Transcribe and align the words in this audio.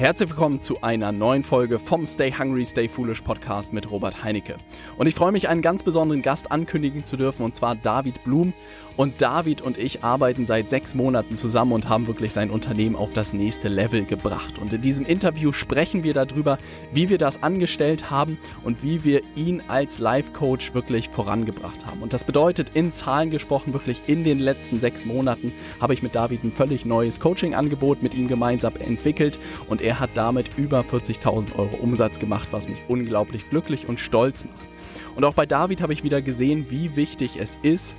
Herzlich 0.00 0.30
willkommen 0.30 0.62
zu 0.62 0.80
einer 0.80 1.12
neuen 1.12 1.44
Folge 1.44 1.78
vom 1.78 2.06
Stay 2.06 2.32
Hungry, 2.32 2.64
Stay 2.64 2.88
Foolish 2.88 3.20
Podcast 3.20 3.74
mit 3.74 3.90
Robert 3.90 4.24
Heinecke. 4.24 4.56
Und 4.96 5.08
ich 5.08 5.14
freue 5.14 5.30
mich, 5.30 5.46
einen 5.50 5.60
ganz 5.60 5.82
besonderen 5.82 6.22
Gast 6.22 6.50
ankündigen 6.50 7.04
zu 7.04 7.18
dürfen, 7.18 7.42
und 7.42 7.54
zwar 7.54 7.74
David 7.74 8.24
Blum. 8.24 8.54
Und 8.96 9.22
David 9.22 9.62
und 9.62 9.78
ich 9.78 10.04
arbeiten 10.04 10.44
seit 10.44 10.68
sechs 10.68 10.94
Monaten 10.94 11.34
zusammen 11.34 11.72
und 11.72 11.88
haben 11.88 12.06
wirklich 12.06 12.32
sein 12.32 12.50
Unternehmen 12.50 12.96
auf 12.96 13.14
das 13.14 13.32
nächste 13.32 13.68
Level 13.68 14.04
gebracht. 14.04 14.58
Und 14.58 14.74
in 14.74 14.82
diesem 14.82 15.06
Interview 15.06 15.52
sprechen 15.52 16.02
wir 16.02 16.12
darüber, 16.12 16.58
wie 16.92 17.08
wir 17.08 17.16
das 17.16 17.42
angestellt 17.42 18.10
haben 18.10 18.36
und 18.62 18.82
wie 18.82 19.02
wir 19.02 19.22
ihn 19.36 19.62
als 19.68 20.00
Life-Coach 20.00 20.74
wirklich 20.74 21.08
vorangebracht 21.08 21.86
haben. 21.86 22.02
Und 22.02 22.12
das 22.12 22.24
bedeutet 22.24 22.72
in 22.74 22.92
Zahlen 22.92 23.30
gesprochen, 23.30 23.72
wirklich 23.72 24.02
in 24.06 24.22
den 24.22 24.38
letzten 24.38 24.80
sechs 24.80 25.06
Monaten 25.06 25.52
habe 25.80 25.94
ich 25.94 26.02
mit 26.02 26.14
David 26.14 26.44
ein 26.44 26.52
völlig 26.52 26.84
neues 26.84 27.20
Coaching-Angebot 27.20 28.02
mit 28.02 28.12
ihm 28.12 28.28
gemeinsam 28.28 28.76
entwickelt 28.76 29.38
und 29.68 29.80
er 29.80 29.89
hat 29.98 30.10
damit 30.14 30.56
über 30.56 30.80
40.000 30.80 31.56
Euro 31.56 31.76
Umsatz 31.76 32.18
gemacht, 32.18 32.48
was 32.50 32.68
mich 32.68 32.78
unglaublich 32.88 33.48
glücklich 33.50 33.88
und 33.88 33.98
stolz 33.98 34.44
macht. 34.44 34.68
Und 35.16 35.24
auch 35.24 35.34
bei 35.34 35.46
David 35.46 35.80
habe 35.80 35.92
ich 35.92 36.04
wieder 36.04 36.22
gesehen, 36.22 36.66
wie 36.68 36.94
wichtig 36.96 37.38
es 37.40 37.58
ist, 37.62 37.96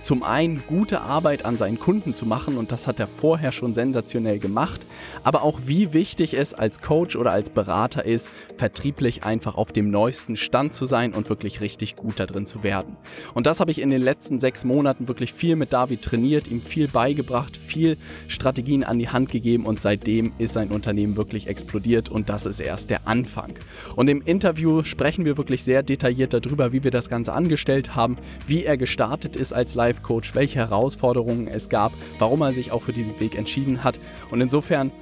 zum 0.00 0.22
einen 0.22 0.62
gute 0.66 1.00
Arbeit 1.02 1.44
an 1.44 1.56
seinen 1.56 1.78
Kunden 1.78 2.12
zu 2.12 2.26
machen 2.26 2.56
und 2.56 2.72
das 2.72 2.86
hat 2.86 2.98
er 2.98 3.06
vorher 3.06 3.52
schon 3.52 3.72
sensationell 3.74 4.38
gemacht, 4.38 4.86
aber 5.22 5.42
auch 5.42 5.60
wie 5.66 5.92
wichtig 5.92 6.34
es 6.34 6.54
als 6.54 6.80
Coach 6.80 7.14
oder 7.14 7.32
als 7.32 7.50
Berater 7.50 8.04
ist, 8.04 8.30
vertrieblich 8.56 9.24
einfach 9.24 9.54
auf 9.54 9.70
dem 9.70 9.90
neuesten 9.90 10.36
Stand 10.36 10.74
zu 10.74 10.86
sein 10.86 11.12
und 11.12 11.28
wirklich 11.28 11.60
richtig 11.60 11.96
gut 11.96 12.18
da 12.18 12.26
drin 12.26 12.46
zu 12.46 12.64
werden. 12.64 12.96
Und 13.34 13.46
das 13.46 13.60
habe 13.60 13.70
ich 13.70 13.80
in 13.80 13.90
den 13.90 14.02
letzten 14.02 14.40
sechs 14.40 14.64
Monaten 14.64 15.06
wirklich 15.06 15.32
viel 15.32 15.54
mit 15.56 15.72
David 15.72 16.02
trainiert, 16.02 16.48
ihm 16.48 16.60
viel 16.60 16.88
beigebracht, 16.88 17.56
viel 17.56 17.96
Strategien 18.26 18.82
an 18.82 18.98
die 18.98 19.08
Hand 19.08 19.30
gegeben 19.30 19.66
und 19.66 19.80
seitdem 19.80 20.32
ist 20.38 20.54
sein 20.54 20.70
Unternehmen 20.70 21.16
wirklich 21.16 21.46
explodiert 21.46 22.08
und 22.08 22.28
das 22.28 22.46
ist 22.46 22.60
erst 22.60 22.90
der 22.90 23.06
Anfang. 23.06 23.52
Und 23.94 24.08
im 24.08 24.22
Interview 24.22 24.82
sprechen 24.82 25.24
wir 25.24 25.36
wirklich 25.36 25.62
sehr 25.62 25.82
detailliert 25.82 26.34
darüber, 26.34 26.72
wie 26.72 26.82
wir 26.82 26.90
das 26.90 27.08
Ganze 27.08 27.32
angestellt 27.32 27.94
haben, 27.94 28.16
wie 28.46 28.64
er 28.64 28.76
gestartet 28.76 29.36
ist 29.36 29.52
als 29.52 29.74
Live 29.74 29.81
Life 29.82 30.02
Coach, 30.02 30.36
welche 30.36 30.60
Herausforderungen 30.60 31.48
es 31.48 31.68
gab, 31.68 31.92
warum 32.20 32.40
er 32.42 32.52
sich 32.52 32.70
auch 32.70 32.82
für 32.82 32.92
diesen 32.92 33.18
Weg 33.18 33.36
entschieden 33.36 33.82
hat. 33.82 33.98
Und 34.30 34.40
insofern, 34.40 34.92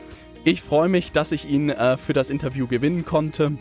ich 0.45 0.63
freue 0.63 0.89
mich, 0.89 1.13
dass 1.13 1.33
ich 1.33 1.47
ihn 1.47 1.69
äh, 1.69 1.99
für 1.99 2.15
das 2.15 2.31
Interview 2.31 2.67
gewinnen 2.67 3.05
konnte. 3.05 3.53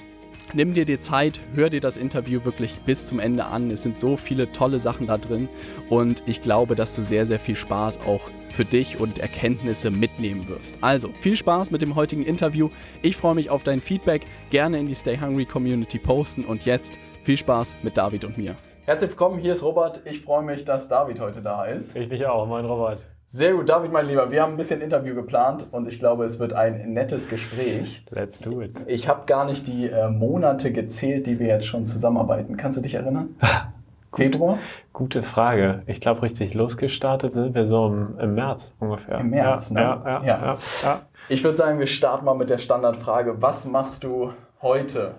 Nimm 0.53 0.73
dir 0.73 0.85
die 0.85 0.99
Zeit, 0.99 1.41
hör 1.53 1.69
dir 1.69 1.81
das 1.81 1.97
Interview 1.97 2.45
wirklich 2.45 2.79
bis 2.85 3.05
zum 3.05 3.19
Ende 3.19 3.45
an. 3.45 3.69
Es 3.69 3.83
sind 3.83 3.99
so 3.99 4.15
viele 4.15 4.51
tolle 4.53 4.79
Sachen 4.79 5.07
da 5.07 5.17
drin 5.17 5.49
und 5.89 6.23
ich 6.25 6.41
glaube, 6.41 6.75
dass 6.75 6.95
du 6.95 7.03
sehr, 7.03 7.27
sehr 7.27 7.39
viel 7.39 7.57
Spaß 7.57 7.99
auch 8.07 8.21
für 8.53 8.65
dich 8.65 8.99
und 8.99 9.19
Erkenntnisse 9.19 9.91
mitnehmen 9.91 10.47
wirst. 10.47 10.77
Also 10.79 11.09
viel 11.19 11.35
Spaß 11.35 11.69
mit 11.69 11.81
dem 11.81 11.95
heutigen 11.95 12.23
Interview. 12.23 12.69
Ich 13.01 13.17
freue 13.17 13.35
mich 13.35 13.49
auf 13.49 13.63
dein 13.63 13.81
Feedback. 13.81 14.21
Gerne 14.51 14.79
in 14.79 14.87
die 14.87 14.95
Stay 14.95 15.19
Hungry 15.19 15.45
Community 15.45 15.99
posten 15.99 16.45
und 16.45 16.65
jetzt 16.65 16.97
viel 17.23 17.37
Spaß 17.37 17.75
mit 17.83 17.97
David 17.97 18.23
und 18.23 18.37
mir. 18.37 18.55
Herzlich 18.89 19.11
willkommen, 19.11 19.37
hier 19.37 19.51
ist 19.51 19.61
Robert. 19.61 20.01
Ich 20.05 20.21
freue 20.21 20.41
mich, 20.41 20.65
dass 20.65 20.87
David 20.87 21.19
heute 21.19 21.43
da 21.43 21.65
ist. 21.65 21.95
Ich 21.95 22.09
mich 22.09 22.25
auch, 22.25 22.47
mein 22.47 22.65
Robert. 22.65 23.05
Sehr 23.27 23.53
gut, 23.53 23.69
David, 23.69 23.91
mein 23.91 24.07
Lieber. 24.07 24.31
Wir 24.31 24.41
haben 24.41 24.53
ein 24.53 24.57
bisschen 24.57 24.81
Interview 24.81 25.13
geplant 25.13 25.67
und 25.71 25.87
ich 25.87 25.99
glaube, 25.99 26.25
es 26.25 26.39
wird 26.39 26.53
ein 26.53 26.91
nettes 26.91 27.29
Gespräch. 27.29 28.03
Let's 28.09 28.39
do 28.39 28.63
it. 28.63 28.73
Ich 28.87 29.07
habe 29.07 29.27
gar 29.27 29.45
nicht 29.45 29.67
die 29.67 29.91
äh, 29.91 30.09
Monate 30.09 30.71
gezählt, 30.71 31.27
die 31.27 31.37
wir 31.37 31.45
jetzt 31.45 31.67
schon 31.67 31.85
zusammenarbeiten. 31.85 32.57
Kannst 32.57 32.79
du 32.79 32.81
dich 32.81 32.95
erinnern? 32.95 33.35
Februar? 34.11 34.57
Gute 34.91 35.21
Frage. 35.21 35.83
Ich 35.85 36.01
glaube, 36.01 36.23
richtig 36.23 36.55
losgestartet 36.55 37.33
sind 37.33 37.53
wir 37.53 37.67
so 37.67 37.85
im, 37.85 38.17
im 38.17 38.33
März 38.33 38.73
ungefähr. 38.79 39.19
Im 39.19 39.29
März, 39.29 39.69
ja, 39.69 39.75
ne? 39.75 39.81
Ja, 39.81 40.23
ja, 40.23 40.25
ja. 40.25 40.55
ja. 40.81 41.01
Ich 41.27 41.43
würde 41.43 41.57
sagen, 41.57 41.77
wir 41.77 41.85
starten 41.85 42.25
mal 42.25 42.33
mit 42.33 42.49
der 42.49 42.57
Standardfrage. 42.57 43.39
Was 43.39 43.65
machst 43.65 44.03
du 44.03 44.33
heute? 44.63 45.13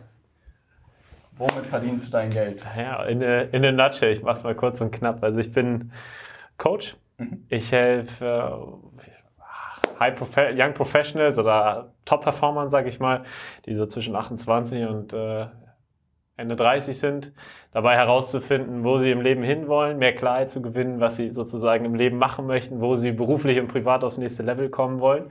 Womit 1.41 1.67
verdienst 1.67 2.09
du 2.09 2.12
dein 2.12 2.28
Geld? 2.28 2.62
Ja, 2.77 3.03
in 3.05 3.23
a, 3.23 3.41
in 3.41 3.65
a 3.65 3.73
nutshell, 3.73 4.12
ich 4.12 4.23
mach's 4.23 4.45
mal 4.45 4.55
kurz 4.55 4.83
und 4.83 4.91
knapp. 4.91 5.25
Also 5.25 5.39
ich 5.39 5.51
bin 5.51 5.91
Coach. 6.59 6.97
Mhm. 7.17 7.47
Ich 7.49 7.73
helfe 7.73 8.27
äh, 8.27 9.99
High 9.99 10.17
Profe 10.17 10.55
Young 10.55 10.75
Professionals 10.75 11.39
oder 11.39 11.93
Top-Performern, 12.05 12.69
sage 12.69 12.91
ich 12.91 13.01
mal, 13.01 13.23
die 13.65 13.75
so 13.75 13.87
zwischen 13.87 14.15
28 14.17 14.87
und 14.87 15.15
äh, 15.15 15.47
Ende 16.41 16.56
30 16.56 16.99
sind, 16.99 17.33
dabei 17.73 17.97
herauszufinden, 17.97 18.83
wo 18.83 18.99
sie 18.99 19.11
im 19.11 19.21
Leben 19.21 19.43
hinwollen, 19.43 19.99
mehr 19.99 20.15
Klarheit 20.15 20.51
zu 20.51 20.61
gewinnen, 20.62 21.01
was 21.01 21.17
sie 21.17 21.31
sozusagen 21.31 21.84
im 21.84 21.95
Leben 21.95 22.19
machen 22.19 22.47
möchten, 22.47 22.81
wo 22.81 22.97
sie 22.97 23.12
beruflich 23.12 23.61
und 23.61 23.69
privat 23.69 24.03
aufs 24.03 24.19
nächste 24.19 24.43
Level 24.43 24.71
kommen 24.71 25.01
wollen 25.01 25.31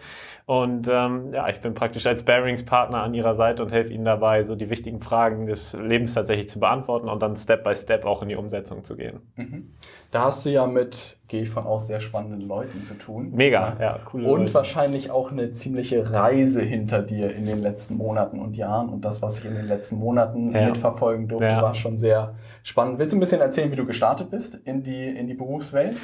und 0.49 0.87
ähm, 0.87 1.31
ja, 1.31 1.47
ich 1.47 1.61
bin 1.61 1.75
praktisch 1.75 2.07
als 2.07 2.23
Bearingspartner 2.23 3.03
an 3.03 3.13
ihrer 3.13 3.35
Seite 3.35 3.61
und 3.61 3.71
helfe 3.71 3.93
ihnen 3.93 4.03
dabei, 4.03 4.43
so 4.45 4.55
die 4.55 4.71
wichtigen 4.71 4.99
Fragen 4.99 5.45
des 5.45 5.73
Lebens 5.73 6.15
tatsächlich 6.15 6.49
zu 6.49 6.59
beantworten 6.59 7.07
und 7.07 7.21
dann 7.21 7.35
Step 7.35 7.63
by 7.63 7.75
Step 7.75 8.03
auch 8.03 8.23
in 8.23 8.29
die 8.29 8.35
Umsetzung 8.35 8.83
zu 8.83 8.97
gehen. 8.97 9.19
Mhm. 9.35 9.75
Da 10.11 10.25
hast 10.25 10.45
du 10.45 10.49
ja 10.49 10.65
mit, 10.65 11.17
gehe 11.27 11.43
ich 11.43 11.49
von 11.49 11.65
aus, 11.65 11.85
sehr 11.85 11.99
spannenden 11.99 12.41
Leuten 12.41 12.81
zu 12.83 12.95
tun. 12.95 13.31
Mega, 13.31 13.75
ja, 13.79 13.85
ja 13.85 13.99
cool. 14.11 14.25
Und 14.25 14.39
Leute. 14.39 14.53
wahrscheinlich 14.55 15.11
auch 15.11 15.31
eine 15.31 15.51
ziemliche 15.51 16.11
Reise 16.11 16.63
hinter 16.63 17.03
dir 17.03 17.35
in 17.35 17.45
den 17.45 17.59
letzten 17.59 17.95
Monaten 17.95 18.39
und 18.39 18.57
Jahren. 18.57 18.89
Und 18.89 19.05
das, 19.05 19.21
was 19.21 19.37
ich 19.37 19.45
in 19.45 19.53
den 19.53 19.67
letzten 19.67 19.97
Monaten 19.97 20.53
ja. 20.55 20.67
mitverfolgen 20.67 21.27
durfte, 21.27 21.49
ja. 21.49 21.61
war 21.61 21.75
schon 21.75 21.99
sehr 21.99 22.35
spannend. 22.63 22.97
Willst 22.97 23.13
du 23.13 23.17
ein 23.17 23.19
bisschen 23.19 23.41
erzählen, 23.41 23.71
wie 23.71 23.75
du 23.75 23.85
gestartet 23.85 24.31
bist 24.31 24.55
in 24.65 24.81
die, 24.81 25.07
in 25.07 25.27
die 25.27 25.35
Berufswelt? 25.35 26.01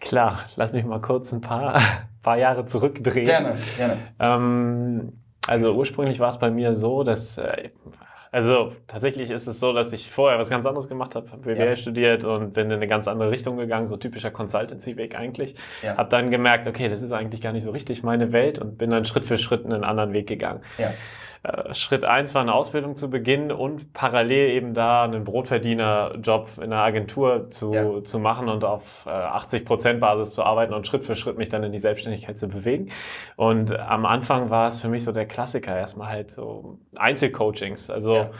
Klar, 0.00 0.40
lass 0.54 0.72
mich 0.72 0.84
mal 0.84 1.00
kurz 1.00 1.32
ein 1.32 1.40
paar 1.40 1.80
paar 2.24 2.38
Jahre 2.38 2.66
zurückdrehen. 2.66 3.26
Gerne, 3.26 3.54
gerne. 3.76 3.96
Ähm, 4.18 5.12
also 5.46 5.74
ursprünglich 5.74 6.18
war 6.18 6.30
es 6.30 6.38
bei 6.38 6.50
mir 6.50 6.74
so, 6.74 7.04
dass 7.04 7.38
äh, 7.38 7.70
also 8.34 8.72
tatsächlich 8.88 9.30
ist 9.30 9.46
es 9.46 9.60
so, 9.60 9.72
dass 9.72 9.92
ich 9.92 10.10
vorher 10.10 10.40
was 10.40 10.50
ganz 10.50 10.66
anderes 10.66 10.88
gemacht 10.88 11.14
habe, 11.14 11.30
habe 11.30 11.42
BWL 11.42 11.68
ja. 11.68 11.76
studiert 11.76 12.24
und 12.24 12.52
bin 12.52 12.66
in 12.66 12.72
eine 12.72 12.88
ganz 12.88 13.06
andere 13.06 13.30
Richtung 13.30 13.56
gegangen, 13.56 13.86
so 13.86 13.96
typischer 13.96 14.32
Consultancy-Weg 14.32 15.16
eigentlich. 15.16 15.54
Ja. 15.82 15.96
Habe 15.96 16.10
dann 16.10 16.32
gemerkt, 16.32 16.66
okay, 16.66 16.88
das 16.88 17.00
ist 17.02 17.12
eigentlich 17.12 17.40
gar 17.40 17.52
nicht 17.52 17.62
so 17.62 17.70
richtig 17.70 18.02
meine 18.02 18.32
Welt 18.32 18.58
und 18.58 18.76
bin 18.76 18.90
dann 18.90 19.04
Schritt 19.04 19.24
für 19.24 19.38
Schritt 19.38 19.64
einen 19.64 19.84
anderen 19.84 20.12
Weg 20.12 20.26
gegangen. 20.26 20.62
Ja. 20.78 20.92
Äh, 21.44 21.74
Schritt 21.74 22.04
eins 22.04 22.34
war 22.34 22.42
eine 22.42 22.54
Ausbildung 22.54 22.96
zu 22.96 23.10
beginnen 23.10 23.52
und 23.52 23.92
parallel 23.92 24.50
eben 24.50 24.74
da 24.74 25.04
einen 25.04 25.24
Brotverdiener-Job 25.24 26.48
in 26.56 26.64
einer 26.64 26.82
Agentur 26.82 27.50
zu, 27.50 27.74
ja. 27.74 28.02
zu 28.02 28.18
machen 28.18 28.48
und 28.48 28.64
auf 28.64 29.06
80 29.06 29.60
äh, 29.60 29.64
Prozent 29.64 30.00
Basis 30.00 30.30
zu 30.34 30.42
arbeiten 30.42 30.72
und 30.72 30.86
Schritt 30.86 31.04
für 31.04 31.14
Schritt 31.14 31.36
mich 31.36 31.50
dann 31.50 31.62
in 31.62 31.72
die 31.72 31.78
Selbstständigkeit 31.78 32.38
zu 32.38 32.48
bewegen. 32.48 32.90
Und 33.36 33.78
am 33.78 34.06
Anfang 34.06 34.50
war 34.50 34.68
es 34.68 34.80
für 34.80 34.88
mich 34.88 35.04
so 35.04 35.12
der 35.12 35.26
Klassiker, 35.26 35.76
erstmal 35.76 36.08
halt 36.08 36.30
so 36.30 36.78
Einzelcoachings. 36.96 37.90
Also 37.90 38.16
ja 38.16 38.30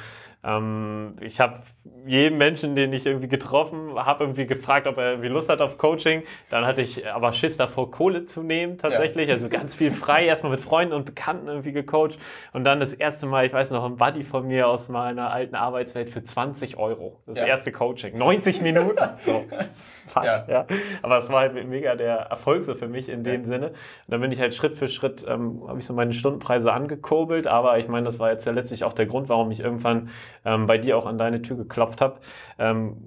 ähm, 0.44 1.16
ich 1.21 1.41
habe 1.41 1.60
jeden 2.06 2.37
Menschen, 2.37 2.77
den 2.77 2.93
ich 2.93 3.06
irgendwie 3.06 3.28
getroffen 3.28 3.94
habe, 3.94 4.25
irgendwie 4.25 4.47
gefragt, 4.47 4.87
ob 4.87 4.99
er 4.99 5.12
irgendwie 5.12 5.28
Lust 5.28 5.49
hat 5.49 5.60
auf 5.60 5.78
Coaching. 5.78 6.22
Dann 6.50 6.66
hatte 6.66 6.82
ich 6.82 7.06
aber 7.10 7.32
Schiss 7.32 7.56
davor, 7.56 7.91
Kohle 7.91 8.27
zu 8.27 8.43
nehmen 8.43 8.77
tatsächlich. 8.78 9.28
Ja. 9.28 9.34
Also 9.34 9.49
ganz 9.49 9.75
viel 9.75 9.91
frei, 9.91 10.27
erstmal 10.27 10.53
mit 10.53 10.60
Freunden 10.60 10.93
und 10.93 11.06
Bekannten 11.06 11.49
irgendwie 11.49 11.72
gecoacht. 11.72 12.19
Und 12.53 12.65
dann 12.65 12.81
das 12.81 12.93
erste 12.93 13.27
Mal, 13.27 13.47
ich 13.47 13.53
weiß 13.53 13.71
noch, 13.71 13.84
ein 13.84 13.97
Buddy 13.97 14.25
von 14.25 14.47
mir 14.47 14.69
aus 14.69 14.88
meiner 14.88 15.31
alten 15.31 15.54
Arbeitswelt 15.54 16.10
für 16.10 16.22
20 16.22 16.77
Euro. 16.77 17.21
Das 17.27 17.38
ja. 17.38 17.47
erste 17.47 17.72
Coaching. 17.72 18.16
90 18.19 18.60
Minuten. 18.60 18.99
So. 19.25 19.44
Fuck, 20.06 20.25
ja. 20.25 20.44
ja. 20.49 20.66
Aber 21.00 21.19
es 21.19 21.31
war 21.31 21.41
halt 21.41 21.54
mega 21.66 21.94
der 21.94 22.16
Erfolg 22.16 22.62
so 22.62 22.75
für 22.75 22.88
mich 22.88 23.09
in 23.09 23.25
dem 23.25 23.44
Sinne. 23.44 23.69
Und 23.69 23.77
dann 24.09 24.21
bin 24.21 24.33
ich 24.33 24.41
halt 24.41 24.54
Schritt 24.54 24.75
für 24.75 24.88
Schritt, 24.88 25.25
ähm, 25.27 25.62
habe 25.66 25.78
ich 25.78 25.87
so 25.87 25.94
meine 25.94 26.12
Stundenpreise 26.12 26.71
angekurbelt. 26.72 27.47
Aber 27.47 27.78
ich 27.78 27.88
meine, 27.88 28.04
das 28.04 28.19
war 28.19 28.31
jetzt 28.31 28.44
ja 28.44 28.53
letztlich 28.53 28.84
auch 28.84 28.93
der 28.93 29.06
Grund, 29.06 29.28
warum 29.28 29.50
ich 29.50 29.60
irgendwann 29.60 30.10
ähm, 30.45 30.67
bei 30.67 30.78
dir 30.78 30.97
auch 30.97 31.06
an 31.06 31.19
deine 31.19 31.43
Tür 31.43 31.56
geklopft 31.56 32.00
habe. 32.00 32.21
Ähm, 32.59 33.06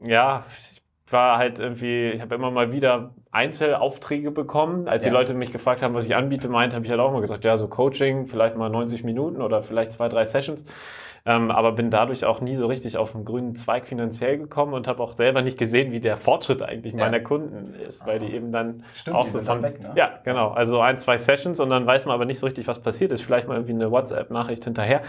ja, 0.00 0.44
ich 0.60 0.82
war 1.12 1.38
halt 1.38 1.58
irgendwie, 1.58 2.10
ich 2.10 2.20
habe 2.20 2.34
immer 2.34 2.50
mal 2.50 2.72
wieder 2.72 3.14
Einzelaufträge 3.30 4.30
bekommen. 4.30 4.88
Als 4.88 5.04
ja. 5.04 5.10
die 5.10 5.16
Leute 5.16 5.34
mich 5.34 5.52
gefragt 5.52 5.82
haben, 5.82 5.94
was 5.94 6.06
ich 6.06 6.14
anbiete, 6.14 6.48
meint, 6.48 6.74
habe 6.74 6.84
ich 6.84 6.90
halt 6.90 7.00
auch 7.00 7.12
mal 7.12 7.20
gesagt, 7.20 7.44
ja, 7.44 7.56
so 7.56 7.68
Coaching, 7.68 8.26
vielleicht 8.26 8.56
mal 8.56 8.68
90 8.68 9.04
Minuten 9.04 9.42
oder 9.42 9.62
vielleicht 9.62 9.92
zwei, 9.92 10.08
drei 10.08 10.24
Sessions 10.24 10.64
ähm, 11.28 11.50
aber 11.50 11.72
bin 11.72 11.90
dadurch 11.90 12.24
auch 12.24 12.40
nie 12.40 12.56
so 12.56 12.66
richtig 12.66 12.96
auf 12.96 13.12
den 13.12 13.26
grünen 13.26 13.54
Zweig 13.54 13.86
finanziell 13.86 14.38
gekommen 14.38 14.72
und 14.72 14.88
habe 14.88 15.02
auch 15.02 15.12
selber 15.12 15.42
nicht 15.42 15.58
gesehen, 15.58 15.92
wie 15.92 16.00
der 16.00 16.16
Fortschritt 16.16 16.62
eigentlich 16.62 16.94
ja. 16.94 17.00
meiner 17.00 17.20
Kunden 17.20 17.74
ist, 17.74 18.06
weil 18.06 18.18
die 18.18 18.32
eben 18.32 18.50
dann 18.50 18.82
Stimmt, 18.94 19.16
auch 19.16 19.28
so 19.28 19.42
von 19.42 19.62
weg, 19.62 19.78
ne? 19.78 19.92
ja 19.94 20.08
genau, 20.24 20.48
also 20.48 20.80
ein 20.80 20.96
zwei 20.98 21.18
Sessions 21.18 21.60
und 21.60 21.68
dann 21.68 21.86
weiß 21.86 22.06
man 22.06 22.14
aber 22.14 22.24
nicht 22.24 22.38
so 22.38 22.46
richtig, 22.46 22.66
was 22.66 22.80
passiert 22.80 23.12
ist. 23.12 23.20
Vielleicht 23.20 23.46
mal 23.46 23.56
irgendwie 23.56 23.74
eine 23.74 23.90
WhatsApp-Nachricht 23.90 24.64
hinterher 24.64 25.02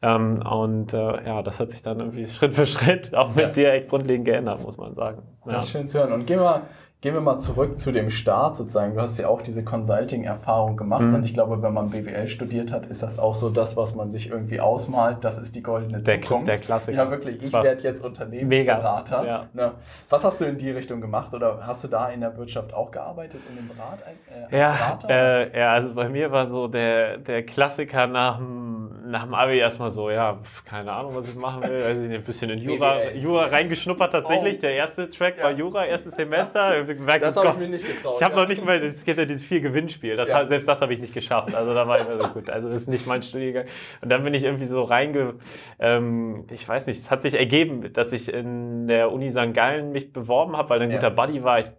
ähm, 0.00 0.44
und 0.48 0.92
äh, 0.92 1.26
ja, 1.26 1.42
das 1.42 1.58
hat 1.58 1.72
sich 1.72 1.82
dann 1.82 1.98
irgendwie 1.98 2.26
Schritt 2.28 2.54
für 2.54 2.66
Schritt 2.66 3.12
auch 3.12 3.34
mit 3.34 3.44
ja. 3.44 3.50
dir 3.50 3.72
echt 3.72 3.88
grundlegend 3.88 4.26
geändert, 4.26 4.62
muss 4.62 4.76
man 4.76 4.94
sagen. 4.94 5.22
Ja. 5.44 5.54
Das 5.54 5.64
ist 5.64 5.70
schön 5.72 5.88
zu 5.88 5.98
hören 5.98 6.12
und 6.12 6.26
gehen 6.26 6.38
wir 6.38 6.62
Gehen 7.04 7.12
wir 7.12 7.20
mal 7.20 7.38
zurück 7.38 7.78
zu 7.78 7.92
dem 7.92 8.08
Start 8.08 8.56
sozusagen. 8.56 8.94
Du 8.94 9.00
hast 9.02 9.18
ja 9.18 9.28
auch 9.28 9.42
diese 9.42 9.62
Consulting-Erfahrung 9.62 10.78
gemacht 10.78 11.02
mhm. 11.02 11.16
und 11.16 11.24
ich 11.24 11.34
glaube, 11.34 11.60
wenn 11.60 11.74
man 11.74 11.90
BWL 11.90 12.30
studiert 12.30 12.72
hat, 12.72 12.86
ist 12.86 13.02
das 13.02 13.18
auch 13.18 13.34
so 13.34 13.50
das, 13.50 13.76
was 13.76 13.94
man 13.94 14.10
sich 14.10 14.30
irgendwie 14.30 14.58
ausmalt. 14.58 15.18
Das 15.20 15.36
ist 15.36 15.54
die 15.54 15.62
goldene 15.62 16.00
der, 16.00 16.22
Zukunft. 16.22 16.48
Der 16.48 16.56
Klassiker. 16.56 16.96
Ja, 16.96 17.10
wirklich. 17.10 17.42
Ich 17.42 17.52
werde 17.52 17.82
jetzt 17.82 18.02
Unternehmensberater. 18.02 19.26
Ja. 19.26 19.48
Ne? 19.52 19.72
Was 20.08 20.24
hast 20.24 20.40
du 20.40 20.46
in 20.46 20.56
die 20.56 20.70
Richtung 20.70 21.02
gemacht 21.02 21.34
oder 21.34 21.66
hast 21.66 21.84
du 21.84 21.88
da 21.88 22.08
in 22.08 22.22
der 22.22 22.34
Wirtschaft 22.38 22.72
auch 22.72 22.90
gearbeitet, 22.90 23.42
in 23.50 23.56
dem 23.56 23.68
Berat, 23.68 24.02
äh, 24.50 24.58
ja, 24.58 24.98
äh, 25.06 25.58
ja, 25.58 25.72
also 25.74 25.92
bei 25.92 26.08
mir 26.08 26.32
war 26.32 26.46
so 26.46 26.68
der, 26.68 27.18
der 27.18 27.44
Klassiker 27.44 28.06
nach 28.06 28.38
dem, 28.38 29.10
nach 29.10 29.24
dem 29.24 29.34
Abi 29.34 29.58
erstmal 29.58 29.90
so, 29.90 30.08
ja, 30.08 30.38
keine 30.64 30.90
Ahnung, 30.90 31.14
was 31.14 31.28
ich 31.28 31.36
machen 31.36 31.64
will. 31.64 31.82
Also 31.82 32.02
ein 32.02 32.22
bisschen 32.22 32.48
in 32.48 32.60
Jura, 32.60 33.10
Jura 33.14 33.44
reingeschnuppert 33.48 34.10
tatsächlich. 34.12 34.56
Oh. 34.56 34.60
Der 34.62 34.72
erste 34.72 35.10
Track 35.10 35.34
ja. 35.36 35.44
war 35.44 35.50
Jura, 35.50 35.84
erstes 35.84 36.14
Semester 36.16 36.93
gemerkt, 36.94 37.22
das 37.22 37.36
habe 37.36 37.48
ich 37.48 37.56
mir 37.58 37.68
nicht 37.68 37.86
getraut. 37.86 38.16
Ich 38.18 38.24
habe 38.24 38.34
ja. 38.34 38.40
noch 38.42 38.48
nicht 38.48 38.64
mal, 38.64 38.82
es 38.82 39.04
gibt 39.04 39.18
ja 39.18 39.24
dieses 39.24 39.42
vier 39.42 39.60
Gewinnspiel, 39.60 40.16
das 40.16 40.28
ja. 40.28 40.46
selbst 40.46 40.68
das 40.68 40.80
habe 40.80 40.92
ich 40.92 41.00
nicht 41.00 41.14
geschafft. 41.14 41.54
Also 41.54 41.74
da 41.74 41.86
war 41.86 42.00
ich 42.00 42.08
mir 42.08 42.16
so 42.16 42.28
gut. 42.28 42.50
Also 42.50 42.68
das 42.68 42.82
ist 42.82 42.88
nicht 42.88 43.06
mein 43.06 43.22
Studiengang. 43.22 43.66
Und 44.00 44.08
dann 44.10 44.24
bin 44.24 44.34
ich 44.34 44.44
irgendwie 44.44 44.66
so 44.66 44.82
reinge, 44.82 45.34
ähm, 45.78 46.46
ich 46.50 46.68
weiß 46.68 46.86
nicht, 46.86 46.98
es 46.98 47.10
hat 47.10 47.22
sich 47.22 47.34
ergeben, 47.34 47.92
dass 47.92 48.12
ich 48.12 48.32
in 48.32 48.86
der 48.86 49.12
Uni 49.12 49.30
St. 49.30 49.54
Gallen 49.54 49.92
mich 49.92 50.12
beworben 50.12 50.56
habe, 50.56 50.70
weil 50.70 50.82
ein 50.82 50.90
guter 50.90 51.10
Buddy 51.10 51.42
war. 51.42 51.60
Ich 51.60 51.70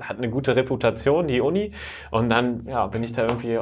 hat 0.00 0.18
eine 0.18 0.30
gute 0.30 0.56
Reputation, 0.56 1.26
die 1.28 1.40
Uni. 1.40 1.72
Und 2.10 2.30
dann 2.30 2.66
ja, 2.66 2.86
bin 2.86 3.02
ich 3.02 3.12
da 3.12 3.22
irgendwie, 3.22 3.58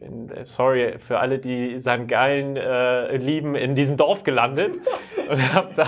in, 0.00 0.30
sorry 0.44 0.98
für 0.98 1.18
alle, 1.18 1.38
die 1.38 1.78
St. 1.78 2.08
Gallen 2.08 2.56
äh, 2.56 3.16
lieben, 3.16 3.54
in 3.54 3.74
diesem 3.74 3.96
Dorf 3.96 4.22
gelandet 4.22 4.74
und 5.30 5.54
habe 5.54 5.74
da, 5.74 5.86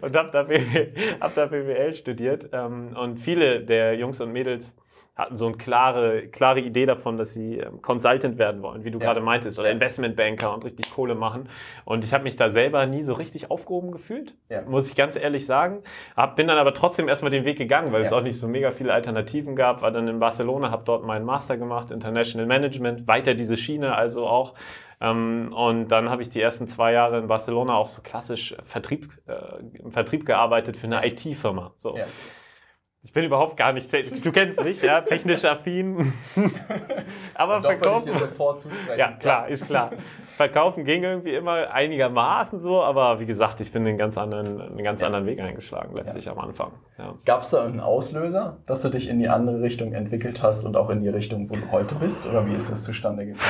und 0.00 0.16
hab 0.16 0.32
da, 0.32 0.42
BWL, 0.42 0.92
hab 1.20 1.34
da 1.34 1.46
BWL 1.46 1.94
studiert. 1.94 2.50
Ähm, 2.52 2.96
und 2.96 3.18
viele 3.18 3.60
der 3.60 3.94
Jungs 3.96 4.20
und 4.20 4.32
Mädels 4.32 4.76
hatten 5.16 5.36
so 5.36 5.46
eine 5.46 5.56
klare, 5.56 6.28
klare 6.28 6.60
Idee 6.60 6.84
davon, 6.84 7.16
dass 7.16 7.32
sie 7.32 7.58
ähm, 7.58 7.80
Consultant 7.80 8.36
werden 8.36 8.62
wollen, 8.62 8.84
wie 8.84 8.90
du 8.90 8.98
ja. 8.98 9.06
gerade 9.06 9.20
meintest, 9.20 9.58
oder 9.58 9.70
Investmentbanker 9.70 10.52
und 10.52 10.64
richtig 10.64 10.92
Kohle 10.92 11.14
machen. 11.14 11.48
Und 11.86 12.04
ich 12.04 12.12
habe 12.12 12.24
mich 12.24 12.36
da 12.36 12.50
selber 12.50 12.84
nie 12.84 13.02
so 13.02 13.14
richtig 13.14 13.50
aufgehoben 13.50 13.92
gefühlt, 13.92 14.34
ja. 14.50 14.60
muss 14.62 14.88
ich 14.88 14.94
ganz 14.94 15.16
ehrlich 15.16 15.46
sagen. 15.46 15.82
Hab, 16.16 16.36
bin 16.36 16.48
dann 16.48 16.58
aber 16.58 16.74
trotzdem 16.74 17.08
erstmal 17.08 17.30
den 17.30 17.46
Weg 17.46 17.56
gegangen, 17.56 17.92
weil 17.92 18.02
ja. 18.02 18.06
es 18.06 18.12
auch 18.12 18.20
nicht 18.20 18.38
so 18.38 18.46
mega 18.46 18.72
viele 18.72 18.92
Alternativen 18.92 19.56
gab. 19.56 19.80
War 19.80 19.90
dann 19.90 20.06
in 20.06 20.18
Barcelona, 20.18 20.70
habe 20.70 20.82
dort 20.84 21.04
meinen 21.04 21.24
Master 21.24 21.56
gemacht, 21.56 21.90
International 21.90 22.46
Management, 22.46 23.08
weiter 23.08 23.34
diese 23.34 23.56
Schiene, 23.56 23.96
also 23.96 24.26
auch 24.26 24.54
ähm, 25.00 25.52
und 25.54 25.88
dann 25.88 26.08
habe 26.08 26.22
ich 26.22 26.30
die 26.30 26.40
ersten 26.40 26.68
zwei 26.68 26.92
Jahre 26.92 27.18
in 27.18 27.26
Barcelona 27.26 27.74
auch 27.74 27.88
so 27.88 28.00
klassisch 28.00 28.56
Vertrieb, 28.64 29.12
äh, 29.26 29.78
im 29.78 29.92
Vertrieb 29.92 30.24
gearbeitet 30.24 30.76
für 30.76 30.86
eine 30.86 31.06
IT-Firma. 31.06 31.74
So. 31.76 31.96
Ja. 31.96 32.06
Ich 33.06 33.12
bin 33.12 33.24
überhaupt 33.24 33.56
gar 33.56 33.72
nicht, 33.72 33.92
du 33.92 34.32
kennst 34.32 34.64
mich, 34.64 34.82
ja, 34.82 35.00
technisch 35.00 35.44
affin. 35.44 36.12
Aber 37.34 37.62
verkaufen. 37.62 38.12
Ja, 38.98 39.12
klar, 39.12 39.46
ist 39.46 39.64
klar. 39.64 39.92
Verkaufen 40.36 40.84
ging 40.84 41.04
irgendwie 41.04 41.36
immer 41.36 41.70
einigermaßen 41.70 42.58
so, 42.58 42.82
aber 42.82 43.20
wie 43.20 43.26
gesagt, 43.26 43.60
ich 43.60 43.70
bin 43.70 43.86
einen 43.86 43.96
ganz 43.96 44.18
anderen, 44.18 44.60
einen 44.60 44.82
ganz 44.82 45.00
ja. 45.00 45.06
anderen 45.06 45.24
Weg 45.24 45.38
eingeschlagen, 45.38 45.94
letztlich 45.94 46.24
ja. 46.24 46.32
am 46.32 46.40
Anfang. 46.40 46.72
Ja. 46.98 47.14
Gab 47.24 47.42
es 47.42 47.50
da 47.50 47.64
einen 47.64 47.78
Auslöser, 47.78 48.56
dass 48.66 48.82
du 48.82 48.88
dich 48.88 49.08
in 49.08 49.20
die 49.20 49.28
andere 49.28 49.62
Richtung 49.62 49.92
entwickelt 49.92 50.42
hast 50.42 50.64
und 50.64 50.76
auch 50.76 50.90
in 50.90 51.00
die 51.00 51.08
Richtung, 51.08 51.48
wo 51.48 51.54
du 51.54 51.70
heute 51.70 51.94
bist? 51.94 52.26
Oder 52.26 52.44
wie 52.44 52.54
ist 52.54 52.72
das 52.72 52.82
zustande 52.82 53.24
gekommen? 53.24 53.46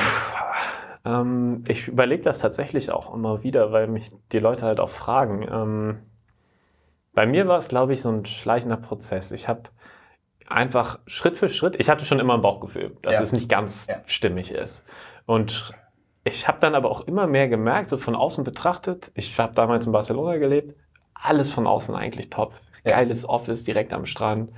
Ähm, 1.03 1.63
ich 1.67 1.87
überlege 1.87 2.21
das 2.21 2.37
tatsächlich 2.37 2.91
auch 2.91 3.11
immer 3.11 3.43
wieder, 3.43 3.71
weil 3.71 3.87
mich 3.87 4.11
die 4.31 4.39
Leute 4.39 4.67
halt 4.67 4.79
auch 4.79 4.91
fragen. 4.91 5.47
Ähm, 5.51 5.97
bei 7.17 7.25
mir 7.25 7.47
war 7.47 7.57
es, 7.57 7.67
glaube 7.67 7.93
ich, 7.93 8.03
so 8.03 8.11
ein 8.11 8.25
schleichender 8.25 8.77
Prozess. 8.77 9.31
Ich 9.31 9.47
habe 9.47 9.63
einfach 10.45 10.99
Schritt 11.07 11.35
für 11.35 11.49
Schritt, 11.49 11.75
ich 11.79 11.89
hatte 11.89 12.05
schon 12.05 12.19
immer 12.19 12.35
ein 12.35 12.43
Bauchgefühl, 12.43 12.95
dass 13.01 13.15
ja. 13.15 13.21
es 13.23 13.31
nicht 13.31 13.49
ganz 13.49 13.87
ja. 13.89 14.03
stimmig 14.05 14.51
ist. 14.51 14.85
Und 15.25 15.73
ich 16.25 16.47
habe 16.47 16.59
dann 16.61 16.75
aber 16.75 16.91
auch 16.91 17.07
immer 17.07 17.25
mehr 17.25 17.47
gemerkt, 17.47 17.89
so 17.89 17.97
von 17.97 18.15
außen 18.15 18.43
betrachtet, 18.43 19.11
ich 19.15 19.39
habe 19.39 19.55
damals 19.55 19.87
in 19.87 19.93
Barcelona 19.93 20.37
gelebt, 20.37 20.75
alles 21.15 21.51
von 21.51 21.65
außen 21.65 21.95
eigentlich 21.95 22.29
top. 22.29 22.53
Ja. 22.85 22.97
Geiles 22.97 23.27
Office 23.27 23.63
direkt 23.63 23.93
am 23.93 24.05
Strand. 24.05 24.51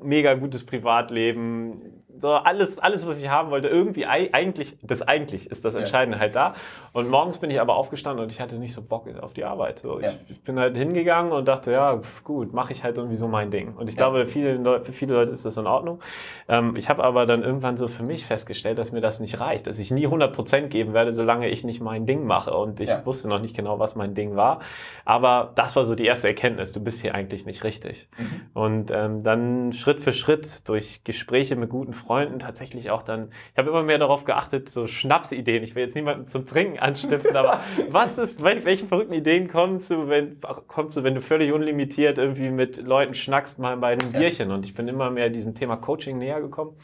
Mega 0.00 0.32
gutes 0.32 0.64
Privatleben, 0.64 2.03
so 2.20 2.30
alles, 2.30 2.78
alles, 2.78 3.06
was 3.06 3.20
ich 3.20 3.28
haben 3.28 3.50
wollte, 3.50 3.68
irgendwie 3.68 4.06
eigentlich, 4.06 4.76
das 4.82 5.02
eigentlich 5.02 5.50
ist 5.50 5.64
das 5.64 5.74
Entscheidende 5.74 6.16
ja. 6.16 6.22
halt 6.22 6.34
da. 6.34 6.54
Und 6.92 7.08
morgens 7.08 7.38
bin 7.38 7.50
ich 7.50 7.60
aber 7.60 7.76
aufgestanden 7.76 8.22
und 8.22 8.32
ich 8.32 8.40
hatte 8.40 8.56
nicht 8.56 8.72
so 8.72 8.82
Bock 8.82 9.08
auf 9.20 9.34
die 9.34 9.44
Arbeit. 9.44 9.80
So, 9.80 10.00
ja. 10.00 10.08
ich, 10.08 10.30
ich, 10.30 10.42
bin 10.42 10.58
halt 10.58 10.76
hingegangen 10.76 11.32
und 11.32 11.48
dachte, 11.48 11.72
ja, 11.72 12.00
gut, 12.22 12.52
mache 12.52 12.72
ich 12.72 12.84
halt 12.84 12.96
irgendwie 12.98 13.16
so 13.16 13.26
mein 13.26 13.50
Ding. 13.50 13.74
Und 13.74 13.88
ich 13.88 13.96
ja. 13.96 14.08
glaube, 14.08 14.26
viele, 14.26 14.82
für 14.82 14.92
viele 14.92 15.14
Leute 15.14 15.32
ist 15.32 15.44
das 15.44 15.56
in 15.56 15.66
Ordnung. 15.66 16.00
Ähm, 16.48 16.76
ich 16.76 16.88
habe 16.88 17.02
aber 17.02 17.26
dann 17.26 17.42
irgendwann 17.42 17.76
so 17.76 17.88
für 17.88 18.02
mich 18.02 18.26
festgestellt, 18.26 18.78
dass 18.78 18.92
mir 18.92 19.00
das 19.00 19.20
nicht 19.20 19.40
reicht, 19.40 19.66
dass 19.66 19.78
ich 19.78 19.90
nie 19.90 20.06
100% 20.06 20.68
geben 20.68 20.94
werde, 20.94 21.12
solange 21.14 21.48
ich 21.48 21.64
nicht 21.64 21.80
mein 21.80 22.06
Ding 22.06 22.24
mache. 22.26 22.52
Und 22.54 22.80
ich 22.80 22.90
wusste 23.04 23.28
noch 23.28 23.40
nicht 23.40 23.56
genau, 23.56 23.78
was 23.78 23.96
mein 23.96 24.14
Ding 24.14 24.36
war. 24.36 24.60
Aber 25.04 25.52
das 25.56 25.74
war 25.76 25.84
so 25.84 25.94
die 25.94 26.04
erste 26.04 26.28
Erkenntnis, 26.28 26.72
du 26.72 26.80
bist 26.80 27.00
hier 27.00 27.14
eigentlich 27.14 27.46
nicht 27.46 27.64
richtig. 27.64 28.08
Mhm. 28.16 28.40
Und 28.54 28.90
ähm, 28.90 29.22
dann 29.22 29.72
Schritt 29.72 30.00
für 30.00 30.12
Schritt 30.12 30.68
durch 30.68 31.02
Gespräche 31.04 31.56
mit 31.56 31.70
guten 31.70 31.92
Freunden, 31.92 32.03
Freunden 32.04 32.38
tatsächlich 32.38 32.90
auch 32.90 33.02
dann, 33.02 33.30
ich 33.52 33.58
habe 33.58 33.70
immer 33.70 33.82
mehr 33.82 33.98
darauf 33.98 34.24
geachtet, 34.24 34.68
so 34.68 34.86
Schnapsideen. 34.86 35.62
Ich 35.62 35.74
will 35.74 35.84
jetzt 35.84 35.94
niemanden 35.94 36.26
zum 36.26 36.46
Trinken 36.46 36.78
anstiften, 36.78 37.36
aber 37.36 37.60
was 37.90 38.18
ist, 38.18 38.42
welche 38.42 38.86
verrückten 38.86 39.14
Ideen 39.14 39.48
kommst 39.48 39.90
du, 39.90 40.08
wenn, 40.08 40.38
kommst 40.68 40.96
du, 40.96 41.02
wenn 41.02 41.14
du 41.14 41.20
völlig 41.20 41.52
unlimitiert 41.52 42.18
irgendwie 42.18 42.50
mit 42.50 42.76
Leuten 42.76 43.14
schnackst 43.14 43.58
mal 43.58 43.76
bei 43.76 43.92
einem 43.92 44.12
Bierchen? 44.12 44.50
Und 44.50 44.64
ich 44.64 44.74
bin 44.74 44.88
immer 44.88 45.10
mehr 45.10 45.30
diesem 45.30 45.54
Thema 45.54 45.76
Coaching 45.76 46.18
näher 46.18 46.40
gekommen. 46.40 46.76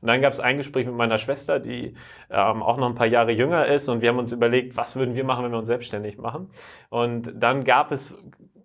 Und 0.00 0.08
dann 0.08 0.20
gab 0.20 0.32
es 0.32 0.40
ein 0.40 0.58
Gespräch 0.58 0.86
mit 0.86 0.94
meiner 0.94 1.18
Schwester, 1.18 1.58
die 1.58 1.94
ähm, 2.30 2.62
auch 2.62 2.76
noch 2.76 2.88
ein 2.88 2.94
paar 2.94 3.06
Jahre 3.06 3.32
jünger 3.32 3.66
ist. 3.66 3.88
Und 3.88 4.00
wir 4.00 4.10
haben 4.10 4.18
uns 4.18 4.32
überlegt, 4.32 4.76
was 4.76 4.94
würden 4.94 5.14
wir 5.14 5.24
machen, 5.24 5.44
wenn 5.44 5.50
wir 5.50 5.58
uns 5.58 5.66
selbstständig 5.66 6.18
machen. 6.18 6.50
Und 6.88 7.32
dann 7.34 7.64
gab 7.64 7.90
es 7.90 8.14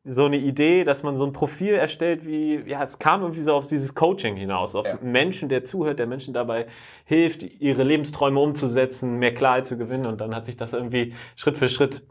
so 0.06 0.26
eine 0.26 0.38
Idee, 0.38 0.84
dass 0.84 1.02
man 1.02 1.16
so 1.16 1.26
ein 1.26 1.32
Profil 1.32 1.76
erstellt, 1.76 2.26
wie, 2.26 2.62
ja, 2.68 2.84
es 2.84 3.00
kam 3.00 3.22
irgendwie 3.22 3.42
so 3.42 3.54
auf 3.54 3.68
dieses 3.68 3.96
Coaching 3.96 4.36
hinaus, 4.36 4.76
auf 4.76 4.86
ja. 4.86 4.98
Menschen, 5.02 5.48
der 5.48 5.64
zuhört, 5.64 6.00
der 6.00 6.08
Menschen 6.08 6.34
dabei 6.34 6.68
hilft, 7.06 7.44
ihre 7.44 7.84
Lebensträume 7.84 8.40
umzusetzen, 8.40 9.18
mehr 9.18 9.34
Klarheit 9.34 9.66
zu 9.66 9.78
gewinnen. 9.78 10.06
Und 10.06 10.20
dann 10.20 10.36
hat 10.36 10.46
sich 10.46 10.58
das 10.58 10.74
irgendwie 10.74 11.14
Schritt 11.38 11.58
für 11.58 11.70
Schritt 11.70 12.06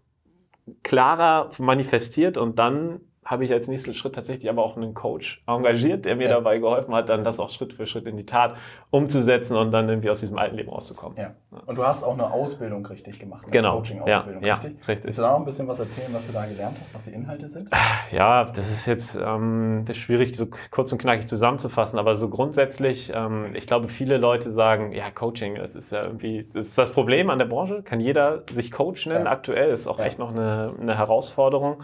klarer 0.83 1.51
manifestiert 1.59 2.39
und 2.39 2.59
dann 2.59 3.01
habe 3.25 3.45
ich 3.45 3.53
als 3.53 3.69
nächsten 3.69 3.95
Schritt 3.95 4.15
tatsächlich 4.15 4.51
aber 4.51 4.65
auch 4.65 4.77
einen 4.77 4.95
Coach 4.95 5.43
engagiert, 5.47 6.05
der 6.05 6.17
mir 6.17 6.25
ja. 6.25 6.31
dabei 6.31 6.59
geholfen 6.59 6.95
hat, 6.95 7.09
dann 7.09 7.23
das 7.23 7.39
auch 7.39 7.51
Schritt 7.51 7.73
für 7.73 7.87
Schritt 7.87 8.09
in 8.09 8.17
die 8.17 8.27
Tat 8.27 8.57
umzusetzen 8.91 9.57
und 9.57 9.71
dann 9.71 9.89
irgendwie 9.89 10.11
aus 10.11 10.21
diesem 10.21 10.39
alten 10.39 10.57
Leben 10.57 10.71
rauszukommen. 10.71 11.17
Ja. 11.17 11.35
Und 11.67 11.79
du 11.79 11.87
hast 11.87 12.03
auch 12.03 12.15
eine 12.15 12.33
Ausbildung 12.33 12.85
richtig 12.87 13.21
gemacht, 13.21 13.45
eine 13.45 13.53
genau. 13.53 13.77
Coaching-Ausbildung, 13.77 14.43
ja, 14.43 14.55
richtig? 14.55 14.73
Ja, 14.73 14.87
richtig? 14.87 15.07
Willst 15.07 15.19
du 15.19 15.23
da 15.23 15.31
noch 15.33 15.39
ein 15.39 15.45
bisschen 15.45 15.69
was 15.69 15.79
erzählen, 15.79 16.13
was 16.13 16.27
du 16.27 16.33
da 16.33 16.47
gelernt 16.47 16.79
hast, 16.81 16.95
was 16.95 17.05
die 17.05 17.13
Inhalte 17.13 17.49
sind? 17.49 17.71
Ja, 18.11 18.45
das 18.45 18.71
ist 18.71 18.87
jetzt 18.87 19.17
ähm, 19.17 19.85
das 19.87 19.97
ist 19.97 20.03
schwierig, 20.03 20.37
so 20.37 20.47
kurz 20.71 20.93
und 20.93 20.99
knackig 20.99 21.29
zusammenzufassen, 21.29 21.99
aber 21.99 22.15
so 22.17 22.29
grundsätzlich, 22.29 23.13
ähm, 23.15 23.55
ich 23.55 23.67
glaube, 23.67 23.89
viele 23.89 24.19
Leute 24.19 24.53
sagen, 24.53 24.93
ja, 24.93 25.11
Coaching, 25.11 25.57
das 25.57 25.75
ist 25.75 25.93
ja 25.93 26.03
irgendwie, 26.03 26.39
das 26.39 26.55
ist 26.55 26.79
das 26.79 26.91
Problem 26.91 27.31
an 27.31 27.39
der 27.39 27.47
Branche, 27.47 27.83
kann 27.83 28.01
jeder 28.01 28.43
sich 28.51 28.71
Coach 28.73 29.07
nennen, 29.07 29.27
aktuell 29.27 29.71
ist 29.71 29.87
auch 29.87 29.99
echt 29.99 30.19
noch 30.19 30.31
eine, 30.31 30.75
eine 30.81 30.97
Herausforderung. 30.97 31.83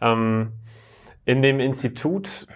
Ähm, 0.00 0.52
in 1.28 1.42
dem 1.42 1.60
Institut, 1.60 2.46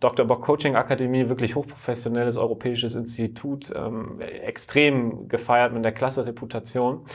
Dr. 0.00 0.26
Bock 0.26 0.42
Coaching 0.42 0.76
Akademie, 0.76 1.30
wirklich 1.30 1.56
hochprofessionelles 1.56 2.36
europäisches 2.36 2.94
Institut, 2.94 3.72
ähm, 3.74 4.20
extrem 4.20 5.28
gefeiert 5.28 5.72
mit 5.72 5.82
der 5.82 5.92
klasse 5.92 6.26
Reputation. 6.26 7.06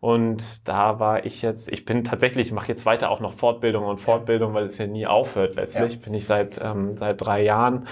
Und 0.00 0.66
da 0.66 0.98
war 0.98 1.26
ich 1.26 1.42
jetzt, 1.42 1.70
ich 1.70 1.84
bin 1.84 2.04
tatsächlich, 2.04 2.46
ich 2.46 2.52
mache 2.54 2.68
jetzt 2.68 2.86
weiter 2.86 3.10
auch 3.10 3.20
noch 3.20 3.34
Fortbildung 3.34 3.84
und 3.84 4.00
Fortbildung, 4.00 4.54
weil 4.54 4.64
es 4.64 4.78
ja 4.78 4.86
nie 4.86 5.06
aufhört 5.06 5.56
letztlich. 5.56 5.96
Ja. 5.96 6.00
Bin 6.00 6.14
ich 6.14 6.24
seit, 6.24 6.58
ähm, 6.64 6.96
seit 6.96 7.20
drei 7.20 7.42
Jahren 7.42 7.86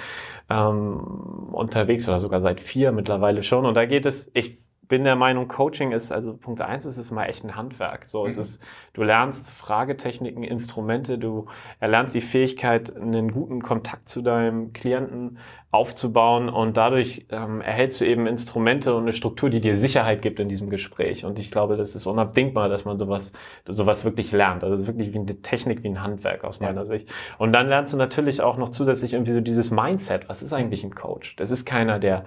ähm, 0.49 1.51
unterwegs 1.53 2.09
oder 2.09 2.19
sogar 2.19 2.41
seit 2.41 2.63
vier 2.63 2.93
mittlerweile 2.93 3.43
schon. 3.43 3.67
Und 3.67 3.75
da 3.75 3.85
geht 3.85 4.07
es, 4.07 4.31
ich 4.33 4.59
bin 4.89 5.05
der 5.05 5.17
Meinung, 5.17 5.49
Coaching 5.49 5.93
ist, 5.93 6.11
also 6.11 6.37
Punkt 6.37 6.61
eins 6.61 6.87
ist 6.87 6.99
es 6.99 7.11
mal 7.11 7.27
echt 7.27 7.45
ein 7.45 7.55
Handwerk. 7.55 8.09
So, 8.09 8.23
mhm. 8.23 8.31
es 8.31 8.37
ist, 8.39 8.63
du 8.95 9.03
lernst 9.03 9.51
Fragetechniken, 9.51 10.43
Instrumente, 10.43 11.19
du 11.19 11.47
erlernst 11.79 12.15
die 12.15 12.21
Fähigkeit, 12.21 12.95
einen 12.97 13.31
guten 13.33 13.63
Kontakt 13.63 14.09
zu 14.09 14.23
deinem 14.23 14.73
Klienten 14.73 15.39
aufzubauen 15.71 16.49
und 16.49 16.79
dadurch 16.79 17.27
ähm, 17.29 17.61
erhältst 17.61 18.01
du 18.01 18.07
eben 18.07 18.27
Instrumente 18.27 18.95
und 18.95 19.03
eine 19.03 19.13
Struktur, 19.13 19.51
die 19.51 19.61
dir 19.61 19.77
Sicherheit 19.77 20.23
gibt 20.23 20.41
in 20.41 20.49
diesem 20.49 20.71
Gespräch. 20.71 21.27
Und 21.27 21.39
ich 21.39 21.51
glaube, 21.51 21.77
das 21.77 21.95
ist 21.95 22.07
unabdingbar, 22.07 22.71
dass 22.71 22.87
man 22.87 22.99
sowas, 22.99 23.35
sowas 23.67 24.03
wirklich 24.07 24.33
lernt. 24.33 24.65
Also 24.65 24.75
es 24.75 24.81
ist 24.81 24.87
wirklich 24.87 25.13
wie 25.13 25.19
eine 25.19 25.43
Technik, 25.43 25.83
wie 25.83 25.89
ein 25.89 26.03
Handwerk 26.03 26.45
aus 26.45 26.61
meiner 26.61 26.83
ja. 26.83 26.87
Sicht. 26.87 27.11
Und 27.37 27.53
dann 27.53 27.69
lernst 27.69 27.93
du 27.93 27.99
natürlich 27.99 28.41
auch 28.41 28.57
noch 28.57 28.71
zusätzlich 28.71 29.13
irgendwie 29.13 29.33
so 29.33 29.43
dieses 29.43 29.71
Mindset. 29.71 30.31
Was 30.31 30.43
ist 30.43 30.55
eigentlich 30.55 30.85
ein 30.85 30.95
Coach? 30.95 31.37
Das 31.37 31.51
ist 31.51 31.67
keiner, 31.67 31.99
der 31.99 32.25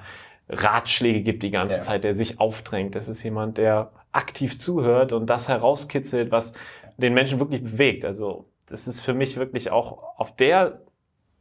Ratschläge 0.51 1.22
gibt 1.22 1.43
die 1.43 1.51
ganze 1.51 1.77
ja. 1.77 1.81
Zeit, 1.81 2.03
der 2.03 2.15
sich 2.15 2.39
aufdrängt. 2.39 2.96
Das 2.96 3.08
ist 3.08 3.24
jemand, 3.24 3.58
der 3.58 3.91
aktiv 4.12 4.60
zuhört 4.60 5.13
und 5.13 5.29
das 5.29 5.48
herauskitzelt, 5.48 6.31
was 6.31 6.53
den 6.98 7.13
Menschen 7.13 7.39
wirklich 7.39 7.63
bewegt. 7.63 8.05
Also 8.05 8.46
das 8.67 8.88
ist 8.88 9.01
für 9.01 9.13
mich 9.13 9.38
wirklich 9.38 9.72
auch 9.72 10.17
auf 10.17 10.36
der 10.36 10.81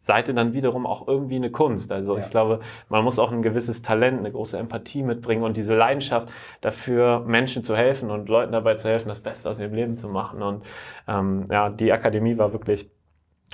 Seite 0.03 0.33
dann 0.33 0.55
wiederum 0.55 0.87
auch 0.87 1.07
irgendwie 1.07 1.37
eine 1.37 1.51
Kunst. 1.51 1.93
Also 1.93 2.17
ja. 2.17 2.25
ich 2.25 2.31
glaube, 2.31 2.61
man 2.89 3.05
muss 3.05 3.19
auch 3.19 3.31
ein 3.31 3.43
gewisses 3.43 3.83
Talent, 3.83 4.19
eine 4.19 4.33
große 4.33 4.57
Empathie 4.57 5.03
mitbringen 5.03 5.43
und 5.43 5.57
diese 5.57 5.75
Leidenschaft 5.75 6.29
dafür, 6.63 7.21
Menschen 7.21 7.65
zu 7.65 7.77
helfen 7.77 8.11
und 8.11 8.29
Leuten 8.29 8.53
dabei 8.53 8.75
zu 8.75 8.89
helfen, 8.89 9.09
das 9.09 9.21
Beste 9.21 9.51
aus 9.51 9.59
ihrem 9.59 9.75
Leben 9.75 9.99
zu 9.99 10.09
machen. 10.09 10.43
Und 10.43 10.65
ähm, 11.07 11.47
ja, 11.51 11.69
die 11.69 11.93
Akademie 11.93 12.39
war 12.39 12.53
wirklich 12.53 12.89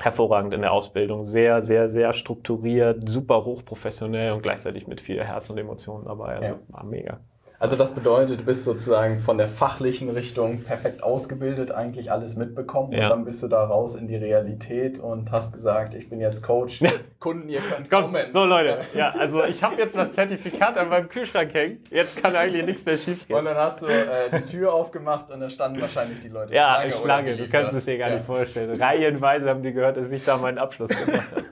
hervorragend 0.02 0.52
in 0.54 0.60
der 0.60 0.72
Ausbildung, 0.72 1.24
sehr, 1.24 1.62
sehr, 1.62 1.88
sehr 1.88 2.12
strukturiert, 2.12 3.08
super 3.08 3.44
hochprofessionell 3.44 4.32
und 4.32 4.42
gleichzeitig 4.42 4.86
mit 4.86 5.00
viel 5.00 5.22
Herz 5.22 5.48
und 5.50 5.58
Emotionen 5.58 6.04
dabei. 6.04 6.36
Also 6.36 6.48
ja. 6.48 6.58
war 6.68 6.84
mega. 6.84 7.20
Also 7.58 7.76
das 7.76 7.94
bedeutet, 7.94 8.40
du 8.40 8.44
bist 8.44 8.64
sozusagen 8.64 9.18
von 9.18 9.38
der 9.38 9.48
fachlichen 9.48 10.10
Richtung 10.10 10.62
perfekt 10.62 11.02
ausgebildet, 11.02 11.70
eigentlich 11.70 12.12
alles 12.12 12.36
mitbekommen 12.36 12.92
ja. 12.92 13.04
und 13.04 13.10
dann 13.10 13.24
bist 13.24 13.42
du 13.42 13.48
da 13.48 13.64
raus 13.64 13.96
in 13.96 14.08
die 14.08 14.16
Realität 14.16 14.98
und 14.98 15.32
hast 15.32 15.54
gesagt, 15.54 15.94
ich 15.94 16.10
bin 16.10 16.20
jetzt 16.20 16.42
Coach, 16.42 16.82
Kunden, 17.18 17.48
ihr 17.48 17.60
könnt 17.60 17.88
Komm, 17.88 18.04
kommen. 18.04 18.26
So 18.32 18.44
Leute, 18.44 18.80
ja, 18.94 19.10
also 19.12 19.42
ich 19.44 19.62
habe 19.62 19.76
jetzt 19.76 19.96
das 19.96 20.12
Zertifikat 20.12 20.76
an 20.76 20.90
meinem 20.90 21.08
Kühlschrank 21.08 21.54
hängen, 21.54 21.82
jetzt 21.90 22.22
kann 22.22 22.36
eigentlich 22.36 22.66
nichts 22.66 22.84
mehr 22.84 22.96
schief 22.98 23.26
gehen. 23.26 23.36
Und 23.36 23.46
dann 23.46 23.56
hast 23.56 23.82
du 23.82 23.86
äh, 23.86 24.30
die 24.30 24.44
Tür 24.44 24.74
aufgemacht 24.74 25.30
und 25.30 25.40
da 25.40 25.48
standen 25.48 25.80
wahrscheinlich 25.80 26.20
die 26.20 26.28
Leute. 26.28 26.54
Ja, 26.54 26.76
Schlange, 26.76 26.92
Schlange 26.92 27.36
du 27.36 27.48
kannst 27.48 27.72
es 27.72 27.84
dir 27.86 27.96
gar 27.96 28.10
ja. 28.10 28.16
nicht 28.16 28.26
vorstellen. 28.26 28.78
Reihenweise 28.78 29.48
haben 29.48 29.62
die 29.62 29.72
gehört, 29.72 29.96
dass 29.96 30.10
ich 30.10 30.24
da 30.24 30.36
meinen 30.36 30.58
Abschluss 30.58 30.90
gemacht 30.90 31.30
habe. 31.30 31.44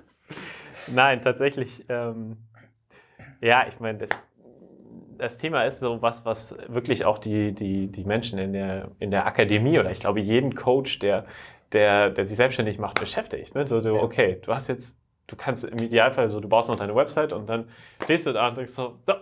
Nein, 0.95 1.23
tatsächlich, 1.23 1.87
ähm, 1.89 2.37
ja, 3.41 3.67
ich 3.69 3.81
meine, 3.81 3.99
das 3.99 4.11
das 5.19 5.39
Thema 5.39 5.65
ist 5.65 5.81
so 5.81 6.03
was, 6.03 6.25
was 6.25 6.57
wirklich 6.69 7.05
auch 7.05 7.19
die, 7.19 7.53
die, 7.53 7.87
die 7.89 8.05
Menschen 8.05 8.39
in 8.39 8.53
der, 8.53 8.91
in 8.99 9.11
der 9.11 9.27
Akademie 9.27 9.79
oder 9.79 9.91
ich 9.91 10.01
glaube 10.01 10.21
jeden 10.21 10.55
Coach, 10.55 10.99
der, 10.99 11.27
der, 11.73 12.11
der 12.11 12.27
sich 12.27 12.37
selbstständig 12.37 12.79
macht, 12.79 13.01
beschäftigt. 13.01 13.55
Ne? 13.55 13.67
So, 13.67 13.81
du, 13.81 14.01
okay, 14.01 14.39
du 14.43 14.55
hast 14.55 14.69
jetzt, 14.69 14.97
du 15.27 15.37
kannst 15.37 15.65
im 15.65 15.79
Idealfall 15.79 16.29
so, 16.29 16.41
du 16.41 16.49
baust 16.49 16.69
noch 16.69 16.77
deine 16.77 16.95
Website 16.95 17.33
und 17.33 17.49
dann 17.49 17.69
stehst 18.03 18.27
du 18.27 18.33
da 18.33 18.49
und 18.49 18.57
denkst 18.57 18.73
so, 18.73 18.99
so 19.07 19.15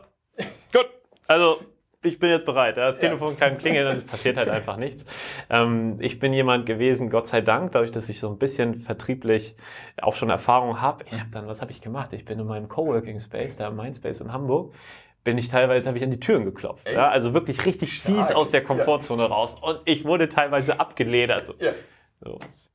gut, 0.73 0.89
also 1.27 1.59
ich 2.05 2.19
bin 2.19 2.31
jetzt 2.31 2.45
bereit. 2.45 2.77
Das 2.77 2.99
Telefon 2.99 3.37
kann 3.37 3.59
klingeln 3.59 3.87
und 3.87 3.97
es 3.97 4.05
passiert 4.05 4.37
halt 4.37 4.49
einfach 4.49 4.77
nichts. 4.77 5.05
Ähm, 5.49 5.99
ich 6.01 6.19
bin 6.19 6.33
jemand 6.33 6.67
gewesen, 6.67 7.11
Gott 7.11 7.29
sei 7.29 7.41
Dank, 7.41 7.73
dadurch, 7.73 7.93
dass 7.93 8.09
ich 8.09 8.19
so 8.19 8.29
ein 8.29 8.39
bisschen 8.39 8.81
vertrieblich 8.81 9.55
auch 10.01 10.15
schon 10.15 10.31
Erfahrung 10.31 10.81
habe. 10.81 11.05
Ich 11.07 11.19
habe 11.19 11.31
dann, 11.31 11.47
was 11.47 11.61
habe 11.61 11.71
ich 11.71 11.81
gemacht? 11.81 12.13
Ich 12.13 12.25
bin 12.25 12.39
in 12.39 12.47
meinem 12.47 12.69
Coworking 12.69 13.21
Space, 13.21 13.57
da 13.57 13.69
im 13.69 13.77
Mindspace 13.77 14.21
in 14.21 14.33
Hamburg, 14.33 14.75
bin 15.25 15.39
ich 15.39 15.49
teilweise, 15.49 15.89
habe 15.89 15.99
ich 15.99 16.05
an 16.05 16.11
die 16.11 16.21
Türen 16.21 16.45
geklopft. 16.45 16.89
Ja? 16.89 17.09
Also 17.09 17.35
wirklich 17.35 17.65
richtig 17.65 18.01
fies 18.01 18.31
aus 18.33 18.51
der 18.51 18.63
Komfortzone 18.63 19.23
ja. 19.23 19.29
raus. 19.29 19.57
Und 19.61 19.81
ich 19.85 20.05
wurde 20.05 20.29
teilweise 20.29 20.81
abgeledert. 20.81 21.47
So. 21.47 21.55
Ja. 21.59 21.73
So, 22.21 22.39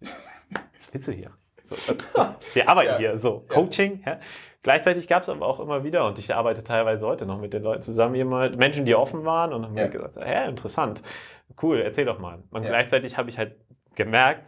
was, 0.80 0.94
willst 0.94 1.08
du 1.08 1.12
hier? 1.12 1.32
So, 1.64 1.76
wir 2.54 2.70
arbeiten 2.70 2.92
ja. 2.94 2.98
hier, 2.98 3.18
so, 3.18 3.46
Coaching. 3.48 4.04
Ja. 4.06 4.20
Gleichzeitig 4.64 5.08
gab 5.08 5.24
es 5.24 5.30
aber 5.30 5.46
auch 5.46 5.60
immer 5.60 5.84
wieder, 5.84 6.06
und 6.06 6.20
ich 6.20 6.34
arbeite 6.34 6.64
teilweise 6.64 7.06
heute 7.06 7.26
noch 7.26 7.40
mit 7.40 7.54
den 7.54 7.64
Leuten 7.64 7.82
zusammen, 7.82 8.16
jemand, 8.16 8.58
Menschen, 8.58 8.86
die 8.86 8.96
offen 8.96 9.24
waren 9.24 9.54
und 9.54 9.64
haben 9.64 9.74
mir 9.74 9.88
gesagt, 9.88 10.18
hä, 10.18 10.50
interessant, 10.50 11.02
cool, 11.62 11.80
erzähl 11.80 12.06
doch 12.06 12.20
mal. 12.20 12.44
Und 12.52 12.66
gleichzeitig 12.66 13.18
habe 13.18 13.30
ich 13.30 13.38
halt 13.38 13.56
gemerkt, 13.96 14.44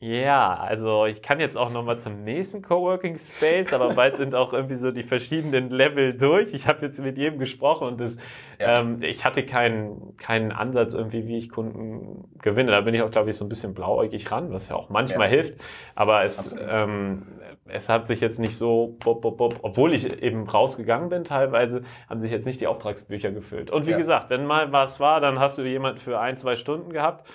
ja, 0.00 0.54
also 0.54 1.06
ich 1.06 1.22
kann 1.22 1.40
jetzt 1.40 1.56
auch 1.56 1.70
nochmal 1.70 1.98
zum 1.98 2.22
nächsten 2.22 2.62
Coworking 2.62 3.18
Space, 3.18 3.72
aber 3.72 3.94
bald 3.94 4.14
sind 4.14 4.32
auch 4.32 4.52
irgendwie 4.52 4.76
so 4.76 4.92
die 4.92 5.02
verschiedenen 5.02 5.70
Level 5.70 6.16
durch. 6.16 6.54
Ich 6.54 6.68
habe 6.68 6.86
jetzt 6.86 7.00
mit 7.00 7.18
jedem 7.18 7.40
gesprochen 7.40 7.88
und 7.88 8.00
das, 8.00 8.16
ja. 8.60 8.78
ähm, 8.78 9.02
ich 9.02 9.24
hatte 9.24 9.44
keinen, 9.44 10.16
keinen 10.16 10.52
Ansatz 10.52 10.94
irgendwie, 10.94 11.26
wie 11.26 11.36
ich 11.36 11.50
Kunden 11.50 12.30
gewinne. 12.40 12.70
Da 12.70 12.82
bin 12.82 12.94
ich 12.94 13.02
auch, 13.02 13.10
glaube 13.10 13.30
ich, 13.30 13.36
so 13.36 13.44
ein 13.44 13.48
bisschen 13.48 13.74
blauäugig 13.74 14.30
ran, 14.30 14.52
was 14.52 14.68
ja 14.68 14.76
auch 14.76 14.88
manchmal 14.88 15.26
ja. 15.26 15.34
hilft. 15.34 15.60
Aber 15.96 16.22
es, 16.22 16.54
ähm, 16.70 17.26
es 17.66 17.88
hat 17.88 18.06
sich 18.06 18.20
jetzt 18.20 18.38
nicht 18.38 18.56
so, 18.56 18.96
bop, 19.00 19.20
bop, 19.20 19.36
bop, 19.36 19.58
obwohl 19.62 19.92
ich 19.92 20.22
eben 20.22 20.48
rausgegangen 20.48 21.08
bin 21.08 21.24
teilweise, 21.24 21.82
haben 22.08 22.20
sich 22.20 22.30
jetzt 22.30 22.46
nicht 22.46 22.60
die 22.60 22.68
Auftragsbücher 22.68 23.32
gefüllt. 23.32 23.72
Und 23.72 23.86
wie 23.88 23.92
ja. 23.92 23.96
gesagt, 23.96 24.30
wenn 24.30 24.46
mal 24.46 24.70
was 24.70 25.00
war, 25.00 25.20
dann 25.20 25.40
hast 25.40 25.58
du 25.58 25.62
jemanden 25.62 25.98
für 25.98 26.20
ein, 26.20 26.36
zwei 26.36 26.54
Stunden 26.54 26.92
gehabt. 26.92 27.28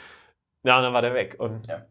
Ja, 0.63 0.77
und 0.77 0.83
dann 0.83 0.93
war 0.93 1.01
der 1.01 1.13
weg. 1.13 1.35
Und 1.39 1.67
ja. 1.67 1.85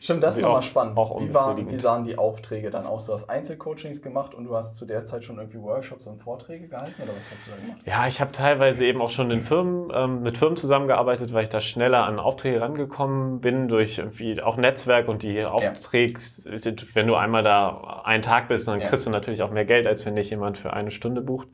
Stimmt, 0.00 0.22
das 0.22 0.36
ist 0.36 0.42
nochmal 0.42 0.62
spannend. 0.62 0.96
Wie, 0.96 1.32
war, 1.32 1.56
wie 1.56 1.76
sahen 1.76 2.04
die 2.04 2.18
Aufträge 2.18 2.70
dann 2.70 2.86
aus? 2.86 3.06
Du 3.06 3.12
hast 3.12 3.28
Einzelcoachings 3.28 4.02
gemacht 4.02 4.34
und 4.34 4.44
du 4.44 4.56
hast 4.56 4.74
zu 4.74 4.86
der 4.86 5.04
Zeit 5.04 5.24
schon 5.24 5.38
irgendwie 5.38 5.60
Workshops 5.60 6.06
und 6.06 6.22
Vorträge 6.22 6.68
gehalten 6.68 7.02
oder 7.02 7.12
was 7.16 7.30
hast 7.30 7.46
du 7.46 7.50
da 7.50 7.56
gemacht? 7.56 7.80
Ja, 7.84 8.06
ich 8.06 8.20
habe 8.20 8.32
teilweise 8.32 8.84
eben 8.84 9.00
auch 9.00 9.10
schon 9.10 9.30
in 9.30 9.42
Firmen, 9.42 9.90
ähm, 9.94 10.22
mit 10.22 10.38
Firmen 10.38 10.56
zusammengearbeitet, 10.56 11.32
weil 11.32 11.44
ich 11.44 11.50
da 11.50 11.60
schneller 11.60 12.04
an 12.04 12.18
Aufträge 12.18 12.60
rangekommen 12.60 13.40
bin 13.40 13.68
durch 13.68 13.98
irgendwie 13.98 14.40
auch 14.42 14.56
Netzwerk 14.56 15.08
und 15.08 15.22
die 15.22 15.44
Aufträge, 15.44 16.18
ja. 16.44 16.72
wenn 16.94 17.06
du 17.06 17.14
einmal 17.14 17.42
da 17.42 18.02
einen 18.04 18.22
Tag 18.22 18.48
bist, 18.48 18.68
dann 18.68 18.80
ja. 18.80 18.88
kriegst 18.88 19.06
du 19.06 19.10
natürlich 19.10 19.42
auch 19.42 19.50
mehr 19.50 19.64
Geld, 19.64 19.86
als 19.86 20.04
wenn 20.06 20.16
dich 20.16 20.30
jemand 20.30 20.58
für 20.58 20.72
eine 20.72 20.90
Stunde 20.90 21.20
bucht. 21.20 21.48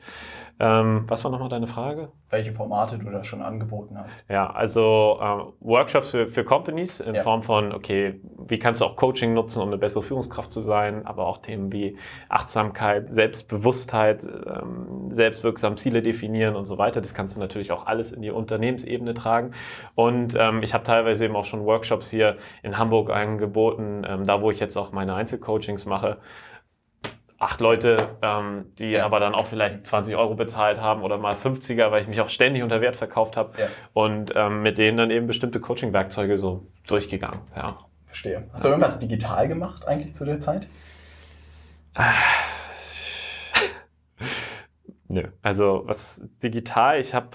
Ähm, 0.61 1.05
was 1.09 1.25
war 1.25 1.31
nochmal 1.31 1.49
deine 1.49 1.67
Frage? 1.67 2.12
Welche 2.31 2.53
Formate 2.53 2.99
du 2.99 3.11
da 3.11 3.25
schon 3.25 3.43
angeboten 3.43 3.99
hast? 3.99 4.23
Ja, 4.29 4.51
also 4.51 5.19
äh, 5.21 5.53
Workshops 5.61 6.11
für, 6.11 6.29
für 6.29 6.45
Companies 6.45 7.01
in 7.01 7.15
ja. 7.15 7.23
Form 7.23 7.43
von, 7.43 7.72
okay, 7.73 8.21
wie 8.49 8.59
kannst 8.59 8.81
du 8.81 8.85
auch 8.85 8.97
Coaching 8.97 9.35
nutzen, 9.35 9.61
um 9.61 9.69
eine 9.69 9.79
bessere 9.79 10.02
Führungskraft 10.02 10.52
zu 10.52 10.61
sein, 10.61 11.07
aber 11.07 11.26
auch 11.26 11.38
Themen 11.38 11.73
wie 11.73 11.97
Achtsamkeit, 12.29 13.12
Selbstbewusstheit, 13.12 14.25
ähm, 14.25 15.11
selbstwirksam 15.12 15.76
Ziele 15.76 16.02
definieren 16.02 16.57
und 16.57 16.67
so 16.67 16.79
weiter. 16.79 17.00
Das 17.00 17.14
kannst 17.14 17.37
du 17.37 17.41
natürlich 17.41 17.73
auch 17.73 17.87
alles 17.87 18.12
in 18.12 18.23
die 18.23 18.31
Unternehmensebene 18.31 19.14
tragen. 19.14 19.52
Und 19.95 20.37
ähm, 20.38 20.62
ich 20.62 20.75
habe 20.75 20.85
teilweise 20.85 21.25
eben 21.25 21.37
auch 21.37 21.45
schon 21.45 21.64
Workshops 21.64 22.11
hier 22.11 22.37
in 22.62 22.79
Hamburg 22.79 23.11
angeboten, 23.11 24.05
ähm, 24.09 24.26
da 24.26 24.43
wo 24.43 24.50
ich 24.50 24.61
jetzt 24.61 24.76
auch 24.76 24.93
meine 24.93 25.14
Einzelcoachings 25.14 25.87
mache 25.87 26.19
acht 27.43 27.61
Leute, 27.61 27.97
ähm, 28.23 28.67
die 28.79 28.93
ja. 28.93 29.05
aber 29.05 29.19
dann 29.19 29.35
auch 29.35 29.47
vielleicht 29.47 29.85
20 29.85 30.15
Euro 30.15 30.37
bezahlt 30.37 30.81
haben 30.81 31.03
oder 31.03 31.19
mal 31.19 31.35
50er, 31.35 31.91
weil 31.91 32.01
ich 32.03 32.09
mich 32.09 32.21
auch 32.21 32.29
ständig 32.29 32.63
unter 32.63 32.81
Wert 32.81 32.95
verkauft 32.95 33.37
habe 33.37 33.61
ja. 33.61 33.67
und 33.95 34.33
ähm, 34.37 34.63
mit 34.63 34.79
denen 34.79 34.97
dann 34.97 35.11
eben 35.11 35.27
bestimmte 35.27 35.59
Coaching-Werkzeuge 35.59 36.39
so 36.39 36.69
durchgegangen. 36.87 37.41
Ja. 37.57 37.79
Verstehe. 38.07 38.49
Hast 38.53 38.65
du 38.65 38.69
irgendwas 38.69 39.01
digital 39.01 39.49
gemacht 39.49 39.89
eigentlich 39.89 40.15
zu 40.15 40.25
der 40.25 40.39
Zeit? 40.39 40.69
Nö, 45.09 45.25
also 45.43 45.83
was 45.87 46.21
digital, 46.43 47.01
ich 47.01 47.13
habe... 47.13 47.31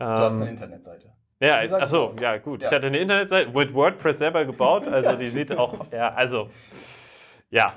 Ähm, 0.00 0.06
du 0.06 0.22
hast 0.22 0.40
eine 0.40 0.50
Internetseite. 0.50 1.12
Ja, 1.40 1.56
achso, 1.56 2.12
ja 2.18 2.38
gut. 2.38 2.62
Ja. 2.62 2.68
Ich 2.68 2.74
hatte 2.74 2.86
eine 2.86 2.98
Internetseite 2.98 3.50
mit 3.50 3.74
WordPress 3.74 4.18
selber 4.18 4.46
gebaut, 4.46 4.88
also 4.88 5.16
die 5.16 5.28
sieht 5.30 5.54
auch, 5.56 5.92
ja, 5.92 6.14
also, 6.14 6.48
ja, 7.50 7.74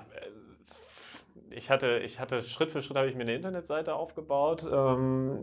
ich 1.54 1.70
hatte, 1.70 2.00
ich 2.04 2.20
hatte 2.20 2.44
Schritt 2.44 2.72
für 2.72 2.82
Schritt 2.82 2.98
habe 2.98 3.08
ich 3.08 3.16
mir 3.16 3.22
eine 3.22 3.36
Internetseite 3.36 3.96
aufgebaut. 3.96 4.66
Ähm, 4.72 5.40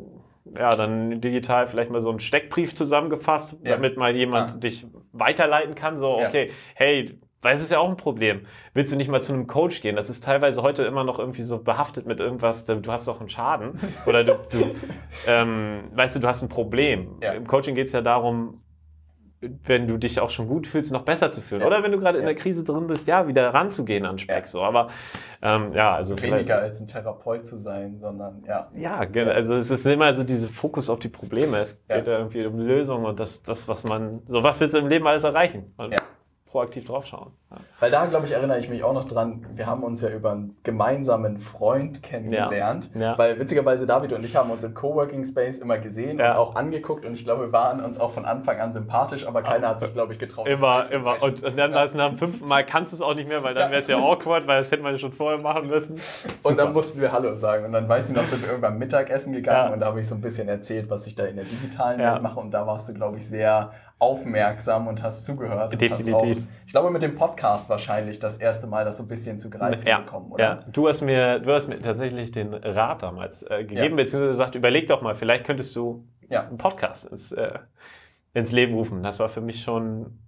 ja, 0.56 0.74
dann 0.74 1.20
digital 1.20 1.68
vielleicht 1.68 1.90
mal 1.90 2.00
so 2.00 2.10
einen 2.10 2.20
Steckbrief 2.20 2.74
zusammengefasst, 2.74 3.56
ja. 3.64 3.72
damit 3.72 3.96
mal 3.96 4.14
jemand 4.16 4.50
ja. 4.52 4.56
dich 4.56 4.86
weiterleiten 5.12 5.74
kann. 5.74 5.96
So, 5.96 6.18
okay, 6.18 6.46
ja. 6.48 6.54
hey, 6.74 7.18
weil 7.40 7.56
es 7.56 7.62
ist 7.62 7.70
ja 7.70 7.78
auch 7.78 7.88
ein 7.88 7.96
Problem. 7.96 8.46
Willst 8.74 8.92
du 8.92 8.96
nicht 8.96 9.08
mal 9.08 9.22
zu 9.22 9.32
einem 9.32 9.46
Coach 9.46 9.80
gehen? 9.80 9.94
Das 9.94 10.10
ist 10.10 10.24
teilweise 10.24 10.62
heute 10.62 10.82
immer 10.84 11.04
noch 11.04 11.18
irgendwie 11.18 11.42
so 11.42 11.58
behaftet 11.58 12.06
mit 12.06 12.18
irgendwas, 12.18 12.64
du 12.64 12.82
hast 12.88 13.06
doch 13.06 13.20
einen 13.20 13.28
Schaden. 13.28 13.78
Oder 14.06 14.24
du, 14.24 14.38
du 14.50 14.74
ähm, 15.26 15.84
weißt 15.92 16.16
du, 16.16 16.20
du 16.20 16.28
hast 16.28 16.42
ein 16.42 16.48
Problem. 16.48 17.18
Im 17.20 17.46
Coaching 17.46 17.74
geht 17.74 17.86
es 17.86 17.92
ja 17.92 18.00
darum, 18.00 18.60
wenn 19.40 19.86
du 19.86 19.98
dich 19.98 20.20
auch 20.20 20.30
schon 20.30 20.48
gut 20.48 20.66
fühlst, 20.66 20.92
noch 20.92 21.02
besser 21.02 21.30
zu 21.30 21.40
fühlen. 21.40 21.60
Ja. 21.60 21.66
Oder 21.66 21.82
wenn 21.82 21.92
du 21.92 21.98
gerade 21.98 22.18
ja. 22.18 22.22
in 22.22 22.26
der 22.26 22.34
Krise 22.34 22.64
drin 22.64 22.86
bist, 22.88 23.06
ja, 23.06 23.28
wieder 23.28 23.54
ranzugehen 23.54 24.04
an 24.04 24.18
Speck. 24.18 24.40
Ja. 24.40 24.46
So. 24.46 24.62
Aber 24.62 24.88
ähm, 25.42 25.72
ja, 25.72 25.94
also. 25.94 26.20
Weniger 26.20 26.58
als 26.58 26.80
ein 26.80 26.88
Therapeut 26.88 27.46
zu 27.46 27.56
sein, 27.56 27.98
sondern 28.00 28.42
ja. 28.46 28.68
Ja, 28.74 29.04
genau. 29.04 29.30
Also 29.30 29.54
es 29.54 29.70
ist 29.70 29.86
immer 29.86 30.12
so 30.14 30.24
dieser 30.24 30.48
Fokus 30.48 30.90
auf 30.90 30.98
die 30.98 31.08
Probleme. 31.08 31.58
Es 31.58 31.80
geht 31.86 32.06
ja 32.06 32.18
irgendwie 32.18 32.44
um 32.46 32.58
Lösungen 32.58 33.06
und 33.06 33.20
das, 33.20 33.42
das, 33.42 33.68
was 33.68 33.84
man, 33.84 34.22
so 34.26 34.42
was 34.42 34.58
willst 34.58 34.74
du 34.74 34.78
im 34.78 34.88
Leben 34.88 35.06
alles 35.06 35.24
erreichen? 35.24 35.72
Und 35.76 35.92
ja 35.92 36.00
proaktiv 36.48 36.84
draufschauen. 36.86 37.32
Ja. 37.50 37.56
Weil 37.80 37.90
da, 37.90 38.06
glaube 38.06 38.26
ich, 38.26 38.32
erinnere 38.32 38.58
ich 38.58 38.68
mich 38.68 38.82
auch 38.82 38.92
noch 38.92 39.04
dran, 39.04 39.46
wir 39.54 39.66
haben 39.66 39.82
uns 39.82 40.02
ja 40.02 40.10
über 40.10 40.32
einen 40.32 40.56
gemeinsamen 40.62 41.38
Freund 41.38 42.02
kennengelernt. 42.02 42.90
Ja. 42.94 43.00
Ja. 43.00 43.18
Weil 43.18 43.38
witzigerweise 43.38 43.86
David 43.86 44.12
und 44.12 44.24
ich 44.24 44.36
haben 44.36 44.50
uns 44.50 44.64
im 44.64 44.74
Coworking 44.74 45.24
Space 45.24 45.58
immer 45.58 45.78
gesehen 45.78 46.20
und 46.20 46.26
auch 46.26 46.56
angeguckt 46.56 47.04
und 47.04 47.12
ich 47.12 47.24
glaube, 47.24 47.46
wir 47.46 47.52
waren 47.52 47.82
uns 47.82 47.98
auch 48.00 48.10
von 48.10 48.24
Anfang 48.24 48.58
an 48.60 48.72
sympathisch, 48.72 49.26
aber 49.26 49.42
keiner 49.42 49.68
hat 49.68 49.80
sich, 49.80 49.92
glaube 49.92 50.12
ich, 50.12 50.18
getraut. 50.18 50.48
Immer, 50.48 50.90
immer. 50.90 51.22
Und, 51.22 51.42
und 51.42 51.56
dann 51.56 51.72
ja. 51.72 51.86
nach 51.94 52.08
dem 52.08 52.18
fünften 52.18 52.46
Mal 52.46 52.64
kannst 52.64 52.92
du 52.92 52.96
es 52.96 53.02
auch 53.02 53.14
nicht 53.14 53.28
mehr, 53.28 53.42
weil 53.42 53.54
dann 53.54 53.70
wäre 53.70 53.80
es 53.80 53.88
ja 53.88 53.98
awkward, 53.98 54.46
weil 54.46 54.62
das 54.62 54.70
hätte 54.70 54.82
man 54.82 54.98
schon 54.98 55.12
vorher 55.12 55.38
machen 55.38 55.68
müssen. 55.68 55.96
Super. 55.96 56.48
Und 56.48 56.58
dann 56.58 56.72
mussten 56.72 57.00
wir 57.00 57.12
Hallo 57.12 57.34
sagen 57.36 57.66
und 57.66 57.72
dann 57.72 57.88
weiß 57.88 58.10
ich 58.10 58.16
noch, 58.16 58.24
sind 58.24 58.42
wir 58.42 58.48
irgendwann 58.48 58.78
Mittagessen 58.78 59.32
gegangen 59.32 59.74
und 59.74 59.80
da 59.80 59.86
habe 59.86 60.00
ich 60.00 60.08
so 60.08 60.14
ein 60.14 60.20
bisschen 60.20 60.48
erzählt, 60.48 60.90
was 60.90 61.06
ich 61.06 61.14
da 61.14 61.24
in 61.24 61.36
der 61.36 61.44
digitalen 61.44 61.98
Welt 61.98 62.22
mache 62.22 62.40
und 62.40 62.50
da 62.50 62.66
warst 62.66 62.88
du, 62.88 62.94
glaube 62.94 63.18
ich, 63.18 63.26
sehr 63.26 63.72
aufmerksam 63.98 64.86
und 64.86 65.02
hast 65.02 65.24
zugehört. 65.24 65.72
Definitiv. 65.72 66.14
Hast 66.14 66.14
auch, 66.14 66.26
ich 66.66 66.72
glaube, 66.72 66.90
mit 66.90 67.02
dem 67.02 67.16
Podcast 67.16 67.68
wahrscheinlich 67.68 68.18
das 68.18 68.36
erste 68.36 68.66
Mal 68.66 68.84
das 68.84 68.98
so 68.98 69.04
ein 69.04 69.08
bisschen 69.08 69.38
zu 69.38 69.50
greifen 69.50 69.86
ja. 69.86 70.00
bekommen, 70.00 70.30
oder? 70.30 70.44
Ja, 70.44 70.54
du 70.70 70.88
hast 70.88 71.00
mir, 71.00 71.40
du 71.40 71.52
hast 71.52 71.68
mir 71.68 71.80
tatsächlich 71.80 72.30
den 72.30 72.54
Rat 72.54 73.02
damals 73.02 73.42
äh, 73.42 73.64
gegeben, 73.64 73.96
ja. 73.98 74.04
beziehungsweise 74.04 74.30
gesagt, 74.30 74.54
überleg 74.54 74.86
doch 74.86 75.02
mal, 75.02 75.16
vielleicht 75.16 75.44
könntest 75.44 75.74
du 75.74 76.04
ja. 76.28 76.46
einen 76.46 76.58
Podcast 76.58 77.06
ins, 77.06 77.32
äh, 77.32 77.58
ins 78.34 78.52
Leben 78.52 78.74
rufen. 78.74 79.02
Das 79.02 79.18
war 79.18 79.28
für 79.28 79.40
mich 79.40 79.62
schon 79.62 80.18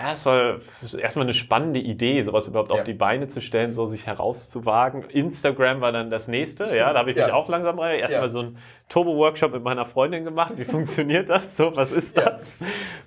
Ja, 0.00 0.12
es 0.12 0.24
war 0.24 0.58
erstmal 1.00 1.24
eine 1.24 1.34
spannende 1.34 1.80
Idee, 1.80 2.22
sowas 2.22 2.46
überhaupt 2.46 2.70
ja. 2.70 2.76
auf 2.76 2.84
die 2.84 2.92
Beine 2.92 3.26
zu 3.26 3.40
stellen, 3.40 3.72
so 3.72 3.86
sich 3.86 4.06
herauszuwagen. 4.06 5.02
Instagram 5.10 5.80
war 5.80 5.90
dann 5.90 6.08
das 6.08 6.28
nächste, 6.28 6.66
Stimmt. 6.66 6.78
ja, 6.78 6.92
da 6.92 7.00
habe 7.00 7.10
ich 7.10 7.16
ja. 7.16 7.26
mich 7.26 7.34
auch 7.34 7.48
langsam 7.48 7.80
rein. 7.80 7.98
Erstmal 7.98 8.22
ja. 8.22 8.28
so 8.28 8.40
ein 8.42 8.58
Turbo-Workshop 8.88 9.52
mit 9.52 9.64
meiner 9.64 9.86
Freundin 9.86 10.24
gemacht. 10.24 10.52
Wie 10.56 10.64
funktioniert 10.64 11.28
das? 11.28 11.56
So, 11.56 11.74
was 11.74 11.90
ist 11.90 12.16
das? 12.16 12.54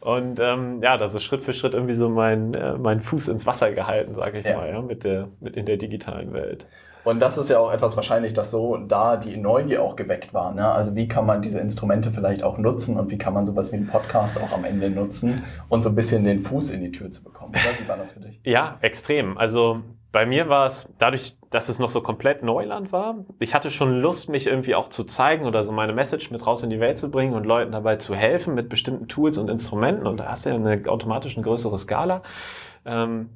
Und 0.02 0.42
ähm, 0.42 0.82
ja, 0.84 0.98
da 0.98 1.08
so 1.08 1.20
Schritt 1.20 1.44
für 1.44 1.54
Schritt 1.54 1.74
irgendwie 1.74 1.94
so 1.94 2.10
mein, 2.10 2.54
äh, 2.54 2.74
mein 2.78 3.00
Fuß 3.00 3.30
ins 3.30 3.46
Wasser 3.46 3.72
gehalten, 3.72 4.14
sage 4.14 4.40
ich 4.40 4.46
mal, 4.46 4.68
ja, 4.68 4.82
mit 4.82 5.06
der, 5.06 5.30
mit 5.40 5.56
in 5.56 5.66
der 5.66 5.78
digitalen 5.78 6.34
Welt. 6.34 6.68
Und 7.04 7.22
das 7.22 7.38
ist 7.38 7.50
ja 7.50 7.58
auch 7.60 7.72
etwas 7.72 7.96
wahrscheinlich, 7.96 8.34
dass 8.34 8.52
so 8.52 8.78
da 8.78 9.18
die 9.18 9.38
Neugier 9.38 9.82
auch 9.82 9.96
geweckt 9.96 10.34
war. 10.34 10.54
Ne? 10.54 10.70
Also 10.72 10.96
wie 10.96 11.08
kann 11.08 11.26
man 11.26 11.42
diese 11.42 11.60
Instrumente 11.60 12.12
vielleicht 12.12 12.44
auch 12.44 12.58
nutzen 12.58 12.98
und 12.98 13.10
wie 13.12 13.18
kann 13.18 13.34
man 13.34 13.46
sowas 13.46 13.72
wie 13.72 13.78
einen 13.78 13.88
Podcast 13.88 14.40
auch 14.40 14.52
am 14.52 14.66
Ende 14.66 14.90
nutzen 14.90 15.44
und 15.70 15.82
so 15.82 15.90
ein 15.90 15.96
bisschen 15.96 16.24
den 16.24 16.42
Fuß 16.42 16.72
in 16.72 16.82
die 16.82 16.92
Tür 16.92 17.12
zu 17.12 17.24
bekommen. 17.24 17.52
Oder? 17.52 17.80
Wie 17.80 17.88
war 17.88 17.98
das 17.98 18.12
für 18.12 18.20
dich? 18.20 18.40
Ja, 18.44 18.78
extrem. 18.82 19.38
Also 19.38 19.82
bei 20.12 20.26
mir 20.26 20.50
war 20.50 20.68
es 20.68 20.90
dadurch, 20.98 21.38
dass 21.52 21.70
es 21.70 21.80
noch 21.80 21.90
so 21.90 22.02
komplett 22.02 22.44
Neuland 22.44 22.92
war. 22.92 23.26
Ich 23.40 23.56
hatte 23.56 23.72
schon 23.72 24.02
Lust, 24.02 24.30
mich 24.30 24.46
irgendwie 24.46 24.76
auch 24.76 24.90
zu 24.90 25.06
zeigen 25.06 25.46
oder 25.46 25.64
so 25.64 25.72
meine 25.72 25.94
Message 25.94 26.32
mit 26.32 26.46
raus 26.46 26.64
in 26.64 26.70
die 26.70 26.82
Welt 26.82 26.98
zu 26.98 27.10
bringen 27.10 27.34
und 27.34 27.46
Leuten 27.46 27.72
dabei 27.72 27.96
zu 27.96 28.14
helfen 28.14 28.54
mit 28.54 28.68
bestimmten 28.68 29.08
Tools 29.08 29.38
und 29.38 29.50
Instrumenten. 29.50 30.06
Und 30.08 30.18
da 30.18 30.26
hast 30.26 30.46
du 30.46 30.50
ja 30.50 30.56
eine 30.56 30.84
automatisch 30.90 31.38
eine 31.38 31.46
größere 31.46 31.78
Skala. 31.78 32.24
Ähm, 32.86 33.30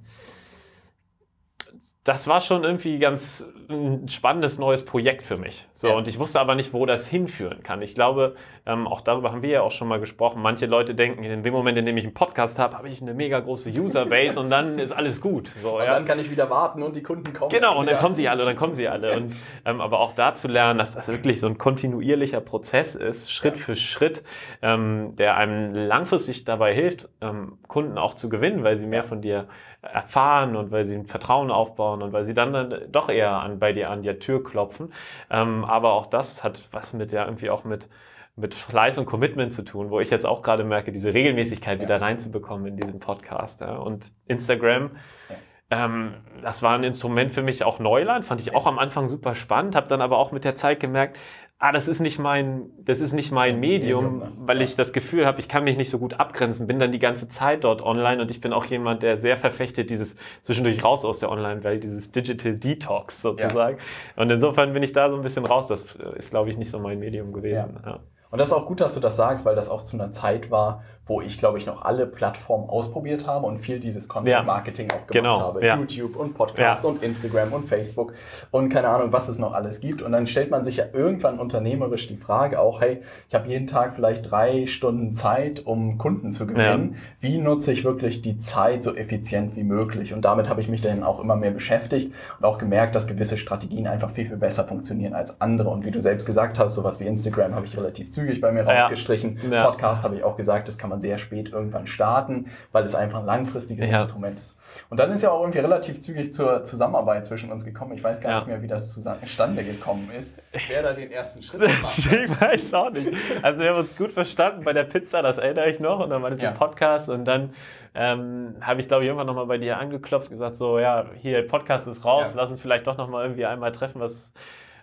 das 2.05 2.27
war 2.27 2.39
schon 2.39 2.63
irgendwie 2.63 2.99
ganz 2.99 3.51
ein 3.67 4.07
spannendes 4.09 4.59
neues 4.59 4.85
Projekt 4.85 5.25
für 5.25 5.37
mich. 5.37 5.67
So, 5.73 5.87
ja. 5.87 5.95
und 5.95 6.07
ich 6.07 6.19
wusste 6.19 6.39
aber 6.39 6.53
nicht, 6.53 6.71
wo 6.71 6.85
das 6.85 7.07
hinführen 7.07 7.63
kann. 7.63 7.81
Ich 7.81 7.95
glaube, 7.95 8.35
ähm, 8.67 8.87
auch 8.87 9.01
darüber 9.01 9.31
haben 9.31 9.41
wir 9.41 9.49
ja 9.49 9.61
auch 9.61 9.71
schon 9.71 9.87
mal 9.87 9.99
gesprochen. 9.99 10.39
Manche 10.39 10.67
Leute 10.67 10.93
denken, 10.93 11.23
in 11.23 11.41
dem 11.41 11.53
Moment, 11.53 11.79
in 11.79 11.85
dem 11.87 11.97
ich 11.97 12.03
einen 12.03 12.13
Podcast 12.13 12.59
habe, 12.59 12.77
habe 12.77 12.89
ich 12.89 13.01
eine 13.01 13.15
mega 13.15 13.39
große 13.39 13.71
Userbase 13.71 14.39
und 14.39 14.51
dann 14.51 14.77
ist 14.77 14.91
alles 14.91 15.19
gut. 15.19 15.47
So, 15.63 15.77
und 15.77 15.83
ja. 15.83 15.89
dann 15.89 16.05
kann 16.05 16.19
ich 16.19 16.29
wieder 16.29 16.47
warten 16.51 16.83
und 16.83 16.95
die 16.95 17.01
Kunden 17.01 17.33
kommen. 17.33 17.49
Genau, 17.49 17.79
und 17.79 17.89
dann 17.89 17.97
kommen 17.97 18.13
sie 18.13 18.29
alle, 18.29 18.45
dann 18.45 18.55
kommen 18.55 18.75
sie 18.75 18.87
alle. 18.87 19.17
Und, 19.17 19.35
ähm, 19.65 19.81
aber 19.81 19.99
auch 19.99 20.13
da 20.13 20.35
zu 20.35 20.47
lernen, 20.47 20.77
dass 20.77 20.91
das 20.91 21.07
wirklich 21.07 21.39
so 21.39 21.47
ein 21.47 21.57
kontinuierlicher 21.57 22.39
Prozess 22.39 22.93
ist, 22.93 23.31
Schritt 23.31 23.55
ja. 23.55 23.63
für 23.63 23.75
Schritt, 23.75 24.23
ähm, 24.61 25.15
der 25.15 25.37
einem 25.37 25.73
langfristig 25.73 26.45
dabei 26.45 26.71
hilft, 26.75 27.09
ähm, 27.21 27.57
Kunden 27.67 27.97
auch 27.97 28.13
zu 28.13 28.29
gewinnen, 28.29 28.63
weil 28.63 28.77
sie 28.77 28.85
mehr 28.85 29.03
von 29.03 29.21
dir 29.21 29.47
erfahren 29.91 30.55
und 30.55 30.71
weil 30.71 30.85
sie 30.85 30.95
ein 30.95 31.05
Vertrauen 31.05 31.51
aufbauen 31.51 32.01
und 32.01 32.13
weil 32.13 32.25
sie 32.25 32.33
dann, 32.33 32.53
dann 32.53 32.91
doch 32.91 33.09
eher 33.09 33.31
an, 33.31 33.59
bei 33.59 33.73
dir 33.73 33.89
an 33.89 34.01
die 34.01 34.13
Tür 34.19 34.43
klopfen. 34.43 34.93
Ähm, 35.29 35.65
aber 35.65 35.93
auch 35.93 36.05
das 36.07 36.43
hat 36.43 36.67
was 36.71 36.93
mit 36.93 37.11
ja 37.11 37.25
irgendwie 37.25 37.49
auch 37.49 37.63
mit 37.63 37.89
mit 38.35 38.53
Fleiß 38.53 38.97
und 38.97 39.05
Commitment 39.05 39.53
zu 39.53 39.63
tun, 39.63 39.89
wo 39.89 39.99
ich 39.99 40.09
jetzt 40.09 40.25
auch 40.25 40.41
gerade 40.41 40.63
merke, 40.63 40.91
diese 40.91 41.13
Regelmäßigkeit 41.13 41.79
ja. 41.79 41.83
wieder 41.83 42.01
reinzubekommen 42.01 42.67
in 42.67 42.77
diesem 42.77 42.99
Podcast. 42.99 43.61
Ja. 43.61 43.77
Und 43.77 44.11
Instagram, 44.27 44.91
ja. 45.29 45.85
ähm, 45.85 46.15
das 46.41 46.61
war 46.61 46.75
ein 46.75 46.83
Instrument 46.83 47.33
für 47.33 47.43
mich 47.43 47.63
auch 47.63 47.79
Neuland, 47.79 48.25
fand 48.25 48.41
ich 48.41 48.53
auch 48.53 48.65
am 48.65 48.77
Anfang 48.77 49.07
super 49.07 49.35
spannend, 49.35 49.75
habe 49.75 49.87
dann 49.87 50.01
aber 50.01 50.17
auch 50.17 50.33
mit 50.33 50.43
der 50.43 50.55
Zeit 50.55 50.81
gemerkt, 50.81 51.17
ah, 51.57 51.71
das 51.71 51.87
ist 51.87 51.99
nicht 51.99 52.19
mein, 52.19 52.69
das 52.79 52.99
ist 52.99 53.13
nicht 53.13 53.31
mein 53.31 53.59
Medium, 53.59 54.19
Medium 54.19 54.47
weil 54.47 54.61
ich 54.61 54.75
das 54.75 54.93
Gefühl 54.93 55.25
habe, 55.25 55.39
ich 55.39 55.47
kann 55.47 55.63
mich 55.63 55.77
nicht 55.77 55.89
so 55.89 55.99
gut 55.99 56.15
abgrenzen, 56.15 56.67
bin 56.67 56.79
dann 56.79 56.91
die 56.91 56.99
ganze 56.99 57.29
Zeit 57.29 57.63
dort 57.63 57.81
online 57.81 58.21
und 58.21 58.29
ich 58.29 58.41
bin 58.41 58.53
auch 58.53 58.65
jemand, 58.65 59.03
der 59.03 59.17
sehr 59.17 59.37
verfechtet 59.37 59.89
dieses 59.89 60.15
zwischendurch 60.41 60.83
raus 60.83 61.05
aus 61.05 61.19
der 61.19 61.31
Online-Welt, 61.31 61.83
dieses 61.83 62.11
Digital 62.11 62.55
Detox 62.57 63.21
sozusagen. 63.21 63.77
Ja. 63.77 64.21
Und 64.21 64.31
insofern 64.31 64.73
bin 64.73 64.83
ich 64.83 64.93
da 64.93 65.09
so 65.09 65.15
ein 65.15 65.21
bisschen 65.21 65.45
raus. 65.45 65.67
Das 65.67 65.83
ist, 66.17 66.29
glaube 66.29 66.49
ich, 66.49 66.57
nicht 66.57 66.71
so 66.71 66.79
mein 66.79 66.99
Medium 66.99 67.31
gewesen. 67.33 67.79
Ja. 67.83 67.91
Ja. 67.91 67.99
Und 68.35 68.39
das 68.39 68.47
ist 68.47 68.53
auch 68.53 68.65
gut, 68.65 68.81
dass 68.81 68.93
du 68.93 68.99
das 68.99 69.15
sagst, 69.15 69.45
weil 69.45 69.55
das 69.55 69.69
auch 69.69 69.81
zu 69.83 69.95
einer 69.95 70.11
Zeit 70.11 70.51
war, 70.51 70.83
wo 71.05 71.21
ich, 71.21 71.37
glaube 71.37 71.57
ich, 71.57 71.65
noch 71.65 71.83
alle 71.83 72.05
Plattformen 72.05 72.67
ausprobiert 72.69 73.27
habe 73.27 73.45
und 73.45 73.59
viel 73.59 73.79
dieses 73.79 74.09
Content-Marketing 74.09 74.89
ja, 74.89 74.97
auch 74.97 75.07
gemacht 75.07 75.35
genau, 75.35 75.39
habe. 75.39 75.65
Ja. 75.65 75.77
YouTube 75.77 76.17
und 76.17 76.33
Podcast 76.33 76.83
ja. 76.83 76.89
und 76.89 77.01
Instagram 77.01 77.53
und 77.53 77.69
Facebook 77.69 78.13
und 78.51 78.67
keine 78.67 78.89
Ahnung, 78.89 79.13
was 79.13 79.29
es 79.29 79.39
noch 79.39 79.53
alles 79.53 79.79
gibt. 79.79 80.01
Und 80.01 80.11
dann 80.11 80.27
stellt 80.27 80.51
man 80.51 80.65
sich 80.65 80.75
ja 80.75 80.85
irgendwann 80.91 81.39
unternehmerisch 81.39 82.07
die 82.07 82.17
Frage 82.17 82.59
auch, 82.59 82.81
hey, 82.81 83.03
ich 83.29 83.35
habe 83.35 83.47
jeden 83.47 83.67
Tag 83.67 83.95
vielleicht 83.95 84.29
drei 84.29 84.65
Stunden 84.65 85.13
Zeit, 85.13 85.65
um 85.65 85.97
Kunden 85.97 86.33
zu 86.33 86.45
gewinnen. 86.45 86.97
Wie 87.21 87.37
nutze 87.37 87.71
ich 87.71 87.85
wirklich 87.85 88.21
die 88.21 88.37
Zeit 88.37 88.83
so 88.83 88.95
effizient 88.95 89.55
wie 89.55 89.63
möglich? 89.63 90.13
Und 90.13 90.25
damit 90.25 90.49
habe 90.49 90.59
ich 90.59 90.67
mich 90.67 90.81
dann 90.81 91.03
auch 91.03 91.21
immer 91.21 91.37
mehr 91.37 91.51
beschäftigt 91.51 92.11
und 92.37 92.45
auch 92.45 92.57
gemerkt, 92.57 92.95
dass 92.95 93.07
gewisse 93.07 93.37
Strategien 93.37 93.87
einfach 93.87 94.09
viel, 94.09 94.27
viel 94.27 94.35
besser 94.35 94.65
funktionieren 94.65 95.13
als 95.13 95.39
andere. 95.39 95.69
Und 95.69 95.85
wie 95.85 95.91
du 95.91 96.01
selbst 96.01 96.25
gesagt 96.25 96.59
hast, 96.59 96.73
sowas 96.73 96.99
wie 96.99 97.05
Instagram 97.05 97.55
habe 97.55 97.65
ich 97.65 97.77
relativ 97.77 98.11
zügig 98.11 98.24
bei 98.41 98.51
mir 98.51 98.63
rausgestrichen. 98.63 99.39
Podcast 99.49 100.03
habe 100.03 100.15
ich 100.15 100.23
auch 100.23 100.37
gesagt, 100.37 100.67
das 100.67 100.77
kann 100.77 100.89
man 100.89 101.01
sehr 101.01 101.17
spät 101.17 101.51
irgendwann 101.51 101.87
starten, 101.87 102.51
weil 102.71 102.83
es 102.83 102.95
einfach 102.95 103.19
ein 103.19 103.25
langfristiges 103.25 103.89
ja. 103.89 103.99
Instrument 103.99 104.39
ist. 104.39 104.57
Und 104.89 104.99
dann 104.99 105.11
ist 105.11 105.23
ja 105.23 105.31
auch 105.31 105.41
irgendwie 105.41 105.59
relativ 105.59 105.99
zügig 106.01 106.33
zur 106.33 106.63
Zusammenarbeit 106.63 107.25
zwischen 107.25 107.51
uns 107.51 107.65
gekommen. 107.65 107.93
Ich 107.93 108.03
weiß 108.03 108.21
gar 108.21 108.31
ja. 108.31 108.37
nicht 108.39 108.47
mehr, 108.47 108.61
wie 108.61 108.67
das 108.67 108.93
zustande 108.93 109.63
gekommen 109.63 110.09
ist. 110.17 110.37
Wer 110.67 110.83
da 110.83 110.93
den 110.93 111.11
ersten 111.11 111.41
Schritt 111.41 111.61
gemacht 111.61 111.97
hat. 111.97 112.13
Ich 112.13 112.41
weiß 112.41 112.73
auch 112.73 112.89
nicht. 112.91 113.11
Also 113.41 113.59
wir 113.59 113.69
haben 113.69 113.79
uns 113.79 113.95
gut 113.95 114.11
verstanden 114.11 114.63
bei 114.63 114.73
der 114.73 114.83
Pizza, 114.83 115.21
das 115.21 115.37
erinnere 115.37 115.69
ich 115.69 115.79
noch. 115.79 115.99
Und 115.99 116.09
dann 116.09 116.21
war 116.21 116.31
das 116.31 116.41
ja. 116.41 116.49
ein 116.49 116.55
Podcast 116.55 117.09
und 117.09 117.25
dann 117.25 117.53
ähm, 117.93 118.55
habe 118.61 118.81
ich, 118.81 118.87
glaube 118.87 119.03
ich, 119.03 119.07
irgendwann 119.07 119.27
nochmal 119.27 119.45
bei 119.45 119.57
dir 119.57 119.77
angeklopft, 119.77 120.29
gesagt 120.29 120.57
so, 120.57 120.79
ja, 120.79 121.05
hier, 121.15 121.47
Podcast 121.47 121.87
ist 121.87 122.03
raus, 122.03 122.33
ja. 122.35 122.41
lass 122.41 122.51
uns 122.51 122.59
vielleicht 122.59 122.87
doch 122.87 122.97
nochmal 122.97 123.23
irgendwie 123.23 123.45
einmal 123.45 123.71
treffen, 123.71 124.01
was 124.01 124.33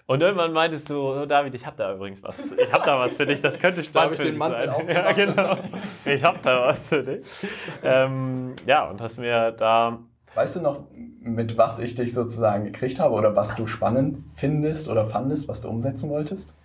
und 0.06 0.20
irgendwann 0.20 0.52
meintest 0.52 0.90
du, 0.90 0.96
oh 0.96 1.26
David, 1.26 1.54
ich 1.54 1.64
habe 1.64 1.76
da 1.76 1.94
übrigens 1.94 2.22
was. 2.22 2.38
Ich 2.52 2.72
habe 2.72 2.84
da 2.84 2.98
was 2.98 3.16
für 3.16 3.26
dich, 3.26 3.40
das 3.40 3.58
könnte 3.58 3.82
spannend 3.82 4.16
für 4.20 4.30
dich 4.30 4.38
sein. 4.38 4.88
Ja, 4.88 5.12
genau. 5.12 5.58
Ich 6.04 6.22
habe 6.22 6.38
da 6.42 6.66
was 6.66 6.88
für 6.88 7.02
dich. 7.02 7.46
Ähm, 7.82 8.54
ja, 8.66 8.88
und 8.88 9.00
hast 9.00 9.18
mir 9.18 9.52
da... 9.52 9.98
Weißt 10.34 10.56
du 10.56 10.60
noch, 10.60 10.86
mit 11.20 11.58
was 11.58 11.78
ich 11.78 11.94
dich 11.94 12.14
sozusagen 12.14 12.64
gekriegt 12.64 12.98
habe 12.98 13.14
oder 13.14 13.36
was 13.36 13.54
du 13.54 13.66
spannend 13.66 14.24
findest 14.34 14.88
oder 14.88 15.06
fandest, 15.06 15.48
was 15.48 15.60
du 15.60 15.68
umsetzen 15.68 16.10
wolltest? 16.10 16.56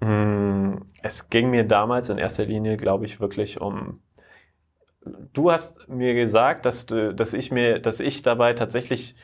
Hm, 0.00 0.82
es 1.02 1.28
ging 1.30 1.50
mir 1.50 1.64
damals 1.64 2.08
in 2.08 2.18
erster 2.18 2.44
Linie, 2.44 2.76
glaube 2.76 3.06
ich, 3.06 3.20
wirklich 3.20 3.60
um 3.60 4.00
du 5.32 5.50
hast 5.50 5.88
mir 5.88 6.14
gesagt, 6.14 6.66
dass, 6.66 6.86
du, 6.86 7.14
dass, 7.14 7.32
ich 7.32 7.50
mir, 7.50 7.78
dass 7.78 8.00
ich 8.00 8.22
dabei 8.22 8.52
tatsächlich 8.52 9.14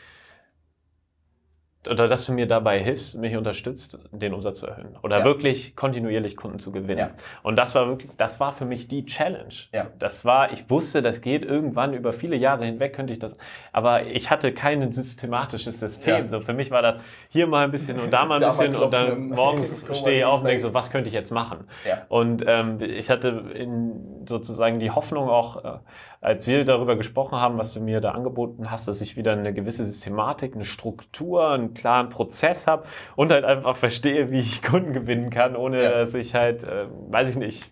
oder 1.88 2.08
dass 2.08 2.26
du 2.26 2.32
mir 2.32 2.46
dabei 2.46 2.78
hilfst, 2.78 3.16
mich 3.16 3.36
unterstützt, 3.36 3.98
den 4.12 4.34
Umsatz 4.34 4.60
zu 4.60 4.66
erhöhen 4.66 4.96
oder 5.02 5.20
ja. 5.20 5.24
wirklich 5.24 5.74
kontinuierlich 5.74 6.36
Kunden 6.36 6.58
zu 6.58 6.70
gewinnen. 6.70 6.98
Ja. 6.98 7.10
Und 7.42 7.56
das 7.56 7.74
war 7.74 7.88
wirklich, 7.88 8.10
das 8.16 8.40
war 8.40 8.52
für 8.52 8.64
mich 8.64 8.88
die 8.88 9.04
Challenge. 9.04 9.52
Ja. 9.72 9.88
Das 9.98 10.24
war, 10.24 10.52
ich 10.52 10.70
wusste, 10.70 11.02
das 11.02 11.20
geht 11.20 11.44
irgendwann 11.44 11.94
über 11.94 12.12
viele 12.12 12.36
Jahre 12.36 12.64
hinweg 12.64 12.92
könnte 12.94 13.12
ich 13.12 13.18
das, 13.18 13.36
aber 13.72 14.06
ich 14.06 14.30
hatte 14.30 14.52
kein 14.52 14.92
systematisches 14.92 15.80
System. 15.80 16.28
So 16.28 16.40
für 16.40 16.52
mich 16.52 16.70
war 16.70 16.82
das 16.82 17.02
hier 17.28 17.46
mal 17.46 17.64
ein 17.64 17.70
bisschen 17.70 17.98
und 17.98 18.12
da 18.12 18.24
mal 18.24 18.34
ein 18.34 18.40
da 18.40 18.50
bisschen 18.50 18.76
und 18.76 18.92
dann 18.92 19.28
morgens 19.30 19.86
stehe 19.92 20.18
ich 20.18 20.24
auf 20.24 20.40
und 20.40 20.46
denke 20.46 20.62
so, 20.62 20.74
was 20.74 20.90
könnte 20.90 21.08
ich 21.08 21.14
jetzt 21.14 21.30
machen? 21.30 21.64
Und 22.08 22.44
ähm, 22.46 22.78
ich 22.80 23.10
hatte 23.10 23.42
in, 23.54 24.26
sozusagen 24.26 24.78
die 24.78 24.90
Hoffnung 24.90 25.28
auch, 25.28 25.64
äh, 25.64 25.78
als 26.20 26.46
wir 26.46 26.64
darüber 26.64 26.96
gesprochen 26.96 27.38
haben, 27.38 27.58
was 27.58 27.72
du 27.72 27.80
mir 27.80 28.00
da 28.00 28.12
angeboten 28.12 28.70
hast, 28.70 28.86
dass 28.88 29.00
ich 29.00 29.16
wieder 29.16 29.32
eine 29.32 29.52
gewisse 29.52 29.84
Systematik, 29.84 30.54
eine 30.54 30.64
Struktur, 30.64 31.71
einen 31.72 31.80
klaren 31.80 32.08
Prozess 32.10 32.66
habe 32.66 32.84
und 33.16 33.32
halt 33.32 33.44
einfach 33.44 33.76
verstehe, 33.76 34.30
wie 34.30 34.40
ich 34.40 34.62
Kunden 34.62 34.92
gewinnen 34.92 35.30
kann, 35.30 35.56
ohne 35.56 35.82
ja. 35.82 35.90
dass 35.90 36.14
ich 36.14 36.34
halt, 36.34 36.62
äh, 36.62 36.86
weiß 37.08 37.28
ich 37.28 37.36
nicht, 37.36 37.70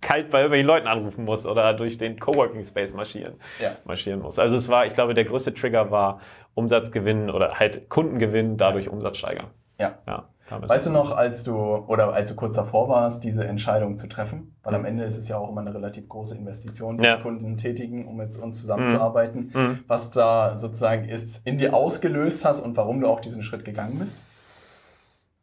kalt 0.00 0.30
bei 0.30 0.38
irgendwelchen 0.38 0.66
Leuten 0.66 0.86
anrufen 0.86 1.24
muss 1.24 1.46
oder 1.46 1.74
durch 1.74 1.98
den 1.98 2.18
Coworking 2.18 2.64
Space 2.64 2.94
marschieren, 2.94 3.34
ja. 3.60 3.76
marschieren 3.84 4.20
muss. 4.20 4.38
Also 4.38 4.56
es 4.56 4.68
war, 4.68 4.86
ich 4.86 4.94
glaube, 4.94 5.14
der 5.14 5.24
größte 5.24 5.54
Trigger 5.54 5.90
war 5.90 6.20
Umsatzgewinn 6.54 7.30
oder 7.30 7.58
halt 7.58 7.88
Kundengewinn, 7.88 8.56
dadurch 8.56 8.86
ja. 8.86 8.90
Umsatz 8.92 9.18
steigern. 9.18 9.48
Ja. 9.78 9.98
ja. 10.06 10.28
Weißt 10.60 10.86
du 10.86 10.90
noch, 10.90 11.12
als 11.16 11.44
du 11.44 11.54
oder 11.54 12.12
als 12.12 12.30
du 12.30 12.36
kurz 12.36 12.56
davor 12.56 12.88
warst, 12.88 13.24
diese 13.24 13.44
Entscheidung 13.44 13.96
zu 13.96 14.06
treffen? 14.08 14.54
Weil 14.62 14.74
am 14.74 14.84
Ende 14.84 15.04
ist 15.04 15.16
es 15.16 15.28
ja 15.28 15.38
auch 15.38 15.50
immer 15.50 15.60
eine 15.60 15.74
relativ 15.74 16.08
große 16.08 16.36
Investition, 16.36 16.98
die 16.98 17.04
ja. 17.04 17.16
Kunden 17.16 17.56
tätigen, 17.56 18.06
um 18.06 18.16
mit 18.16 18.38
uns 18.38 18.60
zusammenzuarbeiten. 18.60 19.50
Mhm. 19.54 19.60
mhm. 19.60 19.78
Was 19.86 20.10
da 20.10 20.56
sozusagen 20.56 21.08
ist, 21.08 21.46
in 21.46 21.58
dir 21.58 21.74
ausgelöst 21.74 22.44
hast 22.44 22.60
und 22.60 22.76
warum 22.76 23.00
du 23.00 23.08
auch 23.08 23.20
diesen 23.20 23.42
Schritt 23.42 23.64
gegangen 23.64 23.98
bist? 23.98 24.20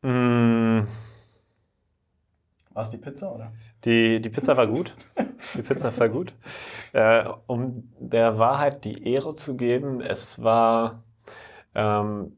Mhm. 0.01 0.87
War 2.71 2.83
es 2.83 2.89
die 2.89 2.97
Pizza 2.97 3.33
oder? 3.33 3.51
Die, 3.83 4.21
die 4.21 4.29
Pizza 4.29 4.55
war 4.55 4.67
gut. 4.67 4.95
Die 5.55 5.61
Pizza 5.61 5.97
war 5.97 6.09
gut. 6.09 6.33
Äh, 6.93 7.25
um 7.47 7.89
der 7.99 8.37
Wahrheit 8.37 8.85
die 8.85 9.11
Ehre 9.11 9.33
zu 9.33 9.55
geben, 9.55 10.01
es 10.01 10.41
war 10.41 11.03
ähm, 11.75 12.37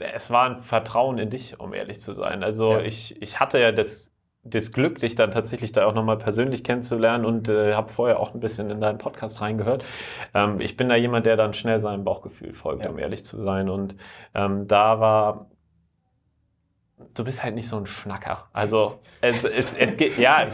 es 0.00 0.30
war 0.30 0.48
ein 0.48 0.60
Vertrauen 0.60 1.18
in 1.18 1.30
dich, 1.30 1.58
um 1.60 1.74
ehrlich 1.74 2.00
zu 2.00 2.14
sein. 2.14 2.42
Also 2.42 2.72
ja. 2.72 2.80
ich, 2.80 3.20
ich 3.22 3.40
hatte 3.40 3.58
ja 3.58 3.72
das, 3.72 4.10
das 4.42 4.72
Glück, 4.72 4.98
dich 4.98 5.14
dann 5.14 5.30
tatsächlich 5.30 5.72
da 5.72 5.86
auch 5.86 5.94
nochmal 5.94 6.18
persönlich 6.18 6.64
kennenzulernen 6.64 7.24
und 7.24 7.48
äh, 7.48 7.74
habe 7.74 7.92
vorher 7.92 8.20
auch 8.20 8.34
ein 8.34 8.40
bisschen 8.40 8.70
in 8.70 8.80
deinen 8.80 8.98
Podcast 8.98 9.40
reingehört. 9.40 9.84
Ähm, 10.34 10.60
ich 10.60 10.76
bin 10.76 10.88
da 10.88 10.96
jemand, 10.96 11.26
der 11.26 11.36
dann 11.36 11.54
schnell 11.54 11.80
seinem 11.80 12.04
Bauchgefühl 12.04 12.54
folgt, 12.54 12.84
ja. 12.84 12.90
um 12.90 12.98
ehrlich 12.98 13.24
zu 13.24 13.38
sein. 13.38 13.68
Und 13.68 13.96
ähm, 14.34 14.66
da 14.68 15.00
war 15.00 15.46
du 17.14 17.24
bist 17.24 17.42
halt 17.42 17.54
nicht 17.54 17.68
so 17.68 17.76
ein 17.76 17.86
Schnacker. 17.86 18.48
Also 18.52 19.00
es, 19.20 19.44
es, 19.44 19.74
es 19.74 19.96
geht, 19.96 20.18
ja, 20.18 20.46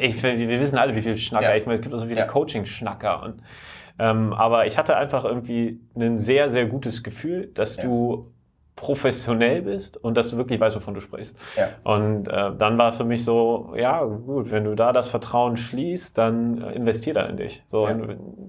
ich, 0.00 0.22
wir 0.22 0.60
wissen 0.60 0.78
alle, 0.78 0.94
wie 0.94 1.02
viel 1.02 1.16
Schnacker. 1.16 1.50
Ja. 1.50 1.56
Ich 1.56 1.66
meine, 1.66 1.76
es 1.76 1.82
gibt 1.82 1.94
auch 1.94 1.98
so 1.98 2.06
viele 2.06 2.20
ja. 2.20 2.26
Coaching-Schnacker. 2.26 3.22
Und, 3.22 3.42
ähm, 3.98 4.32
aber 4.32 4.66
ich 4.66 4.78
hatte 4.78 4.96
einfach 4.96 5.24
irgendwie 5.24 5.80
ein 5.96 6.18
sehr, 6.18 6.50
sehr 6.50 6.66
gutes 6.66 7.02
Gefühl, 7.02 7.50
dass 7.54 7.76
ja. 7.76 7.84
du 7.84 8.32
professionell 8.78 9.62
bist 9.62 9.96
und 9.96 10.16
dass 10.16 10.30
du 10.30 10.36
wirklich 10.36 10.60
weißt, 10.60 10.76
wovon 10.76 10.94
du 10.94 11.00
sprichst. 11.00 11.36
Ja. 11.56 11.70
Und 11.82 12.28
äh, 12.28 12.52
dann 12.56 12.78
war 12.78 12.92
für 12.92 13.04
mich 13.04 13.24
so, 13.24 13.72
ja 13.76 14.04
gut, 14.04 14.52
wenn 14.52 14.62
du 14.62 14.76
da 14.76 14.92
das 14.92 15.08
Vertrauen 15.08 15.56
schließt, 15.56 16.16
dann 16.16 16.62
äh, 16.62 16.72
investier 16.74 17.12
da 17.12 17.22
in 17.22 17.36
dich. 17.36 17.64
So, 17.66 17.88
ja. 17.88 17.98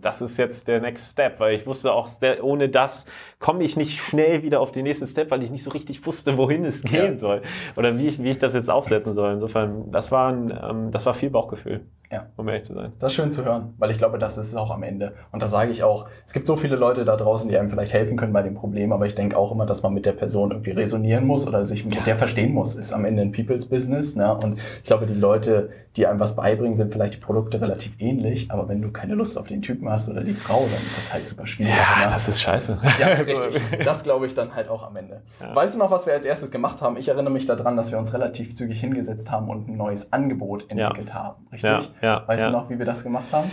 das 0.01 0.21
ist 0.21 0.37
jetzt 0.37 0.67
der 0.67 0.81
Next 0.81 1.13
Step, 1.13 1.39
weil 1.39 1.55
ich 1.55 1.65
wusste 1.65 1.93
auch, 1.93 2.09
ohne 2.43 2.69
das 2.69 3.05
komme 3.39 3.63
ich 3.63 3.75
nicht 3.75 3.99
schnell 3.99 4.43
wieder 4.43 4.61
auf 4.61 4.71
den 4.71 4.83
nächsten 4.83 5.07
Step, 5.07 5.31
weil 5.31 5.41
ich 5.41 5.49
nicht 5.49 5.63
so 5.63 5.71
richtig 5.71 6.05
wusste, 6.05 6.37
wohin 6.37 6.63
es 6.63 6.83
gehen 6.83 7.13
ja. 7.13 7.17
soll 7.17 7.41
oder 7.75 7.97
wie 7.97 8.07
ich, 8.07 8.21
wie 8.21 8.29
ich 8.29 8.37
das 8.37 8.53
jetzt 8.53 8.69
aufsetzen 8.69 9.13
soll. 9.13 9.33
Insofern, 9.33 9.91
das 9.91 10.11
war, 10.11 10.31
ein, 10.31 10.55
ähm, 10.63 10.91
das 10.91 11.07
war 11.07 11.15
viel 11.15 11.31
Bauchgefühl. 11.31 11.81
Ja. 12.11 12.25
Um 12.37 12.47
ehrlich 12.47 12.63
zu 12.63 12.73
sein. 12.73 12.91
Das 12.97 13.11
ist 13.11 13.15
schön 13.17 13.31
zu 13.31 13.45
hören, 13.45 13.75
weil 13.77 13.91
ich 13.91 13.99
glaube, 13.99 14.17
das 14.17 14.37
ist 14.37 14.47
es 14.47 14.55
auch 14.55 14.71
am 14.71 14.81
Ende. 14.81 15.13
Und 15.31 15.43
da 15.43 15.47
sage 15.47 15.69
ich 15.69 15.83
auch, 15.83 16.07
es 16.25 16.33
gibt 16.33 16.47
so 16.47 16.55
viele 16.55 16.75
Leute 16.75 17.05
da 17.05 17.15
draußen, 17.15 17.47
die 17.47 17.57
einem 17.57 17.69
vielleicht 17.69 17.93
helfen 17.93 18.17
können 18.17 18.33
bei 18.33 18.41
dem 18.41 18.55
Problem, 18.55 18.91
aber 18.91 19.05
ich 19.05 19.13
denke 19.13 19.37
auch 19.37 19.51
immer, 19.51 19.67
dass 19.67 19.83
man 19.83 19.93
mit 19.93 20.07
der 20.07 20.13
Person 20.13 20.49
irgendwie 20.49 20.71
resonieren 20.71 21.25
muss 21.25 21.47
oder 21.47 21.63
sich 21.65 21.85
mit 21.85 21.93
ja. 21.93 22.01
der 22.01 22.15
verstehen 22.15 22.51
muss. 22.53 22.73
Ist 22.73 22.93
am 22.93 23.05
Ende 23.05 23.21
ein 23.21 23.31
People's 23.31 23.67
Business. 23.67 24.15
Ne? 24.15 24.33
Und 24.33 24.57
ich 24.57 24.85
glaube, 24.85 25.05
die 25.05 25.13
Leute, 25.13 25.69
die 25.99 26.07
einem 26.07 26.19
was 26.19 26.35
beibringen, 26.35 26.75
sind 26.75 26.93
vielleicht 26.93 27.15
die 27.15 27.19
Produkte 27.19 27.59
relativ 27.59 27.91
ähnlich, 27.99 28.49
aber 28.49 28.69
wenn 28.69 28.81
du 28.81 28.89
keine 28.89 29.15
Lust 29.15 29.37
auf 29.37 29.47
den 29.47 29.61
Typen 29.61 29.89
hast 29.89 30.07
oder 30.07 30.21
die 30.21 30.33
Frau, 30.33 30.65
dann 30.71 30.85
ist 30.85 30.97
das 30.97 31.11
halt 31.11 31.27
super 31.27 31.45
schwierig. 31.45 31.73
Ja, 31.73 32.05
ne? 32.05 32.11
das 32.13 32.29
ist 32.29 32.41
scheiße. 32.41 32.79
Ja, 32.99 33.07
richtig. 33.07 33.61
Das 33.83 34.03
glaube 34.03 34.25
ich 34.25 34.33
dann 34.33 34.55
halt 34.55 34.69
auch 34.69 34.87
am 34.87 34.95
Ende. 34.95 35.21
Ja. 35.41 35.53
Weißt 35.53 35.75
du 35.75 35.79
noch, 35.79 35.91
was 35.91 36.05
wir 36.05 36.13
als 36.13 36.25
erstes 36.25 36.51
gemacht 36.51 36.81
haben? 36.81 36.95
Ich 36.95 37.09
erinnere 37.09 37.33
mich 37.33 37.45
daran, 37.45 37.75
dass 37.75 37.91
wir 37.91 37.99
uns 37.99 38.13
relativ 38.13 38.55
zügig 38.55 38.79
hingesetzt 38.79 39.29
haben 39.29 39.49
und 39.49 39.67
ein 39.67 39.75
neues 39.75 40.13
Angebot 40.13 40.71
entwickelt 40.71 41.09
ja. 41.09 41.15
haben. 41.15 41.47
Richtig? 41.51 41.91
Ja. 42.01 42.07
Ja. 42.21 42.27
Weißt 42.27 42.45
du 42.45 42.51
noch, 42.51 42.69
wie 42.69 42.79
wir 42.79 42.85
das 42.85 43.03
gemacht 43.03 43.33
haben? 43.33 43.51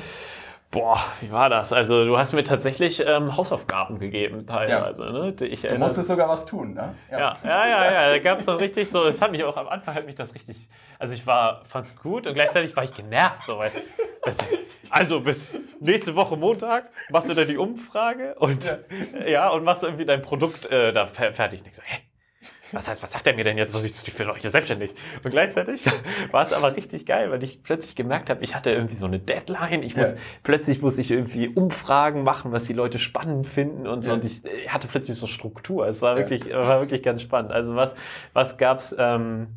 Boah, 0.77 1.03
wie 1.23 1.33
war 1.33 1.49
das? 1.49 1.73
Also 1.73 2.05
du 2.05 2.19
hast 2.19 2.35
mir 2.35 2.45
tatsächlich 2.45 3.03
ähm, 3.07 3.35
Hausaufgaben 3.35 3.99
gegeben 3.99 4.47
teilweise. 4.47 5.05
Ja. 5.05 5.13
Ne? 5.13 5.35
Ich 5.47 5.63
du 5.63 5.79
musstest 5.79 6.09
sogar 6.09 6.29
was 6.29 6.45
tun, 6.45 6.75
ne? 6.75 6.95
Ja, 7.11 7.19
ja, 7.19 7.39
ja, 7.43 7.67
ja. 7.67 7.93
ja. 7.93 8.11
Da 8.11 8.19
gab 8.19 8.41
es 8.41 8.45
dann 8.45 8.57
richtig 8.57 8.91
so, 8.91 9.07
es 9.07 9.23
hat 9.23 9.31
mich 9.31 9.43
auch 9.45 9.57
am 9.57 9.69
Anfang 9.69 9.95
hat 9.95 10.05
mich 10.05 10.17
das 10.17 10.35
richtig, 10.35 10.69
also 10.99 11.15
ich 11.15 11.27
war, 11.27 11.65
fand's 11.65 11.97
gut 11.97 12.27
und 12.27 12.35
gleichzeitig 12.35 12.77
war 12.77 12.85
ich 12.85 12.93
genervt. 12.93 13.47
So, 13.47 13.59
weil, 13.59 13.71
das, 14.23 14.37
also 14.91 15.21
bis 15.21 15.49
nächste 15.81 16.15
Woche 16.15 16.37
Montag 16.37 16.91
machst 17.09 17.31
du 17.31 17.35
dann 17.35 17.49
die 17.49 17.57
Umfrage 17.57 18.35
und 18.35 18.67
ja, 18.67 19.27
ja 19.27 19.49
und 19.49 19.65
machst 19.65 19.83
irgendwie 19.83 20.05
dein 20.05 20.21
Produkt 20.21 20.71
äh, 20.71 20.93
da 20.93 21.07
fertig. 21.07 21.61
Und 21.61 21.69
ich 21.69 21.77
so, 21.77 21.83
hä? 21.83 22.06
Was 22.73 22.89
heißt, 22.89 23.03
was 23.03 23.13
sagt 23.13 23.27
er 23.27 23.35
mir 23.35 23.45
denn 23.45 23.59
jetzt? 23.59 23.75
Was 23.75 23.85
ich, 23.85 23.95
ich 24.07 24.15
bin 24.15 24.27
doch 24.27 24.37
hier 24.37 24.51
selbstständig. 24.51 24.93
Und 25.23 25.31
gleichzeitig 25.31 25.85
war 26.31 26.45
es 26.45 26.53
aber 26.53 26.77
richtig 26.77 27.07
geil, 27.07 27.31
weil 27.31 27.43
ich 27.43 27.63
plötzlich 27.63 27.95
gemerkt 27.95 28.31
habe, 28.31 28.43
ich 28.43 28.55
hatte 28.55 28.71
irgendwie 28.71 28.97
so 28.97 29.07
eine 29.07 29.19
Deadline. 29.19 29.83
Ich 29.83 29.97
muss, 29.97 30.13
ja. 30.13 30.17
plötzlich 30.43 30.83
muss 30.83 30.99
ich 30.99 31.11
irgendwie 31.11 31.49
Umfragen 31.49 32.23
machen, 32.25 32.53
was 32.53 32.65
die 32.65 32.73
Leute 32.73 32.99
spannend 32.99 33.47
finden 33.47 33.87
und 33.87 34.03
so. 34.03 34.11
Ja. 34.11 34.17
Und 34.17 34.25
ich 34.25 34.43
hatte 34.69 34.89
plötzlich 34.89 35.17
so 35.17 35.27
Struktur. 35.27 35.87
Es 35.87 36.03
war 36.03 36.13
ja. 36.13 36.19
wirklich, 36.19 36.53
war 36.53 36.81
wirklich 36.81 37.03
ganz 37.03 37.23
spannend. 37.23 37.53
Also 37.53 37.77
was, 37.77 37.95
was 38.33 38.59
gab's 38.59 38.95
ähm, 38.99 39.49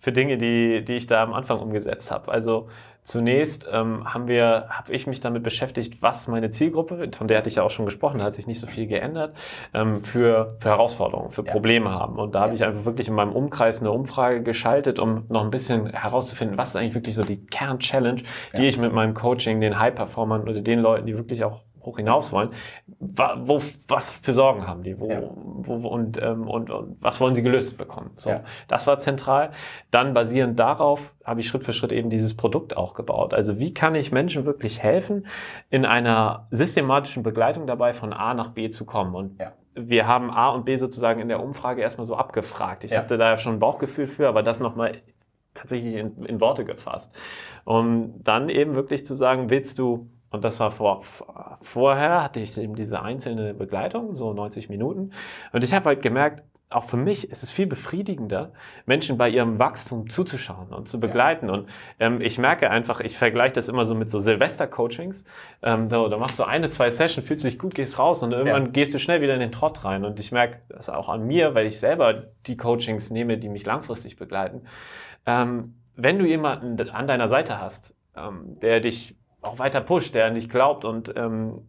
für 0.00 0.12
Dinge, 0.12 0.38
die, 0.38 0.84
die 0.84 0.94
ich 0.94 1.06
da 1.06 1.22
am 1.22 1.32
Anfang 1.32 1.60
umgesetzt 1.60 2.10
habe? 2.10 2.30
Also 2.30 2.68
Zunächst 3.08 3.66
ähm, 3.72 4.12
haben 4.12 4.28
wir, 4.28 4.66
habe 4.68 4.92
ich 4.92 5.06
mich 5.06 5.20
damit 5.20 5.42
beschäftigt, 5.42 6.02
was 6.02 6.28
meine 6.28 6.50
Zielgruppe, 6.50 7.08
von 7.16 7.26
der 7.26 7.38
hatte 7.38 7.48
ich 7.48 7.54
ja 7.54 7.62
auch 7.62 7.70
schon 7.70 7.86
gesprochen, 7.86 8.18
da 8.18 8.24
hat 8.24 8.34
sich 8.34 8.46
nicht 8.46 8.60
so 8.60 8.66
viel 8.66 8.86
geändert, 8.86 9.34
ähm, 9.72 10.04
für, 10.04 10.58
für 10.60 10.68
Herausforderungen, 10.68 11.30
für 11.30 11.42
ja. 11.42 11.50
Probleme 11.50 11.90
haben. 11.90 12.18
Und 12.18 12.34
da 12.34 12.40
ja. 12.40 12.44
habe 12.44 12.54
ich 12.54 12.64
einfach 12.64 12.84
wirklich 12.84 13.08
in 13.08 13.14
meinem 13.14 13.32
Umkreis 13.32 13.80
eine 13.80 13.92
Umfrage 13.92 14.42
geschaltet, 14.42 14.98
um 14.98 15.24
noch 15.30 15.42
ein 15.42 15.50
bisschen 15.50 15.86
herauszufinden, 15.86 16.58
was 16.58 16.68
ist 16.68 16.76
eigentlich 16.76 16.96
wirklich 16.96 17.14
so 17.14 17.22
die 17.22 17.46
Kern-Challenge, 17.46 18.20
die 18.52 18.62
ja. 18.62 18.68
ich 18.68 18.76
mit 18.76 18.92
meinem 18.92 19.14
Coaching 19.14 19.62
den 19.62 19.78
High-Performern 19.78 20.42
oder 20.42 20.60
den 20.60 20.80
Leuten, 20.80 21.06
die 21.06 21.16
wirklich 21.16 21.44
auch 21.44 21.62
hoch 21.82 21.96
hinaus 21.96 22.32
wollen, 22.32 22.50
wo, 22.98 23.60
was 23.86 24.10
für 24.10 24.34
Sorgen 24.34 24.66
haben 24.66 24.82
die 24.82 24.98
wo, 24.98 25.10
ja. 25.10 25.22
wo, 25.22 25.88
und, 25.88 26.20
ähm, 26.22 26.48
und, 26.48 26.70
und 26.70 26.96
was 27.00 27.20
wollen 27.20 27.34
sie 27.34 27.42
gelöst 27.42 27.78
bekommen. 27.78 28.10
So, 28.16 28.30
ja. 28.30 28.44
Das 28.68 28.86
war 28.86 28.98
zentral. 28.98 29.50
Dann 29.90 30.14
basierend 30.14 30.58
darauf 30.58 31.12
habe 31.24 31.40
ich 31.40 31.48
Schritt 31.48 31.64
für 31.64 31.72
Schritt 31.72 31.92
eben 31.92 32.10
dieses 32.10 32.36
Produkt 32.36 32.76
auch 32.76 32.94
gebaut. 32.94 33.34
Also 33.34 33.58
wie 33.58 33.74
kann 33.74 33.94
ich 33.94 34.12
Menschen 34.12 34.44
wirklich 34.44 34.82
helfen, 34.82 35.26
in 35.70 35.84
einer 35.84 36.46
systematischen 36.50 37.22
Begleitung 37.22 37.66
dabei 37.66 37.92
von 37.92 38.12
A 38.12 38.34
nach 38.34 38.50
B 38.50 38.70
zu 38.70 38.84
kommen. 38.84 39.14
Und 39.14 39.38
ja. 39.38 39.52
wir 39.74 40.06
haben 40.06 40.30
A 40.30 40.50
und 40.50 40.64
B 40.64 40.76
sozusagen 40.76 41.20
in 41.20 41.28
der 41.28 41.42
Umfrage 41.42 41.82
erstmal 41.82 42.06
so 42.06 42.16
abgefragt. 42.16 42.84
Ich 42.84 42.96
hatte 42.96 43.18
da 43.18 43.36
schon 43.36 43.54
ein 43.54 43.58
Bauchgefühl 43.58 44.06
für, 44.06 44.28
aber 44.28 44.42
das 44.42 44.60
nochmal 44.60 44.92
tatsächlich 45.54 45.94
in, 45.94 46.24
in 46.24 46.40
Worte 46.40 46.64
gefasst. 46.64 47.14
Um 47.64 48.22
dann 48.22 48.48
eben 48.48 48.74
wirklich 48.74 49.04
zu 49.04 49.14
sagen, 49.16 49.50
willst 49.50 49.78
du 49.78 50.08
und 50.30 50.44
das 50.44 50.60
war 50.60 50.70
vor, 50.70 51.02
vorher, 51.60 52.22
hatte 52.22 52.40
ich 52.40 52.56
eben 52.58 52.74
diese 52.74 53.02
einzelne 53.02 53.54
Begleitung, 53.54 54.14
so 54.14 54.32
90 54.32 54.68
Minuten. 54.68 55.12
Und 55.52 55.64
ich 55.64 55.72
habe 55.72 55.86
halt 55.86 56.02
gemerkt, 56.02 56.42
auch 56.70 56.84
für 56.84 56.98
mich 56.98 57.30
ist 57.30 57.42
es 57.42 57.50
viel 57.50 57.66
befriedigender, 57.66 58.52
Menschen 58.84 59.16
bei 59.16 59.30
ihrem 59.30 59.58
Wachstum 59.58 60.10
zuzuschauen 60.10 60.68
und 60.68 60.86
zu 60.86 61.00
begleiten. 61.00 61.48
Ja. 61.48 61.54
Und 61.54 61.68
ähm, 61.98 62.20
ich 62.20 62.38
merke 62.38 62.70
einfach, 62.70 63.00
ich 63.00 63.16
vergleiche 63.16 63.54
das 63.54 63.68
immer 63.68 63.86
so 63.86 63.94
mit 63.94 64.10
so 64.10 64.18
Silvester-Coachings. 64.18 65.24
Ähm, 65.62 65.88
da, 65.88 66.06
da, 66.08 66.18
machst 66.18 66.38
du 66.38 66.44
eine, 66.44 66.68
zwei 66.68 66.90
Sessions, 66.90 67.26
fühlst 67.26 67.44
dich 67.44 67.58
gut, 67.58 67.74
gehst 67.74 67.98
raus 67.98 68.22
und 68.22 68.32
irgendwann 68.32 68.66
ja. 68.66 68.70
gehst 68.70 68.92
du 68.92 68.98
schnell 68.98 69.22
wieder 69.22 69.32
in 69.32 69.40
den 69.40 69.52
Trott 69.52 69.82
rein. 69.84 70.04
Und 70.04 70.20
ich 70.20 70.30
merke 70.30 70.58
das 70.68 70.90
auch 70.90 71.08
an 71.08 71.26
mir, 71.26 71.54
weil 71.54 71.66
ich 71.66 71.80
selber 71.80 72.24
die 72.46 72.58
Coachings 72.58 73.10
nehme, 73.10 73.38
die 73.38 73.48
mich 73.48 73.64
langfristig 73.64 74.16
begleiten. 74.16 74.62
Ähm, 75.24 75.74
wenn 75.96 76.18
du 76.18 76.26
jemanden 76.26 76.78
an 76.90 77.06
deiner 77.06 77.28
Seite 77.28 77.60
hast, 77.60 77.94
ähm, 78.14 78.58
der 78.60 78.80
dich 78.80 79.16
auch 79.42 79.58
weiter 79.58 79.80
pusht, 79.80 80.14
der 80.14 80.30
nicht 80.30 80.50
glaubt 80.50 80.84
und 80.84 81.12
ähm, 81.16 81.62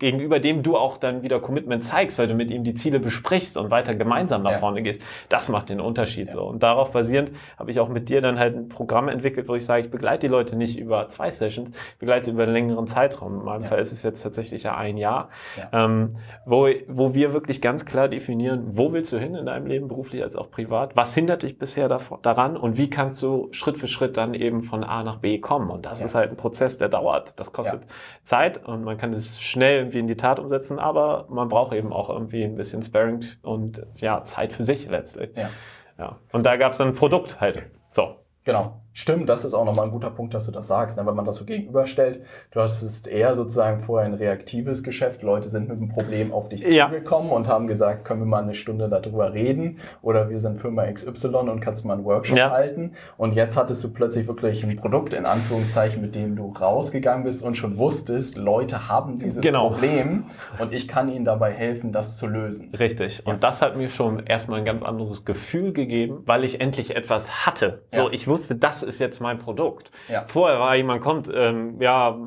gegenüber 0.00 0.40
dem 0.40 0.62
du 0.62 0.76
auch 0.76 0.96
dann 0.96 1.22
wieder 1.22 1.38
Commitment 1.40 1.84
zeigst, 1.84 2.18
weil 2.18 2.26
du 2.26 2.34
mit 2.34 2.50
ihm 2.50 2.64
die 2.64 2.74
Ziele 2.74 2.98
besprichst 2.98 3.56
und 3.56 3.70
weiter 3.70 3.94
gemeinsam 3.94 4.42
nach 4.42 4.52
ja. 4.52 4.58
vorne 4.58 4.82
gehst. 4.82 5.00
Das 5.28 5.48
macht 5.48 5.68
den 5.68 5.78
Unterschied 5.78 6.28
ja. 6.28 6.32
so. 6.32 6.42
Und 6.42 6.62
darauf 6.62 6.90
basierend 6.90 7.30
habe 7.58 7.70
ich 7.70 7.78
auch 7.78 7.88
mit 7.88 8.08
dir 8.08 8.20
dann 8.20 8.38
halt 8.38 8.56
ein 8.56 8.68
Programm 8.68 9.08
entwickelt, 9.08 9.46
wo 9.46 9.54
ich 9.54 9.64
sage, 9.64 9.84
ich 9.84 9.90
begleite 9.90 10.26
die 10.26 10.28
Leute 10.28 10.56
nicht 10.56 10.78
über 10.78 11.08
zwei 11.10 11.30
Sessions, 11.30 11.76
ich 11.92 11.98
begleite 11.98 12.24
sie 12.24 12.30
über 12.32 12.44
einen 12.44 12.54
längeren 12.54 12.86
Zeitraum. 12.86 13.40
In 13.40 13.44
meinem 13.44 13.62
ja. 13.62 13.68
Fall 13.68 13.78
ist 13.78 13.92
es 13.92 14.02
jetzt 14.02 14.22
tatsächlich 14.22 14.62
ja 14.62 14.76
ein 14.76 14.96
Jahr, 14.96 15.28
ähm, 15.72 16.16
wo, 16.46 16.68
wo 16.88 17.14
wir 17.14 17.34
wirklich 17.34 17.60
ganz 17.60 17.84
klar 17.84 18.08
definieren, 18.08 18.70
wo 18.72 18.92
willst 18.92 19.12
du 19.12 19.18
hin 19.18 19.34
in 19.34 19.46
deinem 19.46 19.66
Leben, 19.66 19.86
beruflich 19.88 20.22
als 20.22 20.34
auch 20.34 20.50
privat, 20.50 20.96
was 20.96 21.14
hindert 21.14 21.42
dich 21.42 21.58
bisher 21.58 21.88
davor, 21.88 22.20
daran 22.22 22.56
und 22.56 22.78
wie 22.78 22.88
kannst 22.88 23.22
du 23.22 23.48
Schritt 23.52 23.76
für 23.76 23.86
Schritt 23.86 24.16
dann 24.16 24.32
eben 24.32 24.62
von 24.62 24.82
A 24.82 25.02
nach 25.02 25.18
B 25.18 25.38
kommen. 25.38 25.68
Und 25.68 25.84
das 25.84 26.00
ist 26.00 26.14
halt 26.14 26.30
ein 26.30 26.36
Prozess, 26.36 26.78
der 26.78 26.88
dauert. 26.88 27.38
Das 27.38 27.52
kostet 27.52 27.82
Zeit 28.24 28.66
und 28.66 28.82
man 28.82 28.96
kann 28.96 29.12
es 29.12 29.40
schnell 29.40 29.89
irgendwie 29.90 29.98
in 29.98 30.06
die 30.06 30.16
Tat 30.16 30.38
umsetzen, 30.38 30.78
aber 30.78 31.26
man 31.28 31.48
braucht 31.48 31.74
eben 31.74 31.92
auch 31.92 32.08
irgendwie 32.08 32.44
ein 32.44 32.54
bisschen 32.54 32.82
Sparing 32.82 33.24
und 33.42 33.84
ja, 33.96 34.24
Zeit 34.24 34.52
für 34.52 34.64
sich 34.64 34.88
letztlich. 34.88 35.30
Ja. 35.36 35.50
ja. 35.98 36.18
Und 36.32 36.46
da 36.46 36.56
gab 36.56 36.72
es 36.72 36.80
ein 36.80 36.94
Produkt 36.94 37.40
halt. 37.40 37.66
So. 37.90 38.16
Genau. 38.44 38.80
Stimmt, 38.92 39.28
das 39.28 39.44
ist 39.44 39.54
auch 39.54 39.64
nochmal 39.64 39.86
ein 39.86 39.92
guter 39.92 40.10
Punkt, 40.10 40.34
dass 40.34 40.46
du 40.46 40.52
das 40.52 40.66
sagst, 40.66 40.96
ne? 40.96 41.06
wenn 41.06 41.14
man 41.14 41.24
das 41.24 41.36
so 41.36 41.44
gegenüberstellt. 41.44 42.22
Du 42.50 42.60
hattest 42.60 43.06
eher 43.06 43.34
sozusagen 43.34 43.80
vorher 43.80 44.06
ein 44.06 44.14
reaktives 44.14 44.82
Geschäft. 44.82 45.22
Leute 45.22 45.48
sind 45.48 45.68
mit 45.68 45.76
einem 45.76 45.88
Problem 45.88 46.32
auf 46.32 46.48
dich 46.48 46.62
ja. 46.62 46.88
zugekommen 46.88 47.30
und 47.30 47.46
haben 47.46 47.68
gesagt, 47.68 48.04
können 48.04 48.20
wir 48.20 48.26
mal 48.26 48.42
eine 48.42 48.54
Stunde 48.54 48.88
darüber 48.88 49.32
reden 49.32 49.78
oder 50.02 50.28
wir 50.28 50.38
sind 50.38 50.60
Firma 50.60 50.90
XY 50.90 51.28
und 51.28 51.60
kannst 51.60 51.84
mal 51.84 51.94
einen 51.94 52.04
Workshop 52.04 52.36
ja. 52.36 52.50
halten. 52.50 52.92
Und 53.16 53.34
jetzt 53.34 53.56
hattest 53.56 53.84
du 53.84 53.92
plötzlich 53.92 54.26
wirklich 54.26 54.64
ein 54.64 54.76
Produkt 54.76 55.14
in 55.14 55.24
Anführungszeichen, 55.24 56.00
mit 56.00 56.16
dem 56.16 56.34
du 56.34 56.52
rausgegangen 56.52 57.22
bist 57.22 57.44
und 57.44 57.56
schon 57.56 57.78
wusstest, 57.78 58.36
Leute 58.36 58.88
haben 58.88 59.18
dieses 59.18 59.40
genau. 59.40 59.70
Problem 59.70 60.24
und 60.58 60.74
ich 60.74 60.88
kann 60.88 61.08
ihnen 61.08 61.24
dabei 61.24 61.52
helfen, 61.52 61.92
das 61.92 62.16
zu 62.16 62.26
lösen. 62.26 62.72
Richtig. 62.76 63.24
Und 63.24 63.44
das 63.44 63.62
hat 63.62 63.76
mir 63.76 63.88
schon 63.88 64.26
erstmal 64.26 64.58
ein 64.58 64.64
ganz 64.64 64.82
anderes 64.82 65.24
Gefühl 65.24 65.72
gegeben, 65.72 66.22
weil 66.26 66.42
ich 66.42 66.60
endlich 66.60 66.96
etwas 66.96 67.46
hatte. 67.46 67.82
So, 67.88 68.10
ich 68.10 68.26
wusste, 68.26 68.56
das 68.56 68.79
das 68.80 68.88
ist 68.88 68.98
jetzt 68.98 69.20
mein 69.20 69.38
Produkt. 69.38 69.90
Ja. 70.08 70.26
Vorher 70.26 70.58
war 70.60 70.76
jemand 70.76 71.02
kommt, 71.02 71.30
ähm, 71.32 71.80
ja, 71.80 72.18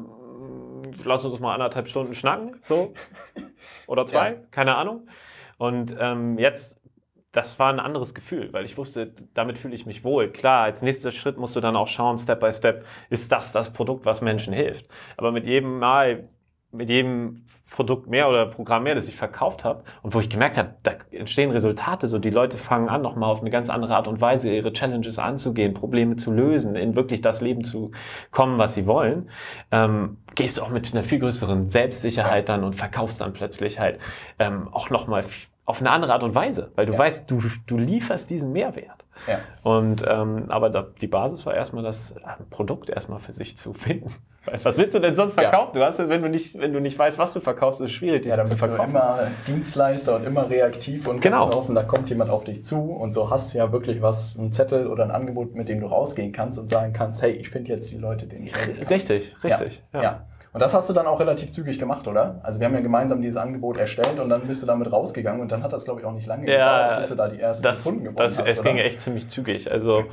lass 1.04 1.26
uns 1.26 1.39
mal 1.39 1.54
anderthalb 1.54 1.88
Stunden 1.88 2.13
schnacken, 2.13 2.60
so. 2.63 2.94
Oder 3.88 4.06
zwei, 4.06 4.32
ja. 4.32 4.38
keine 4.52 4.76
Ahnung. 4.76 5.08
Und 5.58 5.96
ähm, 6.00 6.38
jetzt, 6.38 6.80
das 7.32 7.58
war 7.60 7.72
ein 7.72 7.80
anderes 7.80 8.13
Gefühl, 8.13 8.52
weil 8.54 8.66
ich 8.66 8.78
wusste, 8.78 9.13
damit 9.34 9.58
fühle 9.58 9.76
ich 9.76 9.86
mich 9.86 10.04
wohl. 10.04 10.30
Klar, 10.30 10.63
als 10.63 10.82
nächster 10.82 11.12
Schritt 11.12 11.38
musst 11.38 11.56
du 11.56 11.62
dann 11.62 11.76
auch 11.76 11.88
schauen, 11.88 12.18
Step 12.18 12.39
by 12.39 12.54
Step, 12.54 12.86
ist 13.10 13.32
das 13.32 13.52
das 13.52 13.74
Produkt, 13.74 14.06
was 14.06 14.22
Menschen 14.22 14.54
hilft. 14.54 14.88
Aber 15.18 15.32
mit 15.32 15.46
jedem 15.46 15.80
Mal, 15.80 16.30
mit 16.72 16.89
jedem 16.89 17.46
Produkt 17.69 18.08
mehr 18.08 18.30
oder 18.30 18.45
Programm 18.45 18.84
mehr, 18.84 18.93
das 18.93 19.08
ich 19.08 19.15
verkauft 19.15 19.63
habe 19.63 19.84
und 20.04 20.13
wo 20.13 20.19
ich 20.19 20.30
gemerkt 20.30 20.58
habe, 20.58 20.76
da 20.84 20.91
entstehen 21.12 21.49
Resultate, 21.49 22.08
so 22.08 22.19
die 22.19 22.30
Leute 22.30 22.58
fangen 22.58 22.88
an, 22.88 23.02
nochmal 23.02 23.32
auf 23.32 23.41
eine 23.41 23.49
ganz 23.49 23.69
andere 23.69 23.95
Art 23.95 24.08
und 24.08 24.21
Weise 24.21 24.52
ihre 24.52 24.73
Challenges 24.73 25.17
anzugehen, 25.17 25.73
Probleme 25.73 26.15
zu 26.15 26.32
lösen, 26.32 26.76
in 26.76 26.95
wirklich 26.95 27.21
das 27.21 27.41
Leben 27.41 27.63
zu 27.63 27.91
kommen, 28.32 28.58
was 28.60 28.76
sie 28.76 28.86
wollen, 28.86 29.30
ähm, 29.71 30.17
gehst 30.36 30.58
du 30.58 30.62
auch 30.62 30.69
mit 30.69 30.93
einer 30.93 31.04
viel 31.04 31.19
größeren 31.19 31.69
Selbstsicherheit 31.69 32.47
dann 32.49 32.63
und 32.63 32.76
verkaufst 32.76 33.21
dann 33.21 33.34
plötzlich 33.34 33.80
halt 33.80 33.99
ähm, 34.38 34.67
auch 34.71 34.89
nochmal 34.89 35.23
auf 35.65 35.80
eine 35.80 35.89
andere 35.89 36.13
Art 36.13 36.23
und 36.23 36.36
Weise, 36.36 36.71
weil 36.76 36.86
du 36.86 36.93
ja. 36.93 36.99
weißt, 36.99 37.30
du, 37.32 37.41
du 37.65 37.78
lieferst 37.78 38.30
diesen 38.30 38.52
Mehrwert. 38.52 39.03
Ja. 39.28 39.39
Und 39.63 40.04
ähm, 40.08 40.45
aber 40.49 40.69
da, 40.69 40.88
die 40.99 41.08
Basis 41.08 41.45
war 41.45 41.54
erstmal 41.54 41.84
das 41.84 42.12
äh, 42.12 42.21
Produkt 42.49 42.89
erstmal 42.89 43.19
für 43.19 43.34
sich 43.34 43.58
zu 43.58 43.73
finden. 43.73 44.13
Was 44.63 44.78
willst 44.78 44.93
du 44.93 44.99
denn 44.99 45.15
sonst 45.15 45.36
verkaufen? 45.36 45.71
Ja. 45.76 45.80
Du 45.80 45.86
hast, 45.86 46.10
wenn 46.10 46.21
du 46.21 46.28
nicht, 46.28 46.60
wenn 46.60 46.73
du 46.73 46.82
nicht 46.82 46.99
weißt, 46.99 47.17
was 47.17 47.34
du 47.34 47.39
verkaufst, 47.39 47.80
ist 47.80 47.86
es 47.86 47.93
schwierig, 47.93 48.23
dich 48.23 48.32
ja, 48.32 48.36
dann 48.36 48.45
zu 48.45 48.58
verkaufen. 48.58 48.91
Du 48.91 48.99
immer 48.99 49.28
Dienstleister 49.47 50.17
und 50.17 50.26
immer 50.26 50.49
reaktiv 50.49 51.08
und 51.08 51.21
genau. 51.21 51.43
ganz 51.43 51.56
offen, 51.56 51.76
da 51.76 51.84
kommt 51.84 52.10
jemand 52.10 52.30
auf 52.30 52.43
dich 52.43 52.65
zu 52.65 52.78
und 52.78 53.13
so 53.13 53.30
hast 53.30 53.54
du 53.54 53.60
ja 53.60 53.71
wirklich 53.71 54.02
was, 54.02 54.38
einen 54.38 54.52
Zettel 54.52 54.88
oder 54.88 55.06
ein 55.06 55.12
Angebot, 55.12 55.56
mit 55.56 55.69
dem 55.69 55.80
du 55.80 55.88
rausgehen 55.88 56.34
kannst 56.34 56.60
und 56.60 56.69
sagen 56.69 56.91
kannst, 56.91 57.21
hey, 57.21 57.32
ich 57.32 57.49
finde 57.49 57.71
jetzt 57.71 57.89
die 57.91 57.97
Leute, 57.97 58.28
denen 58.28 58.47
ich 58.47 58.54
Richtig, 58.89 59.34
richtig. 59.43 59.82
Ja. 59.93 60.04
ja. 60.04 60.26
Und 60.54 60.60
das 60.60 60.76
hast 60.76 60.88
du 60.88 60.94
dann 60.94 61.08
auch 61.08 61.20
relativ 61.20 61.52
zügig 61.52 61.80
gemacht, 61.80 62.08
oder? 62.08 62.39
Also 62.44 62.60
wir 62.60 62.68
haben 62.68 62.76
ja 62.76 62.82
gemeinsam 62.82 63.22
dieses 63.24 63.38
Angebot 63.38 63.78
erstellt 63.78 64.20
und 64.20 64.30
dann 64.30 64.42
bist 64.42 64.62
du 64.62 64.68
damit 64.68 64.92
rausgegangen 64.92 65.42
und 65.42 65.52
dann 65.52 65.63
hat 65.63 65.74
das, 65.74 65.84
glaube 65.84 66.00
ich, 66.00 66.06
auch 66.06 66.13
nicht 66.13 66.28
lange 66.28 66.48
ja, 66.48 66.84
gedauert, 66.84 67.00
bis 67.00 67.10
du 67.10 67.16
da 67.16 67.28
die 67.28 67.39
ersten 67.39 67.63
das, 67.63 67.84
Kunden 67.84 68.00
gewonnen 68.02 68.18
das, 68.18 68.38
hast. 68.38 68.48
Es 68.48 68.60
oder? 68.60 68.70
ging 68.70 68.78
echt 68.78 69.02
ziemlich 69.02 69.28
zügig. 69.28 69.72
Also 69.72 70.06